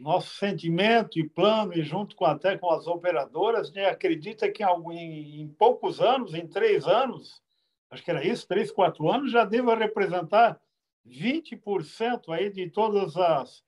nosso 0.00 0.34
sentimento 0.36 1.18
e 1.18 1.28
plano, 1.28 1.74
e 1.74 1.82
junto 1.82 2.16
com 2.16 2.24
até 2.24 2.56
com 2.56 2.70
as 2.70 2.86
operadoras, 2.86 3.70
né, 3.72 3.86
acredita 3.86 4.50
que 4.50 4.64
em, 4.64 5.42
em 5.42 5.48
poucos 5.48 6.00
anos, 6.00 6.34
em 6.34 6.46
três 6.46 6.86
anos, 6.86 7.42
acho 7.90 8.02
que 8.02 8.10
era 8.10 8.26
isso, 8.26 8.48
três, 8.48 8.72
quatro 8.72 9.10
anos, 9.10 9.30
já 9.30 9.44
deva 9.44 9.76
representar 9.76 10.58
20% 11.06 12.30
aí 12.30 12.50
de 12.50 12.70
todas 12.70 13.14
as, 13.16 13.62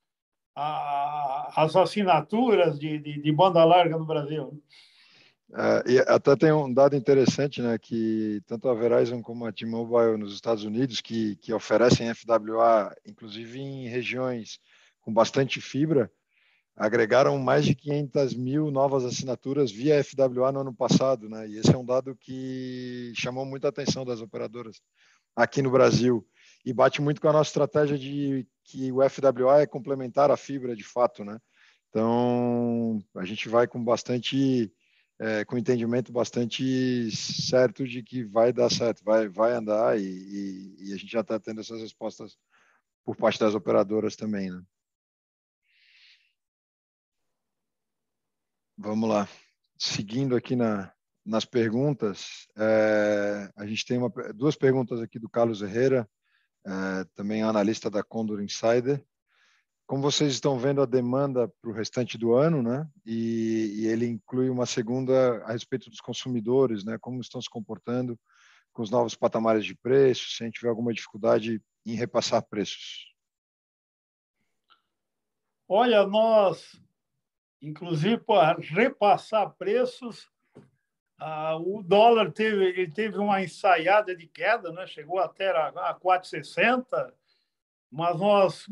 as 0.54 1.76
assinaturas 1.76 2.78
de, 2.78 2.98
de, 2.98 3.20
de 3.20 3.32
banda 3.32 3.62
larga 3.64 3.98
no 3.98 4.06
Brasil. 4.06 4.58
Uh, 5.50 5.86
e 5.86 5.98
até 5.98 6.34
tem 6.34 6.50
um 6.50 6.72
dado 6.72 6.96
interessante, 6.96 7.60
né, 7.60 7.76
que 7.76 8.40
tanto 8.46 8.70
a 8.70 8.74
Verizon 8.74 9.20
como 9.20 9.44
a 9.44 9.52
T-Mobile 9.52 10.16
nos 10.16 10.32
Estados 10.32 10.64
Unidos, 10.64 11.02
que, 11.02 11.36
que 11.36 11.52
oferecem 11.52 12.12
FWA, 12.14 12.90
inclusive 13.06 13.60
em 13.60 13.86
regiões 13.86 14.58
com 15.02 15.12
bastante 15.12 15.60
fibra, 15.60 16.10
agregaram 16.76 17.38
mais 17.38 17.64
de 17.64 17.74
500 17.74 18.34
mil 18.34 18.70
novas 18.70 19.04
assinaturas 19.04 19.70
via 19.70 20.02
FWA 20.02 20.52
no 20.52 20.60
ano 20.60 20.74
passado, 20.74 21.28
né, 21.28 21.48
e 21.48 21.58
esse 21.58 21.72
é 21.72 21.76
um 21.78 21.84
dado 21.84 22.16
que 22.16 23.12
chamou 23.14 23.44
muita 23.44 23.68
atenção 23.68 24.04
das 24.04 24.20
operadoras 24.20 24.80
aqui 25.36 25.62
no 25.62 25.70
Brasil 25.70 26.26
e 26.64 26.72
bate 26.72 27.00
muito 27.02 27.20
com 27.20 27.28
a 27.28 27.32
nossa 27.32 27.50
estratégia 27.50 27.98
de 27.98 28.46
que 28.64 28.92
o 28.92 28.98
FWA 29.08 29.62
é 29.62 29.66
complementar 29.66 30.30
a 30.30 30.36
fibra 30.36 30.76
de 30.76 30.84
fato, 30.84 31.24
né? 31.24 31.38
Então 31.88 33.02
a 33.16 33.24
gente 33.24 33.48
vai 33.48 33.66
com 33.66 33.82
bastante, 33.82 34.72
é, 35.18 35.44
com 35.44 35.58
entendimento 35.58 36.12
bastante 36.12 37.10
certo 37.10 37.86
de 37.86 38.02
que 38.02 38.24
vai 38.24 38.52
dar 38.52 38.70
certo, 38.70 39.02
vai, 39.04 39.28
vai 39.28 39.52
andar 39.52 39.98
e, 39.98 40.04
e, 40.04 40.88
e 40.88 40.92
a 40.92 40.96
gente 40.96 41.10
já 41.12 41.20
está 41.20 41.38
tendo 41.38 41.60
essas 41.60 41.80
respostas 41.80 42.36
por 43.04 43.16
parte 43.16 43.40
das 43.40 43.54
operadoras 43.54 44.16
também, 44.16 44.50
né? 44.50 44.62
Vamos 48.84 49.08
lá. 49.08 49.28
Seguindo 49.78 50.34
aqui 50.34 50.56
na, 50.56 50.92
nas 51.24 51.44
perguntas, 51.44 52.48
é, 52.58 53.48
a 53.56 53.64
gente 53.64 53.86
tem 53.86 53.96
uma, 53.96 54.10
duas 54.34 54.56
perguntas 54.56 55.00
aqui 55.00 55.20
do 55.20 55.28
Carlos 55.28 55.62
Herrera 55.62 56.08
é, 56.66 57.04
também 57.14 57.44
analista 57.44 57.88
da 57.88 58.02
Condor 58.02 58.42
Insider. 58.42 59.00
Como 59.86 60.02
vocês 60.02 60.32
estão 60.32 60.58
vendo 60.58 60.82
a 60.82 60.86
demanda 60.86 61.46
para 61.62 61.70
o 61.70 61.72
restante 61.72 62.18
do 62.18 62.34
ano, 62.34 62.60
né? 62.60 62.84
E, 63.06 63.82
e, 63.82 63.86
ele 63.86 64.04
inclui 64.04 64.50
uma 64.50 64.66
segunda 64.66 65.44
a 65.44 65.52
respeito 65.52 65.88
dos 65.88 66.00
consumidores, 66.00 66.82
né? 66.84 66.98
Como 67.00 67.20
estão 67.20 67.40
se 67.40 67.48
comportando 67.48 68.18
com 68.72 68.82
os 68.82 68.90
novos 68.90 69.14
patamares 69.14 69.64
de 69.64 69.76
preços, 69.76 70.36
se 70.36 70.42
a 70.42 70.46
gente 70.46 70.56
tiver 70.56 70.70
alguma 70.70 70.92
dificuldade 70.92 71.62
em 71.86 71.94
repassar 71.94 72.42
preços. 72.42 73.14
Olha, 75.68 76.04
nós, 76.04 76.82
inclusive, 77.62 78.18
para 78.18 78.58
repassar 78.60 79.50
preços, 79.50 80.28
ah, 81.16 81.56
o 81.56 81.82
dólar 81.82 82.32
teve, 82.32 82.64
ele 82.64 82.90
teve 82.90 83.16
uma 83.16 83.40
ensaiada 83.40 84.14
de 84.14 84.26
queda, 84.26 84.72
né? 84.72 84.84
chegou 84.88 85.20
até 85.20 85.50
a, 85.50 85.68
a 85.68 85.94
4,60, 85.94 87.12
mas 87.88 88.18
nós, 88.18 88.66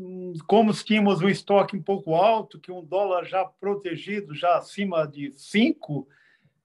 como 0.49 0.73
tínhamos 0.73 1.21
o 1.21 1.29
estoque 1.29 1.77
um 1.77 1.83
pouco 1.83 2.17
alto, 2.17 2.59
que 2.59 2.73
um 2.73 2.85
dólar 2.85 3.25
já 3.25 3.45
protegido, 3.45 4.35
já 4.35 4.57
acima 4.57 5.07
de 5.07 5.31
5, 5.31 6.09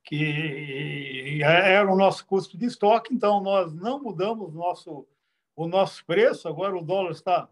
que 0.04 1.42
era 1.44 1.92
o 1.92 1.98
nosso 1.98 2.26
custo 2.26 2.58
de 2.58 2.66
estoque, 2.66 3.14
então 3.14 3.40
nós 3.42 3.74
não 3.74 4.02
mudamos 4.02 4.54
nosso, 4.54 5.08
o 5.56 5.68
nosso 5.68 6.04
preço, 6.06 6.48
agora 6.48 6.76
o 6.76 6.84
dólar 6.84 7.12
está, 7.12 7.48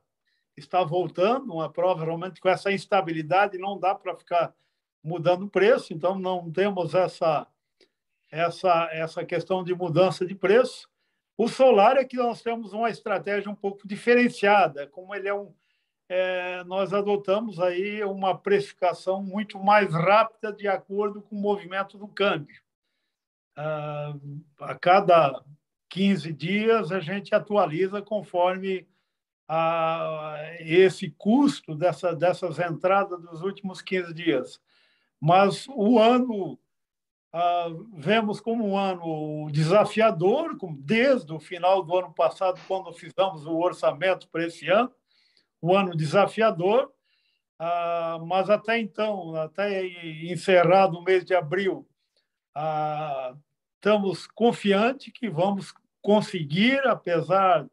está 0.58 0.84
voltando, 0.84 1.54
uma 1.54 1.70
prova 1.70 2.06
realmente 2.06 2.42
com 2.42 2.50
essa 2.50 2.72
instabilidade 2.72 3.58
não 3.58 3.78
dá 3.78 3.94
para 3.94 4.16
ficar 4.16 4.56
mudando 5.04 5.44
o 5.44 5.50
preço, 5.50 5.94
então 5.94 6.18
não 6.18 6.52
temos 6.52 6.94
essa 6.94 7.48
essa, 8.32 8.90
essa 8.92 9.24
questão 9.24 9.64
de 9.64 9.76
mudança 9.76 10.26
de 10.26 10.34
preço. 10.34 10.90
O 11.38 11.48
solar 11.48 11.98
é 11.98 12.04
que 12.04 12.18
nós 12.18 12.42
temos 12.42 12.74
uma 12.74 12.90
estratégia 12.90 13.52
um 13.52 13.56
pouco 13.56 13.88
diferenciada, 13.88 14.88
como 14.88 15.14
ele 15.14 15.28
é 15.28 15.34
um, 15.34 15.54
é, 16.10 16.64
nós 16.64 16.94
adotamos 16.94 17.60
aí 17.60 18.04
uma 18.04 18.38
precificação 18.38 19.22
muito 19.22 19.60
mais 19.60 19.94
rápida 19.94 20.52
de 20.52 20.68
acordo 20.68 21.22
com 21.22 21.36
o 21.36 21.40
movimento 21.40 21.98
do 21.98 22.08
câmbio. 22.08 22.62
ah, 23.56 24.14
a 24.60 24.76
cada 24.76 25.44
15 25.90 26.34
dias 26.34 26.92
a 26.92 27.00
gente 27.00 27.36
atualiza 27.36 28.02
conforme 28.02 28.88
a, 29.48 30.36
esse 30.60 31.12
custo 31.12 31.76
dessa, 31.76 32.16
dessas 32.16 32.58
entradas 32.60 33.22
dos 33.22 33.42
últimos 33.42 33.82
15 33.82 34.14
dias. 34.14 34.62
Mas 35.26 35.66
o 35.70 35.98
ano 36.00 36.60
ah, 37.32 37.70
vemos 37.94 38.42
como 38.42 38.68
um 38.68 38.78
ano 38.78 39.50
desafiador, 39.54 40.58
desde 40.80 41.32
o 41.32 41.40
final 41.40 41.82
do 41.82 41.98
ano 41.98 42.14
passado, 42.14 42.60
quando 42.68 42.92
fizemos 42.92 43.46
o 43.46 43.58
orçamento 43.58 44.28
para 44.28 44.46
esse 44.46 44.68
ano, 44.68 44.92
um 45.62 45.74
ano 45.74 45.96
desafiador, 45.96 46.92
ah, 47.58 48.20
mas 48.28 48.50
até 48.50 48.78
então, 48.78 49.34
até 49.38 49.88
encerrado 50.26 51.00
o 51.00 51.02
mês 51.02 51.24
de 51.24 51.34
abril, 51.34 51.88
ah, 52.54 53.34
estamos 53.76 54.28
confiantes 54.28 55.14
que 55.14 55.30
vamos 55.30 55.74
conseguir, 56.02 56.86
apesar 56.86 57.66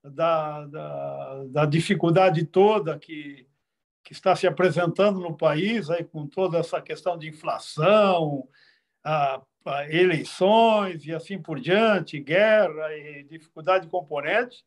da, 0.00 0.64
da, 0.66 1.44
da 1.46 1.66
dificuldade 1.66 2.44
toda 2.44 2.96
que, 3.00 3.48
que 4.04 4.12
está 4.12 4.36
se 4.36 4.46
apresentando 4.46 5.18
no 5.18 5.34
país, 5.34 5.88
aí, 5.88 6.04
com 6.04 6.26
toda 6.26 6.58
essa 6.58 6.80
questão 6.80 7.16
de 7.16 7.28
inflação, 7.28 8.46
a, 9.02 9.40
a 9.64 9.90
eleições 9.90 11.06
e 11.06 11.12
assim 11.14 11.40
por 11.40 11.58
diante, 11.58 12.20
guerra 12.20 12.94
e 12.94 13.24
dificuldade 13.24 13.86
de 13.86 13.90
componentes, 13.90 14.62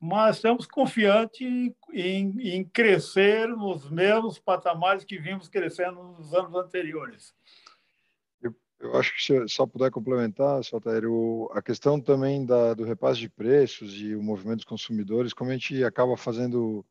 mas 0.00 0.36
estamos 0.36 0.66
confiantes 0.66 1.46
em, 1.92 2.34
em 2.40 2.64
crescer 2.64 3.48
nos 3.48 3.88
mesmos 3.88 4.38
patamares 4.38 5.04
que 5.04 5.18
vimos 5.18 5.48
crescendo 5.48 6.02
nos 6.02 6.34
anos 6.34 6.54
anteriores. 6.54 7.34
Eu 8.78 8.94
acho 8.96 9.14
que 9.14 9.22
se 9.22 9.48
só 9.48 9.66
puder 9.66 9.90
complementar, 9.90 10.62
Saltério, 10.62 11.50
a 11.54 11.62
questão 11.62 11.98
também 11.98 12.44
da, 12.44 12.74
do 12.74 12.84
repasse 12.84 13.20
de 13.20 13.28
preços 13.28 13.94
e 13.94 14.14
o 14.14 14.22
movimento 14.22 14.56
dos 14.56 14.64
consumidores, 14.66 15.32
como 15.32 15.50
a 15.50 15.54
gente 15.54 15.82
acaba 15.82 16.14
fazendo 16.14 16.84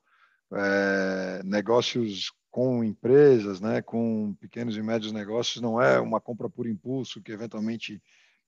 é, 0.53 1.41
negócios 1.43 2.31
com 2.51 2.83
empresas, 2.83 3.59
né, 3.59 3.81
com 3.81 4.33
pequenos 4.39 4.77
e 4.77 4.81
médios 4.81 5.11
negócios, 5.11 5.61
não 5.61 5.81
é 5.81 5.99
uma 5.99 6.21
compra 6.21 6.49
por 6.49 6.67
impulso 6.67 7.21
que 7.21 7.31
eventualmente 7.31 8.01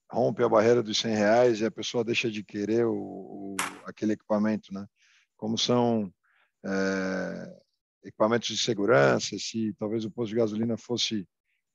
rompe 0.09 0.41
a 0.41 0.49
barreira 0.49 0.81
dos 0.81 0.97
100 0.99 1.15
reais 1.15 1.59
e 1.59 1.65
a 1.65 1.71
pessoa 1.71 2.03
deixa 2.03 2.31
de 2.31 2.43
querer 2.43 2.85
o, 2.85 2.93
o 2.93 3.55
aquele 3.85 4.13
equipamento, 4.13 4.73
né? 4.73 4.85
Como 5.35 5.57
são 5.57 6.11
é, 6.65 7.59
equipamentos 8.05 8.47
de 8.47 8.57
segurança, 8.57 9.37
se 9.37 9.73
talvez 9.77 10.05
o 10.05 10.11
posto 10.11 10.29
de 10.29 10.37
gasolina 10.37 10.77
fosse 10.77 11.27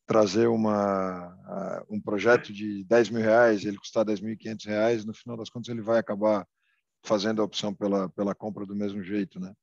trazer 0.07 0.47
uma, 0.49 1.85
um 1.89 2.01
projeto 2.01 2.53
de 2.53 2.85
10 2.85 3.11
mil 3.11 3.23
reais, 3.23 3.65
ele 3.65 3.79
custar 3.79 4.05
10.500 4.05 4.67
reais, 4.67 5.05
no 5.05 5.15
final 5.15 5.37
das 5.37 5.49
contas 5.49 5.69
ele 5.69 5.81
vai 5.81 5.99
acabar 5.99 6.47
fazendo 7.03 7.41
a 7.41 7.45
opção 7.45 7.75
pela, 7.75 8.09
pela 8.09 8.35
compra 8.35 8.67
do 8.67 8.75
mesmo 8.75 9.03
jeito, 9.03 9.39
né? 9.41 9.55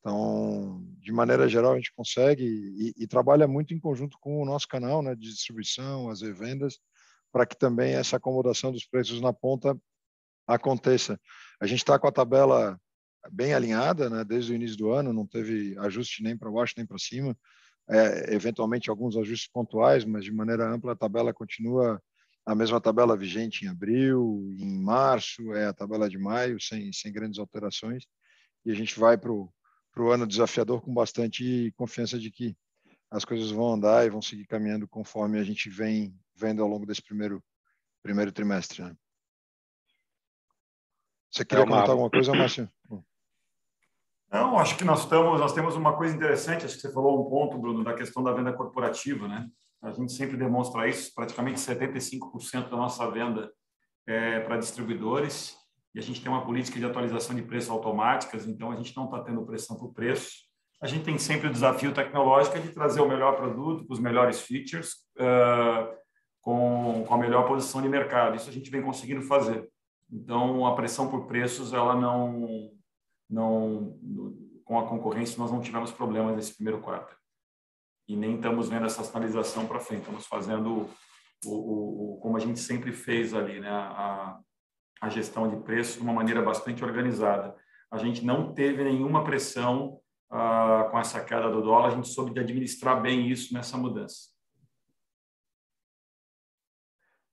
Então, 0.00 0.84
de 1.00 1.12
maneira 1.12 1.48
geral, 1.48 1.72
a 1.72 1.76
gente 1.76 1.92
consegue 1.94 2.44
e, 2.44 2.94
e 2.96 3.06
trabalha 3.06 3.48
muito 3.48 3.74
em 3.74 3.80
conjunto 3.80 4.16
com 4.20 4.40
o 4.40 4.44
nosso 4.44 4.68
canal 4.68 5.02
né, 5.02 5.14
de 5.14 5.28
distribuição, 5.28 6.08
as 6.08 6.22
revendas, 6.22 6.78
para 7.32 7.44
que 7.44 7.56
também 7.56 7.94
essa 7.94 8.16
acomodação 8.16 8.72
dos 8.72 8.86
preços 8.86 9.20
na 9.20 9.32
ponta 9.32 9.76
aconteça. 10.46 11.20
A 11.60 11.66
gente 11.66 11.80
está 11.80 11.98
com 11.98 12.06
a 12.06 12.12
tabela 12.12 12.80
bem 13.30 13.52
alinhada, 13.52 14.08
né, 14.08 14.24
desde 14.24 14.52
o 14.52 14.54
início 14.54 14.76
do 14.76 14.90
ano, 14.90 15.12
não 15.12 15.26
teve 15.26 15.76
ajuste 15.78 16.22
nem 16.22 16.36
para 16.36 16.50
baixo 16.50 16.74
nem 16.76 16.86
para 16.86 16.98
cima 16.98 17.36
é, 17.88 18.34
eventualmente 18.34 18.90
alguns 18.90 19.16
ajustes 19.16 19.50
pontuais, 19.50 20.04
mas 20.04 20.24
de 20.24 20.32
maneira 20.32 20.70
ampla 20.70 20.92
a 20.92 20.96
tabela 20.96 21.32
continua 21.32 22.00
a 22.44 22.54
mesma 22.54 22.80
tabela 22.80 23.16
vigente 23.16 23.64
em 23.64 23.68
abril, 23.68 24.54
em 24.58 24.78
março, 24.82 25.52
é 25.54 25.66
a 25.66 25.72
tabela 25.72 26.08
de 26.08 26.18
maio, 26.18 26.60
sem, 26.60 26.92
sem 26.92 27.12
grandes 27.12 27.38
alterações, 27.38 28.04
e 28.64 28.70
a 28.70 28.74
gente 28.74 28.98
vai 28.98 29.18
para 29.18 29.32
o 29.32 29.52
ano 30.06 30.26
desafiador 30.26 30.80
com 30.80 30.94
bastante 30.94 31.72
confiança 31.76 32.18
de 32.18 32.30
que 32.30 32.56
as 33.10 33.24
coisas 33.24 33.50
vão 33.50 33.72
andar 33.72 34.06
e 34.06 34.10
vão 34.10 34.22
seguir 34.22 34.46
caminhando 34.46 34.86
conforme 34.86 35.38
a 35.38 35.44
gente 35.44 35.68
vem 35.68 36.14
vendo 36.34 36.62
ao 36.62 36.68
longo 36.68 36.86
desse 36.86 37.02
primeiro, 37.02 37.42
primeiro 38.02 38.30
trimestre. 38.30 38.82
Né? 38.82 38.94
Você 41.30 41.44
queria 41.44 41.62
é 41.62 41.64
uma... 41.64 41.76
comentar 41.76 41.90
alguma 41.90 42.10
coisa, 42.10 42.34
Márcio? 42.34 42.70
Não, 44.30 44.58
acho 44.58 44.76
que 44.76 44.84
nós 44.84 45.00
estamos, 45.00 45.40
nós 45.40 45.54
temos 45.54 45.74
uma 45.74 45.96
coisa 45.96 46.14
interessante, 46.14 46.66
acho 46.66 46.74
que 46.74 46.82
você 46.82 46.92
falou 46.92 47.26
um 47.26 47.30
ponto, 47.30 47.56
Bruno, 47.56 47.82
da 47.82 47.94
questão 47.94 48.22
da 48.22 48.32
venda 48.32 48.52
corporativa, 48.52 49.26
né? 49.26 49.48
A 49.80 49.90
gente 49.92 50.12
sempre 50.12 50.36
demonstra 50.36 50.86
isso, 50.86 51.14
praticamente 51.14 51.60
75% 51.60 52.68
da 52.68 52.76
nossa 52.76 53.10
venda 53.10 53.50
é 54.06 54.40
para 54.40 54.58
distribuidores, 54.58 55.56
e 55.94 55.98
a 55.98 56.02
gente 56.02 56.20
tem 56.20 56.30
uma 56.30 56.44
política 56.44 56.78
de 56.78 56.84
atualização 56.84 57.34
de 57.34 57.42
preços 57.42 57.70
automáticas, 57.70 58.46
então 58.46 58.70
a 58.70 58.76
gente 58.76 58.96
não 58.96 59.06
está 59.06 59.20
tendo 59.20 59.44
pressão 59.44 59.76
por 59.76 59.92
preço. 59.92 60.30
A 60.80 60.86
gente 60.86 61.04
tem 61.04 61.18
sempre 61.18 61.48
o 61.48 61.52
desafio 61.52 61.92
tecnológico 61.92 62.58
de 62.60 62.68
trazer 62.68 63.00
o 63.00 63.08
melhor 63.08 63.36
produto, 63.36 63.86
com 63.86 63.92
os 63.92 63.98
melhores 63.98 64.40
features, 64.40 64.92
uh, 65.16 65.92
com, 66.40 67.04
com 67.06 67.14
a 67.14 67.18
melhor 67.18 67.48
posição 67.48 67.82
de 67.82 67.88
mercado. 67.88 68.36
Isso 68.36 68.48
a 68.48 68.52
gente 68.52 68.70
vem 68.70 68.82
conseguindo 68.82 69.22
fazer. 69.22 69.68
Então, 70.10 70.64
a 70.66 70.74
pressão 70.74 71.10
por 71.10 71.26
preços, 71.26 71.72
ela 71.72 71.94
não, 71.94 72.70
não 73.28 73.98
com 74.64 74.78
a 74.78 74.86
concorrência 74.86 75.38
nós 75.38 75.50
não 75.50 75.60
tivemos 75.60 75.90
problemas 75.90 76.36
nesse 76.36 76.54
primeiro 76.54 76.80
quarto 76.80 77.18
e 78.08 78.16
nem 78.16 78.36
estamos 78.36 78.68
vendo 78.68 78.86
essa 78.86 79.04
sinalização 79.04 79.66
para 79.66 79.78
frente. 79.78 80.00
Estamos 80.00 80.26
fazendo 80.26 80.90
o, 81.44 81.50
o, 81.50 82.14
o, 82.14 82.20
como 82.20 82.36
a 82.38 82.40
gente 82.40 82.58
sempre 82.58 82.90
fez 82.90 83.34
ali, 83.34 83.60
né? 83.60 83.68
A, 83.70 84.40
a 85.00 85.08
gestão 85.08 85.48
de 85.48 85.62
preços 85.64 85.96
de 85.96 86.02
uma 86.02 86.12
maneira 86.12 86.42
bastante 86.42 86.84
organizada. 86.84 87.54
A 87.90 87.98
gente 87.98 88.24
não 88.24 88.52
teve 88.52 88.84
nenhuma 88.84 89.24
pressão 89.24 90.00
ah, 90.30 90.88
com 90.90 90.98
essa 90.98 91.24
queda 91.24 91.50
do 91.50 91.62
dólar. 91.62 91.88
A 91.88 91.94
gente 91.94 92.08
soube 92.08 92.38
administrar 92.38 93.00
bem 93.00 93.28
isso 93.28 93.54
nessa 93.54 93.76
mudança. 93.76 94.36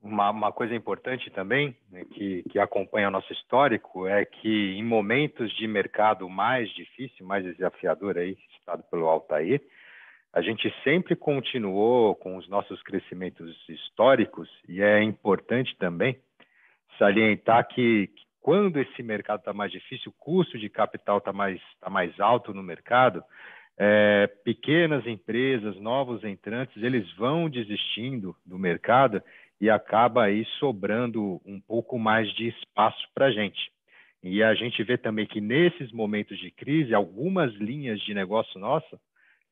Uma, 0.02 0.30
uma, 0.30 0.52
coisa 0.52 0.76
importante 0.76 1.32
também, 1.32 1.76
né, 1.90 2.06
que, 2.06 2.44
que 2.44 2.60
acompanha 2.60 3.08
o 3.08 3.12
nosso 3.12 3.34
histórico, 3.34 4.06
é 4.06 4.24
que 4.24 4.76
em 4.76 4.84
momentos 4.84 5.52
de 5.58 5.68
mercado 5.68 6.30
mais 6.30 6.70
difícil, 6.76 7.26
mais 7.26 7.44
desafiador, 7.44 8.16
aí, 8.16 8.38
citado 8.56 8.84
pelo 8.84 9.08
Altair, 9.08 9.64
a 10.32 10.42
gente 10.42 10.72
sempre 10.84 11.16
continuou 11.16 12.14
com 12.14 12.38
os 12.38 12.48
nossos 12.48 12.84
crescimentos 12.84 13.58
históricos, 13.68 14.48
e 14.70 14.80
é 14.80 15.02
importante 15.02 15.76
também 15.78 16.22
salientar 16.98 17.68
que, 17.68 18.08
que 18.08 18.26
quando 18.42 18.80
esse 18.80 19.02
mercado 19.02 19.40
está 19.40 19.54
mais 19.54 19.72
difícil, 19.72 20.12
o 20.12 20.24
custo 20.24 20.60
de 20.60 20.70
capital 20.70 21.18
está 21.18 21.34
mais, 21.34 21.60
tá 21.80 21.90
mais 21.90 22.20
alto 22.20 22.54
no 22.54 22.62
mercado, 22.62 23.24
é, 23.78 24.28
pequenas 24.44 25.06
empresas, 25.06 25.76
novos 25.82 26.24
entrantes, 26.24 26.82
eles 26.82 27.12
vão 27.16 27.50
desistindo 27.50 28.36
do 28.46 28.58
mercado 28.58 29.22
e 29.60 29.70
acaba 29.70 30.26
aí 30.26 30.46
sobrando 30.60 31.42
um 31.46 31.60
pouco 31.60 31.98
mais 31.98 32.32
de 32.36 32.50
espaço 32.50 33.08
para 33.14 33.28
a 33.28 33.32
gente. 33.32 33.72
E 34.24 34.42
a 34.42 34.54
gente 34.56 34.84
vê 34.84 34.98
também 34.98 35.26
que 35.26 35.42
nesses 35.42 35.92
momentos 35.92 36.38
de 36.40 36.52
crise, 36.52 36.94
algumas 36.94 37.54
linhas 37.56 38.00
de 38.02 38.14
negócio 38.14 38.60
nossa 38.60 39.00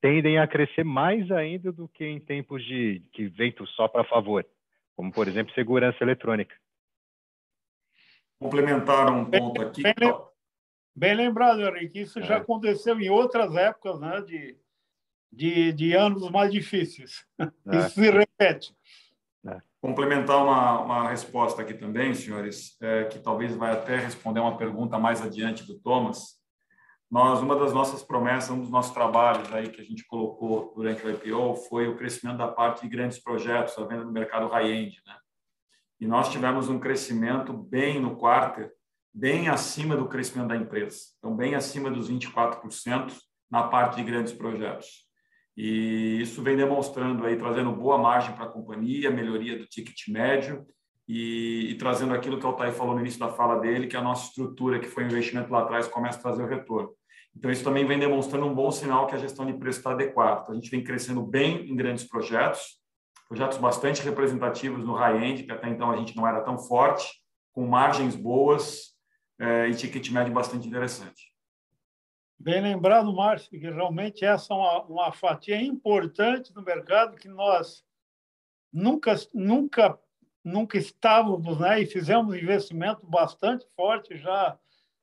tendem 0.02 0.38
a 0.38 0.48
crescer 0.48 0.84
mais 0.84 1.32
ainda 1.32 1.72
do 1.72 1.88
que 1.88 2.06
em 2.06 2.20
tempos 2.20 2.64
de 2.66 3.02
que 3.14 3.28
vento 3.28 3.66
só 3.68 3.88
para 3.88 4.04
favor, 4.04 4.46
como 4.96 5.12
por 5.12 5.28
exemplo 5.28 5.54
segurança 5.54 5.98
eletrônica. 6.04 6.54
Complementar 8.39 9.09
um 9.11 9.25
ponto 9.25 9.61
aqui. 9.61 9.84
Bem, 9.84 9.93
bem, 10.95 11.15
lembrado, 11.15 11.61
Henrique, 11.61 12.01
isso 12.01 12.19
é. 12.19 12.23
já 12.23 12.38
aconteceu 12.38 12.99
em 12.99 13.09
outras 13.09 13.55
épocas, 13.55 13.99
né, 13.99 14.21
de, 14.21 14.57
de, 15.31 15.73
de 15.73 15.93
anos 15.95 16.29
mais 16.29 16.51
difíceis. 16.51 17.25
É. 17.39 17.77
Isso 17.77 17.89
se 17.91 18.09
repete. 18.09 18.75
É. 19.47 19.61
Complementar 19.81 20.43
uma, 20.43 20.81
uma 20.81 21.09
resposta 21.09 21.61
aqui 21.61 21.73
também, 21.73 22.13
senhores, 22.13 22.77
é, 22.81 23.05
que 23.05 23.19
talvez 23.19 23.55
vai 23.55 23.71
até 23.71 23.97
responder 23.97 24.39
uma 24.39 24.57
pergunta 24.57 24.99
mais 24.99 25.21
adiante 25.21 25.65
do 25.65 25.79
Thomas. 25.79 26.41
Nós, 27.13 27.41
uma 27.41 27.55
das 27.55 27.71
nossas 27.71 28.01
promessas, 28.01 28.49
um 28.49 28.59
dos 28.59 28.71
nossos 28.71 28.91
trabalhos 28.91 29.53
aí 29.53 29.69
que 29.69 29.79
a 29.79 29.84
gente 29.84 30.03
colocou 30.05 30.73
durante 30.75 31.05
o 31.05 31.11
IPO 31.11 31.55
foi 31.69 31.88
o 31.88 31.95
crescimento 31.95 32.38
da 32.38 32.47
parte 32.47 32.81
de 32.81 32.89
grandes 32.89 33.19
projetos, 33.19 33.77
a 33.77 33.86
venda 33.86 34.03
no 34.03 34.11
mercado 34.11 34.47
high-end, 34.47 34.99
né? 35.05 35.15
E 36.04 36.06
nós 36.06 36.30
tivemos 36.30 36.68
um 36.68 36.78
crescimento 36.78 37.54
bem 37.54 37.97
no 37.97 38.18
quarto, 38.18 38.70
bem 39.14 39.47
acima 39.47 39.95
do 39.95 40.06
crescimento 40.06 40.49
da 40.49 40.58
empresa. 40.58 40.97
Então, 41.18 41.34
bem 41.34 41.56
acima 41.56 41.89
dos 41.89 42.12
24% 42.12 43.14
na 43.49 43.64
parte 43.70 43.95
de 43.95 44.04
grandes 44.04 44.34
projetos. 44.34 45.08
E 45.56 46.20
isso 46.22 46.43
vem 46.43 46.58
demonstrando 46.58 47.26
aí, 47.26 47.38
trazendo 47.38 47.72
boa 47.72 47.97
margem 47.97 48.36
para 48.36 48.43
a 48.43 48.49
companhia, 48.49 49.10
melhoria 49.10 49.58
do 49.58 49.66
ticket 49.66 50.10
médio 50.10 50.68
e, 51.08 51.70
e, 51.72 51.76
trazendo 51.76 52.14
aquilo 52.14 52.38
que 52.38 52.45
o 52.45 52.49
Altair 52.49 52.74
falou 52.74 52.95
no 52.95 52.99
início 52.99 53.22
da 53.22 53.30
fala 53.30 53.62
dele, 53.62 53.88
que 53.88 53.95
a 53.95 54.01
nossa 54.01 54.28
estrutura, 54.28 54.80
que 54.80 54.89
foi 54.89 55.06
um 55.06 55.08
investimento 55.08 55.49
lá 55.54 55.62
atrás, 55.62 55.88
começa 55.88 56.20
a 56.20 56.22
trazer 56.22 56.43
o 56.43 56.47
retorno. 56.47 56.89
Então, 57.34 57.49
isso 57.49 57.64
também 57.64 57.86
vem 57.86 57.97
demonstrando 57.97 58.45
um 58.45 58.54
bom 58.54 58.72
sinal 58.72 59.08
que 59.08 59.16
a 59.16 59.20
gestão 59.20 59.45
de 59.45 59.54
preço 59.54 59.78
está 59.78 59.91
adequada. 59.91 60.41
Então, 60.41 60.51
a 60.51 60.56
gente 60.56 60.70
vem 60.70 60.84
crescendo 60.84 61.26
bem 61.26 61.66
em 61.72 61.78
grandes 61.78 62.04
projetos, 62.04 62.82
projetos 63.34 63.57
bastante 63.57 64.01
representativos 64.03 64.86
no 64.86 64.93
high-end, 64.93 65.43
que 65.43 65.51
até 65.51 65.67
então 65.67 65.89
a 65.91 65.97
gente 65.97 66.15
não 66.15 66.27
era 66.27 66.41
tão 66.41 66.57
forte, 66.57 67.19
com 67.51 67.65
margens 67.65 68.15
boas 68.15 68.93
é, 69.39 69.67
e 69.67 69.75
ticket 69.75 70.07
médio 70.11 70.31
bastante 70.31 70.67
interessante. 70.67 71.34
Bem 72.38 72.61
lembrado, 72.61 73.13
Márcio, 73.13 73.49
que 73.49 73.57
realmente 73.57 74.23
essa 74.23 74.53
é 74.53 74.57
uma, 74.57 74.84
uma 74.84 75.11
fatia 75.11 75.59
importante 75.59 76.53
do 76.53 76.61
mercado 76.61 77.15
que 77.15 77.27
nós 77.27 77.84
nunca, 78.71 79.15
nunca, 79.34 79.97
nunca 80.43 80.77
estávamos, 80.77 81.59
né? 81.59 81.81
E 81.81 81.88
fizemos 81.88 82.34
um 82.34 82.38
investimento 82.38 83.05
bastante 83.07 83.65
forte 83.75 84.15
já 84.17 84.57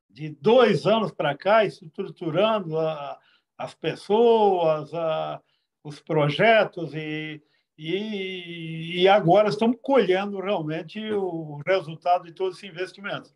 de 0.08 0.28
dois 0.28 0.86
anos 0.86 1.10
para 1.10 1.36
cá, 1.36 1.64
estruturando 1.64 2.78
a, 2.78 3.18
as 3.58 3.74
pessoas, 3.74 4.92
a, 4.92 5.40
os 5.82 6.00
projetos 6.00 6.92
e, 6.94 7.42
e, 7.82 9.02
e, 9.02 9.08
agora 9.08 9.48
estamos 9.48 9.78
colhendo 9.80 10.38
realmente 10.38 11.00
o 11.12 11.62
resultado 11.66 12.24
de 12.24 12.32
todo 12.32 12.54
esse 12.54 12.66
investimento. 12.66 13.34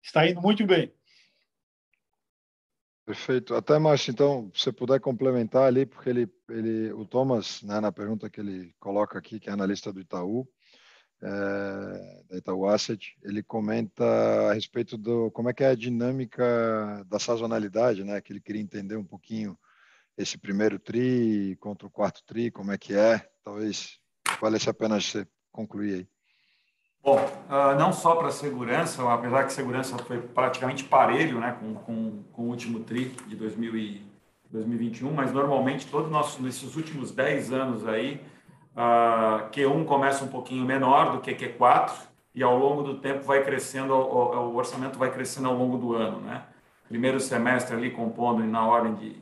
Está 0.00 0.28
indo 0.28 0.40
muito 0.40 0.64
bem. 0.64 0.92
Perfeito. 3.04 3.56
Até, 3.56 3.76
Márcio, 3.76 4.12
então, 4.12 4.52
se 4.54 4.62
você 4.62 4.72
puder 4.72 5.00
complementar 5.00 5.64
ali, 5.64 5.84
porque 5.84 6.08
ele, 6.08 6.32
ele, 6.48 6.92
o 6.92 7.04
Thomas, 7.04 7.60
né, 7.64 7.80
na 7.80 7.90
pergunta 7.90 8.30
que 8.30 8.40
ele 8.40 8.72
coloca 8.78 9.18
aqui, 9.18 9.40
que 9.40 9.50
é 9.50 9.52
analista 9.52 9.92
do 9.92 10.00
Itaú, 10.00 10.48
é, 11.20 12.22
da 12.30 12.36
Itaú 12.36 12.68
Asset, 12.68 13.16
ele 13.20 13.42
comenta 13.42 14.04
a 14.48 14.52
respeito 14.52 14.96
do 14.96 15.28
como 15.32 15.50
é 15.50 15.52
que 15.52 15.64
é 15.64 15.70
a 15.70 15.74
dinâmica 15.74 17.04
da 17.08 17.18
sazonalidade, 17.18 18.04
né, 18.04 18.20
que 18.20 18.32
ele 18.32 18.40
queria 18.40 18.62
entender 18.62 18.96
um 18.96 19.04
pouquinho 19.04 19.58
esse 20.16 20.38
primeiro 20.38 20.78
tri 20.78 21.56
contra 21.60 21.88
o 21.88 21.90
quarto 21.90 22.22
tri, 22.24 22.50
como 22.50 22.70
é 22.70 22.78
que 22.78 22.94
é, 22.94 23.28
talvez 23.50 23.98
valesse 24.40 24.70
a 24.70 24.74
pena 24.74 25.00
você 25.00 25.26
concluir 25.50 25.94
aí. 25.94 26.08
Bom, 27.02 27.16
uh, 27.16 27.78
não 27.78 27.92
só 27.92 28.14
para 28.14 28.30
segurança, 28.30 29.02
apesar 29.12 29.44
que 29.44 29.52
segurança 29.52 29.98
foi 29.98 30.20
praticamente 30.20 30.84
parelho 30.84 31.40
né, 31.40 31.56
com, 31.58 31.74
com, 31.74 32.22
com 32.30 32.42
o 32.42 32.46
último 32.46 32.80
TRI 32.80 33.06
de 33.26 33.34
2000 33.34 33.76
e 33.76 34.10
2021, 34.50 35.12
mas 35.12 35.32
normalmente 35.32 35.86
todos 35.86 36.10
nós, 36.10 36.38
nesses 36.38 36.76
últimos 36.76 37.12
10 37.12 37.52
anos 37.52 37.86
aí, 37.86 38.20
uh, 38.76 39.50
Q1 39.50 39.84
começa 39.84 40.24
um 40.24 40.28
pouquinho 40.28 40.64
menor 40.64 41.12
do 41.12 41.20
que 41.20 41.34
Q4 41.34 41.92
e 42.34 42.42
ao 42.42 42.56
longo 42.56 42.82
do 42.82 42.98
tempo 42.98 43.24
vai 43.24 43.42
crescendo, 43.42 43.94
o, 43.94 44.54
orçamento 44.54 44.98
vai 44.98 45.12
crescendo 45.12 45.48
ao 45.48 45.56
longo 45.56 45.78
do 45.78 45.94
ano. 45.94 46.20
Né? 46.20 46.44
Primeiro 46.88 47.18
semestre 47.18 47.74
ali 47.74 47.90
compondo 47.90 48.44
na 48.44 48.66
ordem 48.66 48.94
de, 48.94 49.16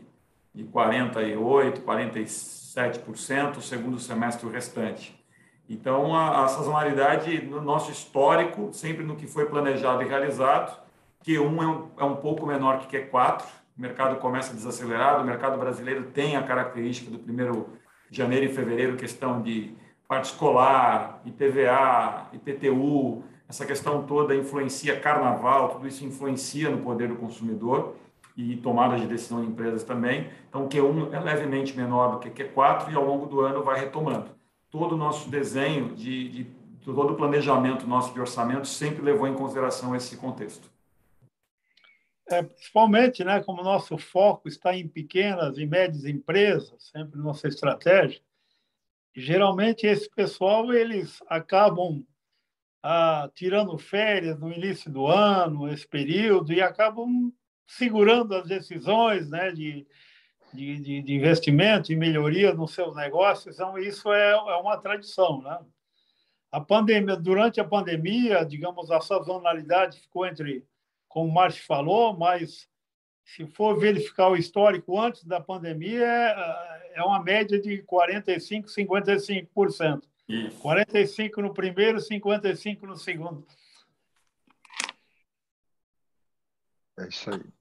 de 0.55 0.65
48%, 0.65 2.68
47%, 2.79 3.57
o 3.57 3.63
segundo 3.63 3.99
semestre 3.99 4.47
o 4.47 4.51
restante. 4.51 5.19
Então, 5.69 6.15
a, 6.15 6.45
a 6.45 6.49
sazonalidade 6.49 7.43
no 7.43 7.61
nosso 7.61 7.91
histórico, 7.91 8.71
sempre 8.73 9.05
no 9.05 9.17
que 9.17 9.27
foi 9.27 9.47
planejado 9.47 10.03
e 10.03 10.07
realizado, 10.07 10.81
Q1 11.27 11.63
é 11.63 11.67
um, 11.67 11.89
é 11.99 12.05
um 12.05 12.17
pouco 12.17 12.47
menor 12.47 12.79
que 12.79 12.97
Q4, 12.97 13.43
o 13.77 13.81
mercado 13.81 14.17
começa 14.17 14.55
desacelerado, 14.55 15.23
o 15.23 15.27
mercado 15.27 15.59
brasileiro 15.59 16.05
tem 16.05 16.37
a 16.37 16.43
característica 16.43 17.11
do 17.11 17.19
primeiro 17.19 17.69
janeiro 18.11 18.47
e 18.47 18.49
fevereiro, 18.49 18.97
questão 18.97 19.43
de 19.43 19.77
parte 20.07 20.33
escolar, 20.33 21.21
IPVA, 21.27 22.29
IPTU, 22.33 23.23
essa 23.49 23.67
questão 23.67 24.05
toda 24.05 24.35
influencia 24.35 24.99
carnaval, 24.99 25.71
tudo 25.71 25.87
isso 25.87 26.05
influencia 26.05 26.71
no 26.71 26.79
poder 26.79 27.09
do 27.09 27.17
consumidor 27.17 27.95
e 28.39 28.57
tomada 28.57 28.97
de 28.97 29.07
decisão 29.07 29.43
de 29.43 29.49
empresas 29.49 29.85
também. 29.85 30.31
Então, 30.49 30.69
Q1 30.69 31.13
é 31.13 31.21
levemente 31.21 31.77
menor 31.77 32.13
do 32.13 32.19
que 32.21 32.31
Q4 32.31 32.91
e 32.91 32.95
ao 32.95 33.05
longo 33.05 33.27
do 33.27 33.41
ano 33.41 33.63
vai 33.63 33.81
retomando 33.81 34.39
todo 34.71 34.95
o 34.95 34.99
nosso 34.99 35.29
desenho, 35.31 35.95
de, 35.95 36.29
de 36.29 36.45
todo 36.85 37.13
o 37.13 37.17
planejamento 37.17 37.87
nosso 37.87 38.13
de 38.13 38.21
orçamento 38.21 38.67
sempre 38.67 39.03
levou 39.03 39.27
em 39.27 39.35
consideração 39.35 39.95
esse 39.95 40.17
contexto. 40.17 40.71
É, 42.31 42.43
principalmente, 42.43 43.25
né, 43.25 43.43
como 43.43 43.63
nosso 43.63 43.97
foco 43.97 44.49
está 44.49 44.75
em 44.75 44.87
pequenas 44.87 45.57
e 45.57 45.67
médias 45.67 46.05
empresas, 46.05 46.91
sempre 46.93 47.19
nossa 47.19 47.49
estratégia, 47.49 48.21
geralmente 49.17 49.87
esse 49.87 50.09
pessoal 50.11 50.73
eles 50.73 51.23
acabam 51.27 52.05
ah, 52.83 53.31
tirando 53.35 53.77
férias 53.79 54.39
no 54.39 54.53
início 54.53 54.91
do 54.91 55.07
ano, 55.07 55.73
esse 55.73 55.89
período, 55.89 56.53
e 56.53 56.61
acabam 56.61 57.33
segurando 57.69 58.35
as 58.35 58.49
decisões 58.49 59.29
né, 59.29 59.53
de, 59.53 59.87
de, 60.55 61.03
de, 61.03 61.15
investimento 61.15 61.93
e 61.93 61.97
melhoria 61.97 62.55
nos 62.55 62.73
seus 62.73 62.97
negócios, 62.97 63.55
então 63.55 63.79
isso 63.79 64.11
é, 64.11 64.31
é 64.31 64.57
uma 64.57 64.79
tradição, 64.79 65.43
né? 65.43 65.61
A 66.51 66.63
pandemia, 66.63 67.15
durante 67.15 67.61
a 67.61 67.65
pandemia, 67.65 68.43
digamos, 68.43 68.91
a 68.91 69.03
sazonalidade 69.03 70.01
ficou 70.01 70.27
entre, 70.27 70.65
como 71.07 71.29
o 71.29 71.35
Márcio 71.35 71.63
falou, 71.67 72.17
mas 72.17 72.67
se 73.23 73.47
for 73.47 73.79
verificar 73.79 74.31
o 74.31 74.37
histórico 74.37 74.99
antes 74.99 75.23
da 75.25 75.39
pandemia, 75.39 76.07
é, 76.07 76.93
é 76.95 77.03
uma 77.03 77.23
média 77.23 77.61
de 77.61 77.83
45%, 77.83 78.65
55%. 78.65 80.03
Isso. 80.27 80.63
45% 80.63 81.37
no 81.37 81.53
primeiro, 81.53 81.99
55% 81.99 82.83
no 82.85 82.97
segundo. 82.97 83.47
É 86.99 87.09
isso 87.09 87.31
aí. 87.31 87.58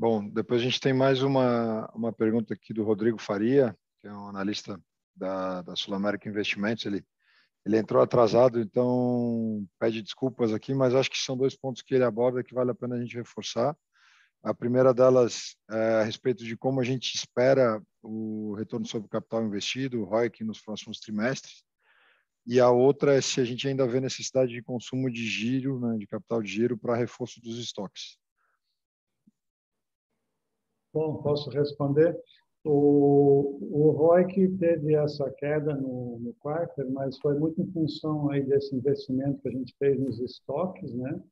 Bom, 0.00 0.26
depois 0.26 0.62
a 0.62 0.64
gente 0.64 0.80
tem 0.80 0.94
mais 0.94 1.22
uma, 1.22 1.86
uma 1.94 2.10
pergunta 2.10 2.54
aqui 2.54 2.72
do 2.72 2.82
Rodrigo 2.82 3.20
Faria, 3.20 3.76
que 4.00 4.08
é 4.08 4.10
um 4.10 4.28
analista 4.28 4.80
da, 5.14 5.60
da 5.60 5.76
Sul 5.76 5.92
América 5.92 6.26
Investimentos. 6.26 6.86
Ele, 6.86 7.04
ele 7.66 7.76
entrou 7.76 8.02
atrasado, 8.02 8.58
então 8.60 9.62
pede 9.78 10.00
desculpas 10.00 10.54
aqui, 10.54 10.72
mas 10.72 10.94
acho 10.94 11.10
que 11.10 11.18
são 11.18 11.36
dois 11.36 11.54
pontos 11.54 11.82
que 11.82 11.94
ele 11.94 12.04
aborda 12.04 12.42
que 12.42 12.54
vale 12.54 12.70
a 12.70 12.74
pena 12.74 12.96
a 12.96 12.98
gente 12.98 13.14
reforçar. 13.14 13.76
A 14.42 14.54
primeira 14.54 14.94
delas 14.94 15.54
é 15.70 16.00
a 16.00 16.02
respeito 16.02 16.46
de 16.46 16.56
como 16.56 16.80
a 16.80 16.84
gente 16.84 17.14
espera 17.14 17.78
o 18.02 18.54
retorno 18.54 18.86
sobre 18.86 19.04
o 19.04 19.10
capital 19.10 19.44
investido, 19.44 20.00
o 20.00 20.04
ROIC, 20.04 20.42
nos 20.44 20.62
próximos 20.62 20.98
trimestres. 20.98 21.62
E 22.46 22.58
a 22.58 22.70
outra 22.70 23.16
é 23.16 23.20
se 23.20 23.38
a 23.38 23.44
gente 23.44 23.68
ainda 23.68 23.86
vê 23.86 24.00
necessidade 24.00 24.50
de 24.50 24.62
consumo 24.62 25.10
de 25.10 25.26
giro, 25.26 25.78
né, 25.78 25.98
de 25.98 26.06
capital 26.06 26.42
de 26.42 26.50
giro, 26.50 26.78
para 26.78 26.96
reforço 26.96 27.38
dos 27.42 27.58
estoques. 27.58 28.18
Bom, 30.92 31.22
posso 31.22 31.50
responder? 31.50 32.18
O, 32.64 33.58
o 33.62 33.90
ROIC 33.92 34.48
teve 34.58 34.94
essa 34.94 35.30
queda 35.30 35.74
no, 35.74 36.18
no 36.18 36.34
quarto, 36.34 36.84
mas 36.90 37.18
foi 37.18 37.38
muito 37.38 37.62
em 37.62 37.72
função 37.72 38.30
aí 38.30 38.42
desse 38.42 38.74
investimento 38.74 39.40
que 39.40 39.48
a 39.48 39.52
gente 39.52 39.74
fez 39.78 39.98
nos 39.98 40.20
estoques, 40.20 40.92
né? 40.92 41.22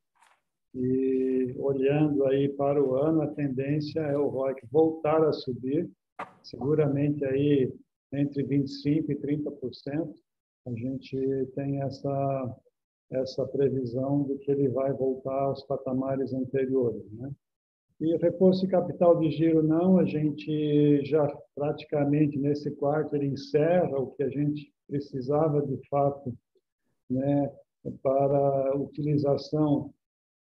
E 0.73 1.53
olhando 1.57 2.25
aí 2.25 2.47
para 2.49 2.81
o 2.81 2.95
ano, 2.95 3.21
a 3.21 3.27
tendência 3.27 3.99
é 3.99 4.17
o 4.17 4.27
ROIC 4.27 4.65
voltar 4.71 5.23
a 5.23 5.33
subir, 5.33 5.89
seguramente 6.41 7.25
aí 7.25 7.71
entre 8.13 8.43
25% 8.43 9.09
e 9.09 9.15
30%. 9.15 10.13
A 10.67 10.71
gente 10.71 11.45
tem 11.55 11.81
essa, 11.81 12.55
essa 13.11 13.45
previsão 13.47 14.23
de 14.23 14.37
que 14.39 14.51
ele 14.51 14.69
vai 14.69 14.93
voltar 14.93 15.43
aos 15.43 15.63
patamares 15.63 16.33
anteriores, 16.33 17.11
né? 17.11 17.29
E 17.99 18.15
reforço 18.15 18.61
de 18.61 18.71
capital 18.71 19.19
de 19.19 19.29
giro 19.29 19.61
não, 19.61 19.99
a 19.99 20.05
gente 20.05 21.03
já 21.03 21.27
praticamente 21.53 22.37
nesse 22.37 22.71
quarto 22.71 23.13
ele 23.13 23.27
encerra 23.27 23.99
o 23.99 24.11
que 24.11 24.23
a 24.23 24.29
gente 24.29 24.71
precisava 24.87 25.61
de 25.61 25.77
fato 25.89 26.33
né, 27.09 27.51
para 28.01 28.77
utilização 28.77 29.93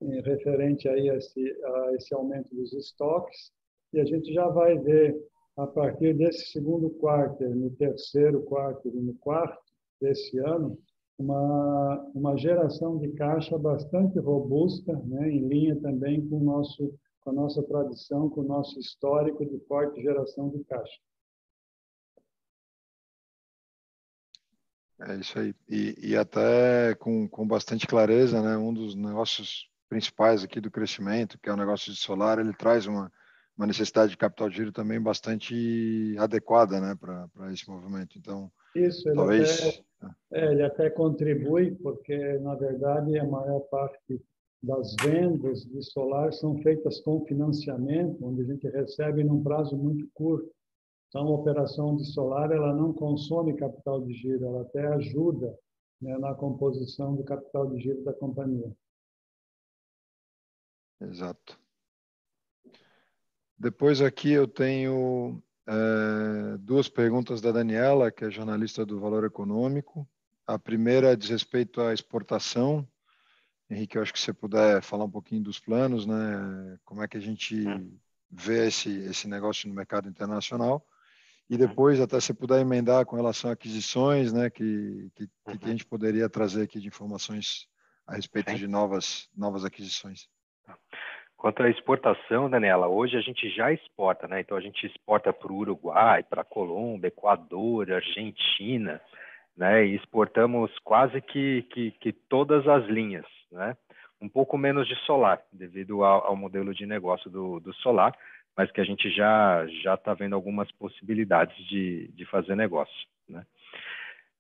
eh, 0.03 0.21
referente 0.21 0.87
aí 0.87 1.09
a 1.09 1.17
esse, 1.17 1.57
a 1.65 1.95
esse 1.95 2.15
aumento 2.15 2.55
dos 2.55 2.75
estoques. 2.75 3.51
E 3.93 4.01
a 4.01 4.05
gente 4.05 4.35
já 4.35 4.49
vai 4.49 4.77
ver, 4.79 5.17
a 5.57 5.67
partir 5.67 6.15
desse 6.15 6.51
segundo 6.53 6.91
quarto, 6.91 7.43
no 7.43 7.71
terceiro 7.71 8.43
quarto 8.43 8.87
e 8.89 9.01
no 9.01 9.15
quarto 9.15 9.63
desse 9.99 10.39
ano, 10.39 10.79
uma, 11.19 12.11
uma 12.15 12.37
geração 12.37 12.99
de 12.99 13.09
caixa 13.13 13.57
bastante 13.57 14.19
robusta, 14.19 14.93
né, 15.07 15.31
em 15.31 15.49
linha 15.49 15.77
também 15.81 16.29
com 16.29 16.37
o 16.37 16.45
nosso 16.45 16.95
com 17.27 17.31
a 17.31 17.33
nossa 17.33 17.61
tradição, 17.61 18.31
com 18.31 18.43
o 18.43 18.45
nosso 18.45 18.79
histórico 18.79 19.45
de 19.45 19.59
forte 19.67 20.01
geração 20.01 20.49
de 20.49 20.63
caixa. 20.63 21.01
É 25.01 25.17
isso 25.17 25.37
aí. 25.37 25.53
E, 25.69 26.11
e 26.11 26.17
até 26.17 26.95
com, 26.95 27.29
com 27.29 27.47
bastante 27.47 27.85
clareza, 27.85 28.41
né, 28.41 28.57
um 28.57 28.73
dos 28.73 28.95
negócios 28.95 29.69
principais 29.89 30.45
aqui 30.45 30.61
do 30.61 30.71
crescimento, 30.71 31.37
que 31.41 31.49
é 31.49 31.53
o 31.53 31.57
negócio 31.57 31.93
de 31.93 31.99
solar, 31.99 32.39
ele 32.39 32.53
traz 32.53 32.87
uma, 32.87 33.13
uma 33.59 33.67
necessidade 33.67 34.13
de 34.13 34.17
capital 34.17 34.49
de 34.49 34.57
giro 34.57 34.71
também 34.71 35.01
bastante 35.01 36.15
adequada 36.21 36.81
né, 36.81 36.95
para 36.95 37.53
esse 37.53 37.69
movimento. 37.69 38.17
Então, 38.17 38.53
Isso, 38.73 39.09
ele 39.09 39.17
talvez... 39.17 39.83
Até, 40.01 40.15
é, 40.31 40.53
ele 40.53 40.63
até 40.63 40.91
contribui, 40.91 41.75
porque, 41.75 42.17
na 42.39 42.55
verdade, 42.55 43.19
a 43.19 43.25
maior 43.25 43.61
parte 43.69 44.23
das 44.63 44.95
vendas 45.03 45.65
de 45.65 45.83
solar 45.83 46.33
são 46.33 46.59
feitas 46.63 47.01
com 47.01 47.25
financiamento, 47.27 48.25
onde 48.25 48.43
a 48.43 48.45
gente 48.45 48.69
recebe 48.69 49.23
num 49.23 49.43
prazo 49.43 49.77
muito 49.77 50.09
curto. 50.15 50.51
Então, 51.09 51.29
a 51.29 51.31
operação 51.31 51.97
de 51.97 52.05
solar 52.13 52.51
ela 52.51 52.75
não 52.75 52.93
consome 52.93 53.57
capital 53.57 54.03
de 54.03 54.13
giro, 54.13 54.45
ela 54.45 54.63
até 54.63 54.87
ajuda 54.89 55.57
né, 56.01 56.19
na 56.19 56.35
composição 56.35 57.15
do 57.15 57.25
capital 57.25 57.71
de 57.71 57.81
giro 57.81 58.03
da 58.03 58.13
companhia. 58.13 58.71
Exato. 61.01 61.59
Depois 63.59 64.01
aqui 64.01 64.33
eu 64.33 64.47
tenho 64.47 65.43
é, 65.67 66.59
duas 66.59 66.89
perguntas 66.89 67.41
da 67.41 67.53
Daniela, 67.53 68.11
que 68.11 68.25
é 68.25 68.31
jornalista 68.31 68.85
do 68.85 69.01
Valor 69.01 69.25
Econômico. 69.25 70.07
A 70.47 70.59
primeira 70.59 71.17
diz 71.17 71.31
respeito 71.31 71.81
à 71.81 71.93
exportação. 71.93 72.87
Henrique, 73.69 73.97
eu 73.97 74.03
acho 74.03 74.13
que 74.13 74.21
você 74.21 74.33
puder 74.33 74.81
falar 74.83 75.05
um 75.05 75.11
pouquinho 75.11 75.43
dos 75.43 75.59
planos, 75.59 76.07
né? 76.07 76.79
Como 76.85 77.03
é 77.03 77.09
que 77.09 77.17
a 77.17 77.21
gente 77.21 77.65
vê 78.31 78.67
esse, 78.69 78.91
esse 79.05 79.29
negócio 79.29 79.69
no 79.69 79.75
mercado 79.75 80.09
internacional. 80.09 80.85
E 81.49 81.57
depois, 81.57 82.01
até 82.01 82.19
se 82.19 82.35
puder 82.35 82.61
emendar 82.61 83.07
com 83.07 83.15
relação 83.15 83.51
a 83.51 83.53
aquisições, 83.53 84.33
né? 84.33 84.51
Que, 84.51 85.11
que, 85.15 85.29
que 85.59 85.65
a 85.65 85.69
gente 85.69 85.87
poderia 85.87 86.29
trazer 86.29 86.65
aqui 86.65 86.81
de 86.81 86.89
informações 86.89 87.69
a 88.07 88.17
respeito 88.17 88.51
Sim. 88.51 88.57
de 88.57 88.67
novas, 88.67 89.29
novas 89.37 89.65
aquisições. 89.65 90.29
Quanto 91.37 91.63
à 91.63 91.71
exportação, 91.71 92.49
Daniela, 92.49 92.89
hoje 92.89 93.17
a 93.17 93.21
gente 93.21 93.49
já 93.51 93.73
exporta, 93.73 94.27
né? 94.27 94.41
Então 94.41 94.57
a 94.57 94.61
gente 94.61 94.87
exporta 94.87 95.33
para 95.33 95.53
o 95.53 95.57
Uruguai, 95.57 96.23
para 96.23 96.43
a 96.43 96.45
Colômbia, 96.45 97.09
Equador, 97.09 97.93
Argentina, 97.93 99.01
né? 99.57 99.87
E 99.87 99.95
exportamos 99.95 100.77
quase 100.81 101.21
que, 101.21 101.63
que, 101.71 101.91
que, 101.93 102.13
todas 102.13 102.67
as 102.67 102.87
linhas, 102.87 103.27
né? 103.57 103.77
Um 104.21 104.29
pouco 104.29 104.57
menos 104.57 104.87
de 104.87 104.95
solar, 105.05 105.41
devido 105.53 106.05
ao, 106.05 106.29
ao 106.29 106.37
modelo 106.37 106.75
de 106.75 106.87
negócio 106.87 107.31
do, 107.31 107.61
do, 107.61 107.73
solar, 107.75 108.17
mas 108.57 108.71
que 108.71 108.81
a 108.81 108.85
gente 108.85 109.11
já 109.11 109.67
já 109.83 109.95
está 109.95 110.15
vendo 110.15 110.35
algumas 110.35 110.71
possibilidades 110.73 111.57
de, 111.67 112.09
de 112.09 112.25
fazer 112.27 112.55
negócio, 112.55 113.07
né? 113.29 113.45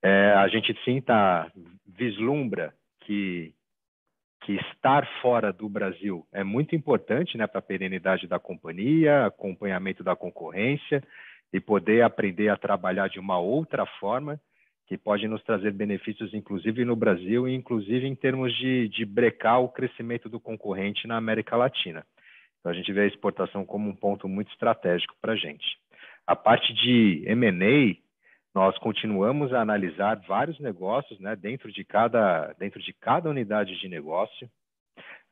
É, 0.03 0.33
a 0.35 0.47
gente 0.49 0.79
sim 0.85 1.01
tá, 1.01 1.51
vislumbra 1.87 2.75
que 3.01 3.53
que 4.43 4.53
estar 4.53 5.05
fora 5.21 5.53
do 5.53 5.69
Brasil 5.69 6.25
é 6.33 6.45
muito 6.45 6.77
importante 6.77 7.37
né, 7.37 7.49
para 7.49 7.59
a 7.59 7.63
perenidade 7.63 8.29
da 8.29 8.39
companhia, 8.39 9.27
acompanhamento 9.27 10.05
da 10.05 10.15
concorrência 10.15 11.03
e 11.53 11.59
poder 11.59 12.03
aprender 12.03 12.49
a 12.49 12.57
trabalhar 12.57 13.09
de 13.09 13.19
uma 13.19 13.39
outra 13.39 13.85
forma 13.99 14.41
que 14.87 14.97
pode 14.97 15.27
nos 15.27 15.43
trazer 15.43 15.73
benefícios, 15.73 16.33
inclusive 16.33 16.85
no 16.85 16.95
Brasil 16.95 17.49
e 17.49 17.55
inclusive 17.55 18.07
em 18.07 18.15
termos 18.15 18.57
de, 18.57 18.89
de 18.89 19.05
brecar 19.05 19.61
o 19.61 19.69
crescimento 19.69 20.29
do 20.29 20.39
concorrente 20.39 21.09
na 21.09 21.17
América 21.17 21.57
Latina. 21.57 22.07
Então, 22.61 22.71
a 22.71 22.75
gente 22.75 22.93
vê 22.93 23.03
a 23.03 23.07
exportação 23.07 23.65
como 23.65 23.89
um 23.89 23.95
ponto 23.95 24.29
muito 24.29 24.51
estratégico 24.53 25.15
para 25.21 25.33
a 25.33 25.37
gente. 25.37 25.65
A 26.27 26.37
parte 26.37 26.73
de 26.75 27.25
M&A, 27.27 27.97
nós 28.55 28.79
continuamos 28.79 29.53
a 29.53 29.61
analisar 29.61 30.21
vários 30.27 30.59
negócios 30.61 31.19
né, 31.21 31.37
dentro, 31.37 31.71
de 31.71 31.85
cada, 31.85 32.53
dentro 32.59 32.81
de 32.81 32.93
cada 32.93 33.29
unidade 33.29 33.79
de 33.79 33.89
negócio. 33.89 34.49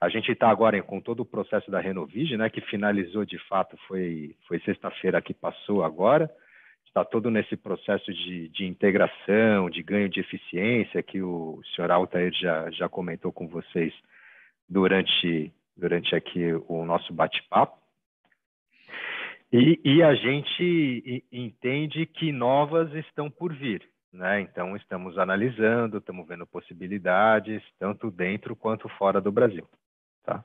A 0.01 0.09
gente 0.09 0.31
está 0.31 0.51
agora 0.51 0.83
com 0.83 1.01
todo 1.01 1.21
o 1.21 1.27
processo 1.27 1.71
da 1.71 1.81
Renovige, 1.81 2.37
né, 2.37 2.51
que 2.51 2.61
finalizou 2.61 3.25
de 3.25 3.39
fato, 3.49 3.77
foi, 3.87 4.37
foi 4.47 4.61
sexta-feira 4.61 5.23
que 5.23 5.33
passou 5.33 5.85
agora. 5.85 6.31
Está 6.95 7.05
todo 7.05 7.28
nesse 7.28 7.57
processo 7.57 8.14
de, 8.14 8.49
de 8.51 8.66
integração, 8.66 9.68
de 9.68 9.82
ganho 9.82 10.09
de 10.09 10.20
eficiência, 10.20 11.03
que 11.03 11.20
o 11.20 11.61
senhor 11.74 11.90
Altair 11.90 12.32
já, 12.32 12.70
já 12.70 12.88
comentou 12.88 13.32
com 13.32 13.49
vocês 13.49 13.92
durante, 14.68 15.53
durante 15.76 16.14
aqui 16.14 16.53
o 16.68 16.84
nosso 16.84 17.12
bate-papo. 17.12 17.76
E, 19.53 19.80
e, 19.84 20.05
a 20.05 20.14
gente 20.14 21.24
entende 21.32 22.07
que 22.07 22.30
novas 22.30 22.95
estão 22.95 23.28
por 23.28 23.53
vir, 23.53 23.82
né? 24.12 24.40
Então 24.42 24.76
estamos 24.76 25.18
analisando, 25.18 25.99
estamos 25.99 26.24
vendo 26.28 26.47
possibilidades 26.47 27.61
tanto 27.76 28.09
dentro 28.09 28.55
quanto 28.55 28.88
fora 28.90 29.20
do 29.20 29.32
Brasil, 29.32 29.68
tá? 30.22 30.45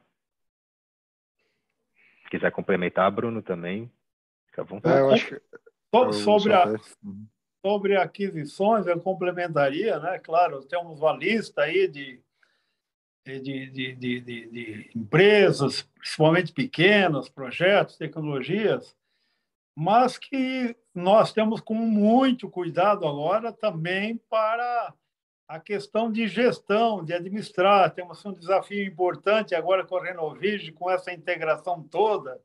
Se 2.23 2.29
quiser 2.31 2.51
complementar, 2.51 3.11
Bruno, 3.11 3.43
também, 3.43 3.87
fica 4.47 4.63
à 4.63 4.65
vontade. 4.65 4.97
É, 4.97 5.01
eu 5.01 5.11
acho 5.11 5.27
que... 5.27 5.59
sobre, 6.13 6.53
a, 6.53 6.67
uhum. 7.03 7.25
sobre 7.65 7.97
aquisições, 7.97 8.85
eu 8.87 8.99
complementaria, 8.99 9.99
né? 9.99 10.19
Claro, 10.19 10.63
temos 10.65 10.99
uma 10.99 11.13
lista 11.13 11.63
aí 11.63 11.87
de 11.87 12.21
de, 13.25 13.69
de, 13.69 13.95
de, 13.95 14.21
de, 14.21 14.91
empresas, 14.95 15.83
principalmente 15.99 16.51
pequenas, 16.51 17.29
projetos, 17.29 17.97
tecnologias, 17.97 18.95
mas 19.75 20.17
que 20.17 20.75
nós 20.95 21.31
temos 21.31 21.61
com 21.61 21.75
muito 21.75 22.49
cuidado 22.49 23.07
agora 23.07 23.51
também 23.53 24.17
para 24.29 24.93
a 25.47 25.59
questão 25.59 26.11
de 26.11 26.27
gestão, 26.27 27.03
de 27.03 27.13
administrar. 27.13 27.93
Temos 27.93 28.23
um 28.25 28.33
desafio 28.33 28.85
importante 28.85 29.53
agora 29.53 29.85
com 29.85 29.97
a 29.97 30.03
Renovige, 30.03 30.71
com 30.71 30.89
essa 30.89 31.13
integração 31.13 31.83
toda. 31.83 32.41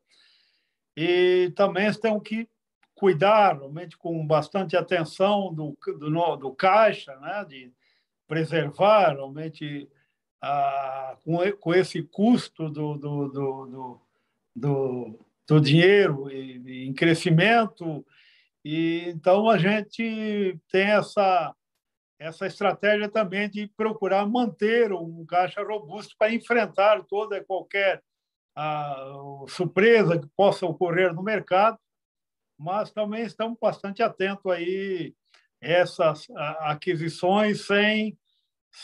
E 0.95 1.51
também 1.55 1.91
temos 1.93 2.23
que 2.23 2.47
cuidar, 2.95 3.57
realmente, 3.57 3.97
com 3.97 4.25
bastante 4.25 4.75
atenção 4.75 5.53
do, 5.53 5.77
do, 5.99 6.35
do 6.37 6.51
caixa, 6.53 7.15
né? 7.17 7.45
de 7.47 7.71
preservar, 8.27 9.13
realmente, 9.13 9.87
com, 11.23 11.37
com 11.59 11.73
esse 11.73 12.01
custo 12.01 12.69
do, 12.69 12.97
do, 12.97 13.27
do, 13.29 14.01
do 14.55 15.25
do 15.47 15.59
dinheiro 15.61 16.29
em 16.31 16.93
crescimento. 16.93 18.05
E 18.63 19.03
então 19.07 19.49
a 19.49 19.57
gente 19.57 20.59
tem 20.71 20.87
essa 20.87 21.53
essa 22.17 22.47
estratégia 22.47 23.09
também 23.09 23.49
de 23.49 23.67
procurar 23.75 24.25
manter 24.25 24.93
um 24.93 25.25
caixa 25.25 25.61
robusto 25.61 26.15
para 26.17 26.33
enfrentar 26.33 27.03
toda 27.03 27.43
qualquer 27.43 28.01
a, 28.55 28.95
surpresa 29.49 30.17
que 30.17 30.27
possa 30.35 30.65
ocorrer 30.65 31.13
no 31.13 31.21
mercado, 31.21 31.77
mas 32.57 32.91
também 32.91 33.23
estamos 33.23 33.57
bastante 33.59 34.01
atentos 34.01 34.51
aí 34.51 35.13
essas 35.61 36.27
aquisições 36.59 37.65
sem 37.65 38.17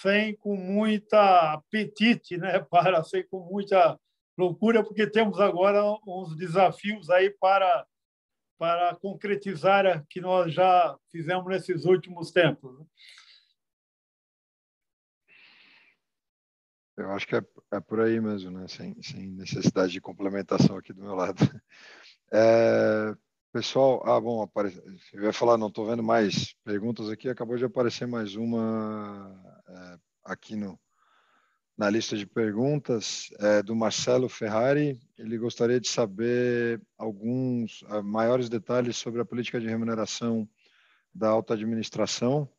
sem 0.02 0.36
com 0.38 0.56
muita 0.56 1.54
apetite, 1.54 2.38
né, 2.38 2.60
para 2.72 3.04
ser 3.04 3.28
com 3.28 3.40
muita 3.40 4.00
loucura, 4.38 4.84
porque 4.84 5.06
temos 5.06 5.40
agora 5.40 5.84
uns 6.08 6.36
desafios 6.36 7.10
aí 7.10 7.30
para, 7.30 7.86
para 8.58 8.96
concretizar 8.96 10.06
que 10.10 10.22
nós 10.22 10.54
já 10.54 10.98
fizemos 11.12 11.46
nesses 11.48 11.84
últimos 11.86 12.32
tempos. 12.32 12.86
Eu 16.98 17.12
acho 17.12 17.28
que 17.28 17.36
é, 17.36 17.42
é 17.74 17.80
por 17.80 18.00
aí 18.00 18.20
mesmo, 18.20 18.52
né? 18.52 18.68
sem, 18.68 19.02
sem 19.02 19.28
necessidade 19.28 19.92
de 19.92 20.02
complementação 20.02 20.78
aqui 20.78 20.94
do 20.94 21.02
meu 21.02 21.16
lado. 21.16 21.38
É, 22.34 23.14
pessoal, 23.52 24.02
ah, 24.06 24.20
bom, 24.20 24.42
apare... 24.42 24.74
eu 25.14 25.24
ia 25.24 25.34
falar, 25.34 25.58
não 25.58 25.68
estou 25.68 25.86
vendo 25.86 26.02
mais 26.02 26.54
perguntas 26.64 27.10
aqui, 27.10 27.30
acabou 27.30 27.58
de 27.58 27.66
aparecer 27.66 28.08
mais 28.08 28.36
uma 28.36 29.62
é, 29.68 30.00
aqui 30.24 30.56
no, 30.56 30.80
na 31.78 31.90
lista 31.90 32.16
de 32.16 32.26
perguntas 32.26 33.30
é, 33.40 33.62
do 33.62 33.76
Marcelo 33.76 34.30
Ferrari. 34.30 35.00
Ele 35.18 35.38
gostaria 35.38 35.80
de 35.80 35.90
saber 35.90 36.82
alguns 36.98 37.82
uh, 37.84 38.02
maiores 38.04 38.48
detalhes 38.50 38.98
sobre 38.98 39.22
a 39.22 39.26
política 39.26 39.60
de 39.60 39.68
remuneração 39.68 40.48
da 41.14 41.28
alta 41.28 41.54
administração, 41.54 42.50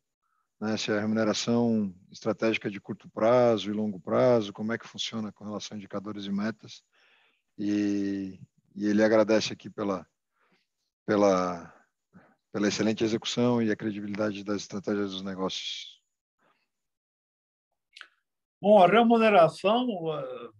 né, 0.61 0.77
se 0.77 0.91
é 0.91 0.97
a 0.97 1.01
remuneração 1.01 1.93
estratégica 2.11 2.69
de 2.69 2.79
curto 2.79 3.09
prazo 3.09 3.69
e 3.69 3.73
longo 3.73 3.99
prazo, 3.99 4.53
como 4.53 4.71
é 4.71 4.77
que 4.77 4.87
funciona 4.87 5.31
com 5.31 5.43
relação 5.43 5.75
a 5.75 5.77
indicadores 5.77 6.25
e 6.25 6.31
metas. 6.31 6.83
E, 7.57 8.39
e 8.75 8.85
ele 8.85 9.03
agradece 9.03 9.51
aqui 9.53 9.69
pela, 9.69 10.05
pela, 11.05 11.73
pela 12.51 12.67
excelente 12.67 13.03
execução 13.03 13.61
e 13.61 13.71
a 13.71 13.75
credibilidade 13.75 14.43
das 14.43 14.61
estratégias 14.61 15.11
dos 15.11 15.23
negócios 15.23 15.93
Bom, 18.63 18.81
a 18.81 18.87
remuneração 18.87 19.85
uh, 19.89 20.53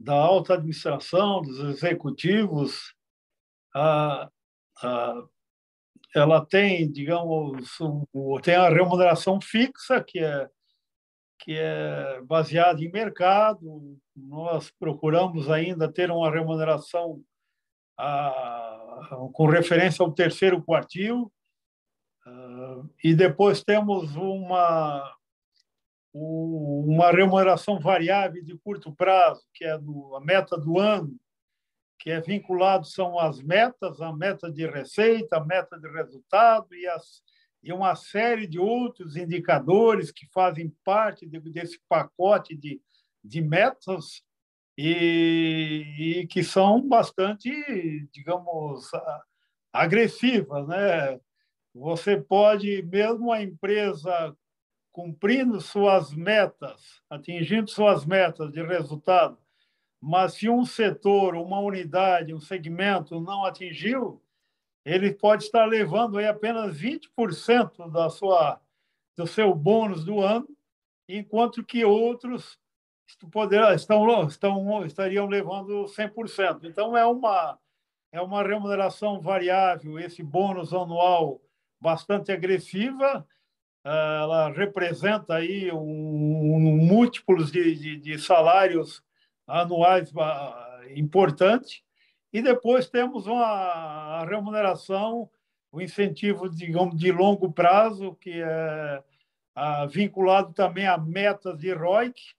da 0.00 0.14
alta 0.14 0.54
administração, 0.54 1.42
dos 1.42 1.58
executivos, 1.58 2.94
uh, 3.76 4.24
uh, 4.82 5.28
ela 6.14 6.46
tem, 6.46 6.90
digamos, 6.90 7.78
um, 7.78 8.06
tem 8.40 8.54
a 8.54 8.70
remuneração 8.70 9.38
fixa, 9.38 10.02
que 10.02 10.18
é, 10.18 10.48
que 11.40 11.52
é 11.52 12.22
baseada 12.22 12.82
em 12.82 12.90
mercado. 12.90 13.98
Nós 14.16 14.70
procuramos 14.70 15.50
ainda 15.50 15.92
ter 15.92 16.10
uma 16.10 16.30
remuneração 16.30 17.22
com 19.32 19.46
referência 19.46 20.02
ao 20.02 20.12
terceiro 20.12 20.62
quartil, 20.62 21.32
e 23.02 23.14
depois 23.14 23.62
temos 23.62 24.16
uma 24.16 25.14
uma 26.16 27.10
remuneração 27.10 27.80
variável 27.80 28.42
de 28.44 28.56
curto 28.58 28.94
prazo, 28.94 29.42
que 29.52 29.64
é 29.64 29.76
do, 29.76 30.14
a 30.14 30.20
meta 30.20 30.56
do 30.56 30.78
ano, 30.78 31.18
que 31.98 32.08
é 32.08 32.20
vinculado 32.20 32.86
são 32.86 33.18
as 33.18 33.42
metas, 33.42 34.00
a 34.00 34.12
meta 34.12 34.50
de 34.50 34.64
receita, 34.64 35.38
a 35.38 35.44
meta 35.44 35.76
de 35.76 35.88
resultado 35.88 36.72
e, 36.72 36.86
as, 36.86 37.20
e 37.64 37.72
uma 37.72 37.96
série 37.96 38.46
de 38.46 38.60
outros 38.60 39.16
indicadores 39.16 40.12
que 40.12 40.26
fazem 40.32 40.72
parte 40.84 41.26
de, 41.26 41.40
desse 41.40 41.80
pacote 41.88 42.54
de, 42.54 42.80
de 43.22 43.40
metas 43.42 44.22
e, 44.76 46.18
e, 46.20 46.26
que 46.26 46.42
são 46.42 46.86
bastante, 46.86 47.50
digamos, 48.12 48.90
agressivas. 49.72 50.66
Né? 50.66 51.20
Você 51.74 52.20
pode, 52.20 52.82
mesmo 52.82 53.32
a 53.32 53.42
empresa 53.42 54.36
cumprindo 54.92 55.60
suas 55.60 56.14
metas, 56.14 57.02
atingindo 57.10 57.68
suas 57.70 58.04
metas 58.04 58.52
de 58.52 58.62
resultado, 58.62 59.38
mas 60.00 60.34
se 60.34 60.48
um 60.48 60.64
setor, 60.64 61.34
uma 61.34 61.58
unidade, 61.58 62.34
um 62.34 62.40
segmento 62.40 63.20
não 63.20 63.44
atingiu, 63.44 64.22
ele 64.84 65.12
pode 65.12 65.44
estar 65.44 65.64
levando 65.64 66.18
aí 66.18 66.26
apenas 66.26 66.78
20% 66.78 67.90
da 67.90 68.10
sua, 68.10 68.60
do 69.16 69.26
seu 69.26 69.54
bônus 69.54 70.04
do 70.04 70.20
ano, 70.20 70.46
enquanto 71.08 71.64
que 71.64 71.84
outros 71.84 72.58
estão, 73.06 74.26
estão, 74.26 74.86
estariam 74.86 75.26
levando 75.26 75.84
100%. 75.84 76.64
Então, 76.64 76.96
é 76.96 77.06
uma, 77.06 77.58
é 78.12 78.20
uma 78.20 78.42
remuneração 78.42 79.20
variável, 79.20 79.98
esse 79.98 80.22
bônus 80.22 80.72
anual 80.72 81.40
bastante 81.80 82.32
agressiva, 82.32 83.26
ela 83.84 84.50
representa 84.50 85.34
aí 85.34 85.70
um, 85.70 85.76
um 85.76 86.76
múltiplos 86.78 87.52
de, 87.52 87.74
de, 87.74 87.96
de 87.98 88.18
salários 88.18 89.02
anuais 89.46 90.10
importante. 90.96 91.84
E 92.32 92.40
depois 92.40 92.88
temos 92.88 93.26
uma 93.26 94.24
remuneração, 94.24 95.28
o 95.70 95.78
um 95.78 95.80
incentivo, 95.80 96.48
de 96.48 97.12
longo 97.12 97.52
prazo, 97.52 98.14
que 98.14 98.40
é 98.40 99.02
vinculado 99.90 100.52
também 100.52 100.86
a 100.86 100.96
metas 100.96 101.58
de 101.58 101.72
ROIC, 101.72 102.34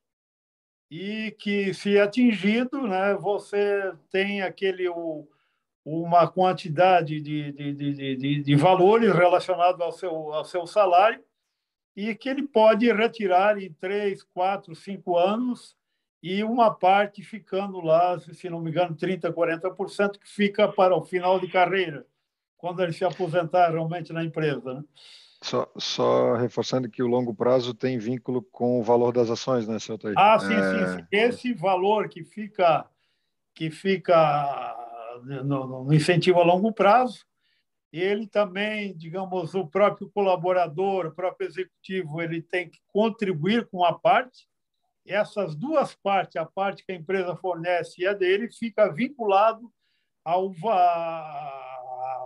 e 0.90 1.32
que, 1.40 1.74
se 1.74 2.00
atingido, 2.00 2.88
né, 2.88 3.16
você 3.16 3.94
tem 4.12 4.42
aquele 4.42 4.88
o, 4.88 5.28
uma 5.84 6.28
quantidade 6.28 7.20
de, 7.22 7.52
de, 7.52 7.74
de, 7.74 8.16
de, 8.16 8.44
de 8.44 8.56
valores 8.56 9.14
relacionados 9.14 9.80
ao 9.82 9.92
seu, 9.92 10.34
ao 10.34 10.46
seu 10.46 10.66
salário 10.66 11.24
e 11.96 12.14
que 12.14 12.28
ele 12.28 12.44
pode 12.44 12.92
retirar 12.92 13.58
em 13.62 13.72
três, 13.74 14.24
quatro, 14.24 14.76
cinco 14.76 15.18
anos 15.18 15.76
e 16.22 16.44
uma 16.44 16.74
parte 16.74 17.22
ficando 17.22 17.80
lá, 17.80 18.20
se 18.20 18.50
não 18.50 18.60
me 18.60 18.72
engano, 18.72 18.96
30%, 18.96 19.32
40%, 19.32 20.18
que 20.18 20.28
fica 20.28 20.68
para 20.68 20.96
o 20.96 21.04
final 21.04 21.40
de 21.40 21.48
carreira, 21.48 22.06
quando 22.58 22.82
ele 22.82 22.94
se 22.94 23.06
aposentar 23.06 23.70
realmente 23.70 24.12
na 24.12 24.24
empresa. 24.24 24.74
Né? 24.74 24.84
Só, 25.46 25.72
só, 25.78 26.34
reforçando 26.34 26.90
que 26.90 27.04
o 27.04 27.08
longo 27.08 27.32
prazo 27.32 27.72
tem 27.72 28.00
vínculo 28.00 28.42
com 28.42 28.80
o 28.80 28.84
valor 28.84 29.14
das 29.14 29.30
ações, 29.30 29.68
né, 29.68 29.78
seu 29.78 29.96
Taí? 29.96 30.16
Ah, 30.18 30.40
sim, 30.40 30.52
é... 30.52 30.58
sim, 30.58 30.98
sim. 30.98 31.06
Esse 31.12 31.54
valor 31.54 32.10
que 32.10 32.24
fica, 32.24 32.90
que 33.54 33.70
fica 33.70 34.76
no, 35.44 35.84
no 35.84 35.94
incentivo 35.94 36.40
a 36.40 36.44
longo 36.44 36.74
prazo, 36.74 37.24
ele 37.94 38.26
também, 38.26 38.98
digamos, 38.98 39.54
o 39.54 39.68
próprio 39.68 40.10
colaborador, 40.10 41.06
o 41.06 41.12
próprio 41.14 41.48
executivo, 41.48 42.20
ele 42.24 42.42
tem 42.42 42.68
que 42.68 42.80
contribuir 42.88 43.68
com 43.68 43.86
a 43.86 43.94
parte, 43.94 44.48
essas 45.06 45.56
duas 45.56 45.94
partes, 45.94 46.38
a 46.38 46.46
parte 46.48 46.84
que 46.84 46.92
a 46.92 46.96
empresa 46.96 47.36
fornece 47.36 48.02
e 48.02 48.08
a 48.08 48.14
dele, 48.14 48.52
fica 48.52 48.92
vinculado 48.92 49.72
ao, 50.24 50.52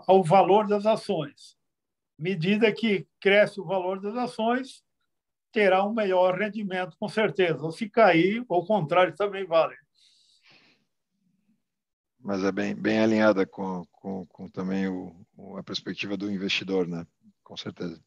ao 0.07 0.23
valor 0.23 0.67
das 0.67 0.85
ações. 0.85 1.58
Medida 2.19 2.69
que 2.73 3.07
cresce 3.17 3.61
o 3.61 3.65
valor 3.65 4.01
das 4.01 4.13
ações, 4.13 4.83
terá 5.53 5.85
um 5.85 5.93
melhor 5.93 6.37
rendimento, 6.37 6.97
com 6.99 7.07
certeza. 7.07 7.63
Ou 7.63 7.71
se 7.71 7.89
cair, 7.89 8.45
ao 8.49 8.65
contrário, 8.65 9.15
também 9.15 9.45
vale. 9.45 9.75
Mas 12.19 12.43
é 12.43 12.51
bem, 12.51 12.75
bem 12.75 12.99
alinhada 12.99 13.45
com, 13.45 13.85
com, 13.93 14.25
com 14.25 14.49
também 14.49 14.89
o, 14.89 15.15
a 15.57 15.63
perspectiva 15.63 16.17
do 16.17 16.29
investidor, 16.29 16.85
né? 16.85 17.07
Com 17.41 17.55
certeza. 17.55 18.03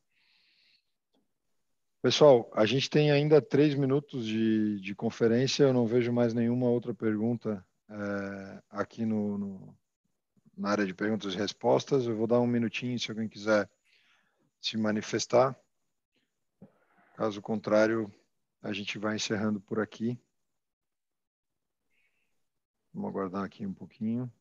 Pessoal, 2.02 2.50
a 2.54 2.66
gente 2.66 2.90
tem 2.90 3.10
ainda 3.10 3.40
três 3.40 3.74
minutos 3.74 4.26
de, 4.26 4.78
de 4.80 4.94
conferência. 4.94 5.64
Eu 5.64 5.72
não 5.72 5.86
vejo 5.86 6.12
mais 6.12 6.34
nenhuma 6.34 6.68
outra 6.68 6.92
pergunta 6.92 7.64
é, 7.88 8.62
aqui 8.68 9.06
no, 9.06 9.38
no, 9.38 9.76
na 10.54 10.68
área 10.68 10.84
de 10.84 10.92
perguntas 10.92 11.32
e 11.32 11.38
respostas. 11.38 12.06
Eu 12.06 12.14
vou 12.14 12.26
dar 12.26 12.40
um 12.40 12.46
minutinho 12.46 12.98
se 12.98 13.10
alguém 13.10 13.28
quiser 13.28 13.70
se 14.62 14.76
manifestar. 14.76 15.58
Caso 17.16 17.42
contrário, 17.42 18.12
a 18.62 18.72
gente 18.72 18.96
vai 18.96 19.16
encerrando 19.16 19.60
por 19.60 19.80
aqui. 19.80 20.18
Vamos 22.94 23.10
aguardar 23.10 23.44
aqui 23.44 23.66
um 23.66 23.74
pouquinho. 23.74 24.32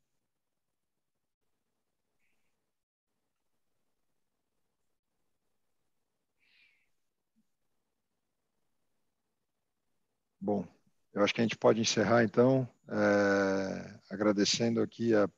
Bom, 10.40 10.68
eu 11.14 11.24
acho 11.24 11.34
que 11.34 11.42
a 11.42 11.44
gente 11.44 11.58
pode 11.58 11.80
encerrar 11.82 12.24
então, 12.24 12.68
é, 12.88 14.00
agradecendo 14.10 14.82
aqui, 14.82 15.14
a, 15.16 15.30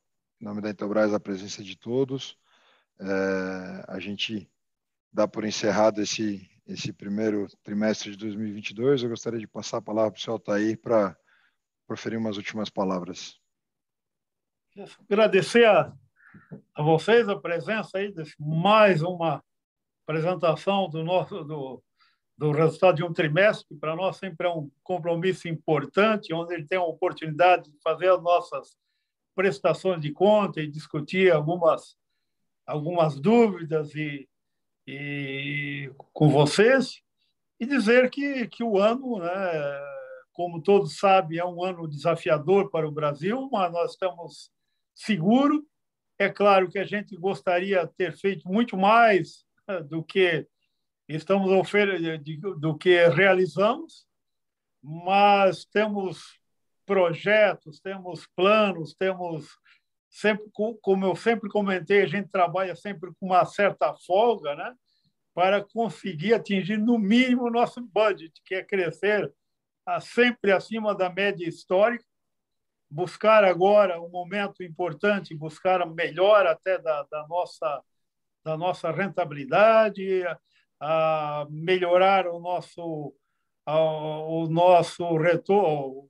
em 0.42 0.46
nome 0.46 0.62
da 0.62 0.70
Intelbras, 0.70 1.14
a 1.14 1.20
presença 1.20 1.64
de 1.64 1.78
todos. 1.78 2.38
É, 3.00 3.86
a 3.88 4.00
gente 4.00 4.50
dá 5.14 5.28
por 5.28 5.46
encerrado 5.46 6.02
esse, 6.02 6.50
esse 6.66 6.92
primeiro 6.92 7.48
trimestre 7.64 8.12
de 8.12 8.18
2022. 8.18 9.04
Eu 9.04 9.10
gostaria 9.10 9.40
de 9.40 9.48
passar 9.48 9.78
a 9.78 9.82
palavra 9.82 10.12
para 10.12 10.20
o 10.20 10.22
senhor 10.22 10.34
Altair 10.34 10.80
para 10.82 11.16
proferir 11.86 12.18
umas 12.18 12.38
últimas 12.38 12.70
palavras. 12.70 13.40
Agradecer 15.08 15.66
a, 15.66 15.94
a 16.74 16.82
vocês 16.82 17.30
a 17.30 17.40
presença 17.40 18.00
aí 18.00 18.12
de 18.12 18.24
mais 18.40 19.04
uma 19.04 19.44
apresentação 20.04 20.90
do 20.90 21.04
nosso 21.04 21.44
do, 21.44 21.84
do 22.36 22.52
resultado 22.52 22.96
de 22.96 23.04
um 23.04 23.14
trimestre, 23.14 23.68
que 23.68 23.76
para 23.76 23.96
nós 23.96 24.18
sempre 24.18 24.48
é 24.48 24.50
um 24.50 24.72
compromisso 24.82 25.48
importante, 25.48 26.34
onde 26.34 26.56
ele 26.56 26.66
tem 26.66 26.80
a 26.80 26.84
oportunidade 26.84 27.72
de 27.72 27.80
fazer 27.84 28.10
as 28.10 28.22
nossas 28.22 28.76
prestações 29.36 30.02
de 30.02 30.12
conta 30.12 30.60
e 30.60 30.68
discutir 30.68 31.32
algumas, 31.32 31.96
algumas 32.66 33.20
dúvidas 33.20 33.94
e, 33.94 34.28
e 34.88 35.92
com 36.12 36.30
vocês, 36.30 37.02
e 37.60 37.66
dizer 37.66 38.10
que, 38.10 38.48
que 38.48 38.64
o 38.64 38.78
ano, 38.78 39.20
né, 39.20 39.32
como 40.34 40.62
todos 40.62 40.98
sabem, 40.98 41.40
é 41.40 41.46
um 41.46 41.64
ano 41.64 41.88
desafiador 41.88 42.70
para 42.70 42.88
o 42.88 42.92
Brasil, 42.92 43.50
mas 43.52 43.72
nós 43.72 43.92
estamos 43.92 44.52
seguros. 44.94 45.62
É 46.20 46.30
claro 46.30 46.70
que 46.70 46.80
a 46.80 46.86
gente 46.86 47.16
gostaria 47.16 47.86
de 47.86 47.94
ter 47.94 48.16
feito 48.18 48.48
muito 48.48 48.78
mais 48.78 49.46
né, 49.68 49.82
do 49.82 50.04
que 50.04 50.48
estamos 51.08 51.70
do 52.60 52.78
que 52.78 53.08
realizamos, 53.10 54.06
mas 54.82 55.66
temos 55.66 56.40
projetos, 56.86 57.80
temos 57.80 58.28
planos, 58.36 58.94
temos 58.94 59.48
sempre, 60.14 60.46
como 60.82 61.06
eu 61.06 61.16
sempre 61.16 61.50
comentei, 61.50 62.04
a 62.04 62.08
gente 62.08 62.30
trabalha 62.30 62.76
sempre 62.76 63.12
com 63.20 63.26
uma 63.26 63.44
certa 63.46 63.94
folga, 64.06 64.56
né, 64.56 64.76
para 65.34 65.64
conseguir 65.64 66.36
atingir 66.36 66.78
no 66.78 67.00
mínimo 67.00 67.48
o 67.48 67.52
nosso 67.52 67.82
budget, 67.82 68.32
que 68.46 68.54
é 68.54 68.64
crescer 68.64 69.34
sempre 70.00 70.52
acima 70.52 70.94
da 70.94 71.10
média 71.10 71.50
histórica, 71.50 72.06
buscar 72.90 73.44
agora 73.44 74.00
um 74.00 74.08
momento 74.08 74.62
importante, 74.62 75.36
buscar 75.36 75.82
a 75.82 75.86
melhor 75.86 76.46
até 76.46 76.78
da, 76.78 77.04
da 77.12 77.28
nossa 77.28 77.84
da 78.46 78.58
nossa 78.58 78.92
rentabilidade, 78.92 80.22
a 80.80 81.48
melhorar 81.50 82.28
o 82.28 82.40
nosso 82.40 83.16
o 83.66 84.48
nosso 84.48 85.18
retorno 85.18 86.10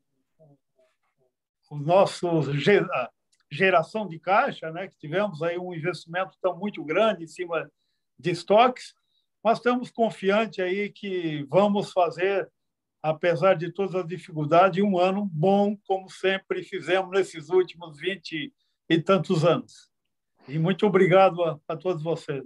o 1.70 1.78
nosso 1.78 2.42
geração 3.54 4.08
de 4.08 4.20
caixa, 4.20 4.72
né, 4.72 4.88
que 4.88 4.98
tivemos 4.98 5.42
aí 5.42 5.58
um 5.58 5.74
investimento 5.74 6.38
tão 6.42 6.58
muito 6.58 6.84
grande 6.84 7.24
em 7.24 7.28
cima 7.28 7.70
de 8.18 8.32
estoques, 8.32 8.94
mas 9.44 9.58
estamos 9.58 9.92
confiantes 9.92 10.60
aí 10.60 10.90
que 10.90 11.46
vamos 11.50 11.92
fazer, 11.92 12.50
apesar 13.02 13.56
de 13.56 13.72
todas 13.72 13.96
as 13.96 14.08
dificuldades, 14.08 14.84
um 14.84 14.98
ano 14.98 15.26
bom, 15.26 15.78
como 15.86 16.10
sempre 16.10 16.64
fizemos 16.64 17.12
nesses 17.12 17.50
últimos 17.50 17.98
20 18.00 18.54
e 18.90 19.02
tantos 19.02 19.44
anos. 19.44 19.90
E 20.48 20.58
muito 20.58 20.86
obrigado 20.86 21.44
a, 21.44 21.60
a 21.68 21.76
todos 21.76 22.02
vocês. 22.02 22.44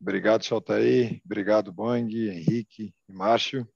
Obrigado, 0.00 0.44
Saltaí. 0.44 1.22
Obrigado, 1.24 1.72
Bang, 1.72 2.28
Henrique 2.28 2.92
e 3.08 3.12
Márcio. 3.12 3.68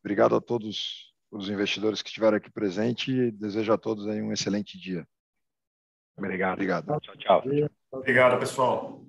Obrigado 0.00 0.34
a 0.34 0.40
todos 0.40 1.12
os 1.30 1.50
investidores 1.50 2.00
que 2.00 2.08
estiveram 2.08 2.36
aqui 2.36 2.50
presentes 2.50 3.08
e 3.08 3.30
desejo 3.30 3.72
a 3.72 3.78
todos 3.78 4.06
um 4.06 4.32
excelente 4.32 4.78
dia. 4.78 5.06
Obrigado. 6.16 6.54
Obrigado. 6.54 7.00
Tchau, 7.00 7.16
tchau. 7.16 7.42
Obrigado, 7.90 8.38
pessoal. 8.38 9.03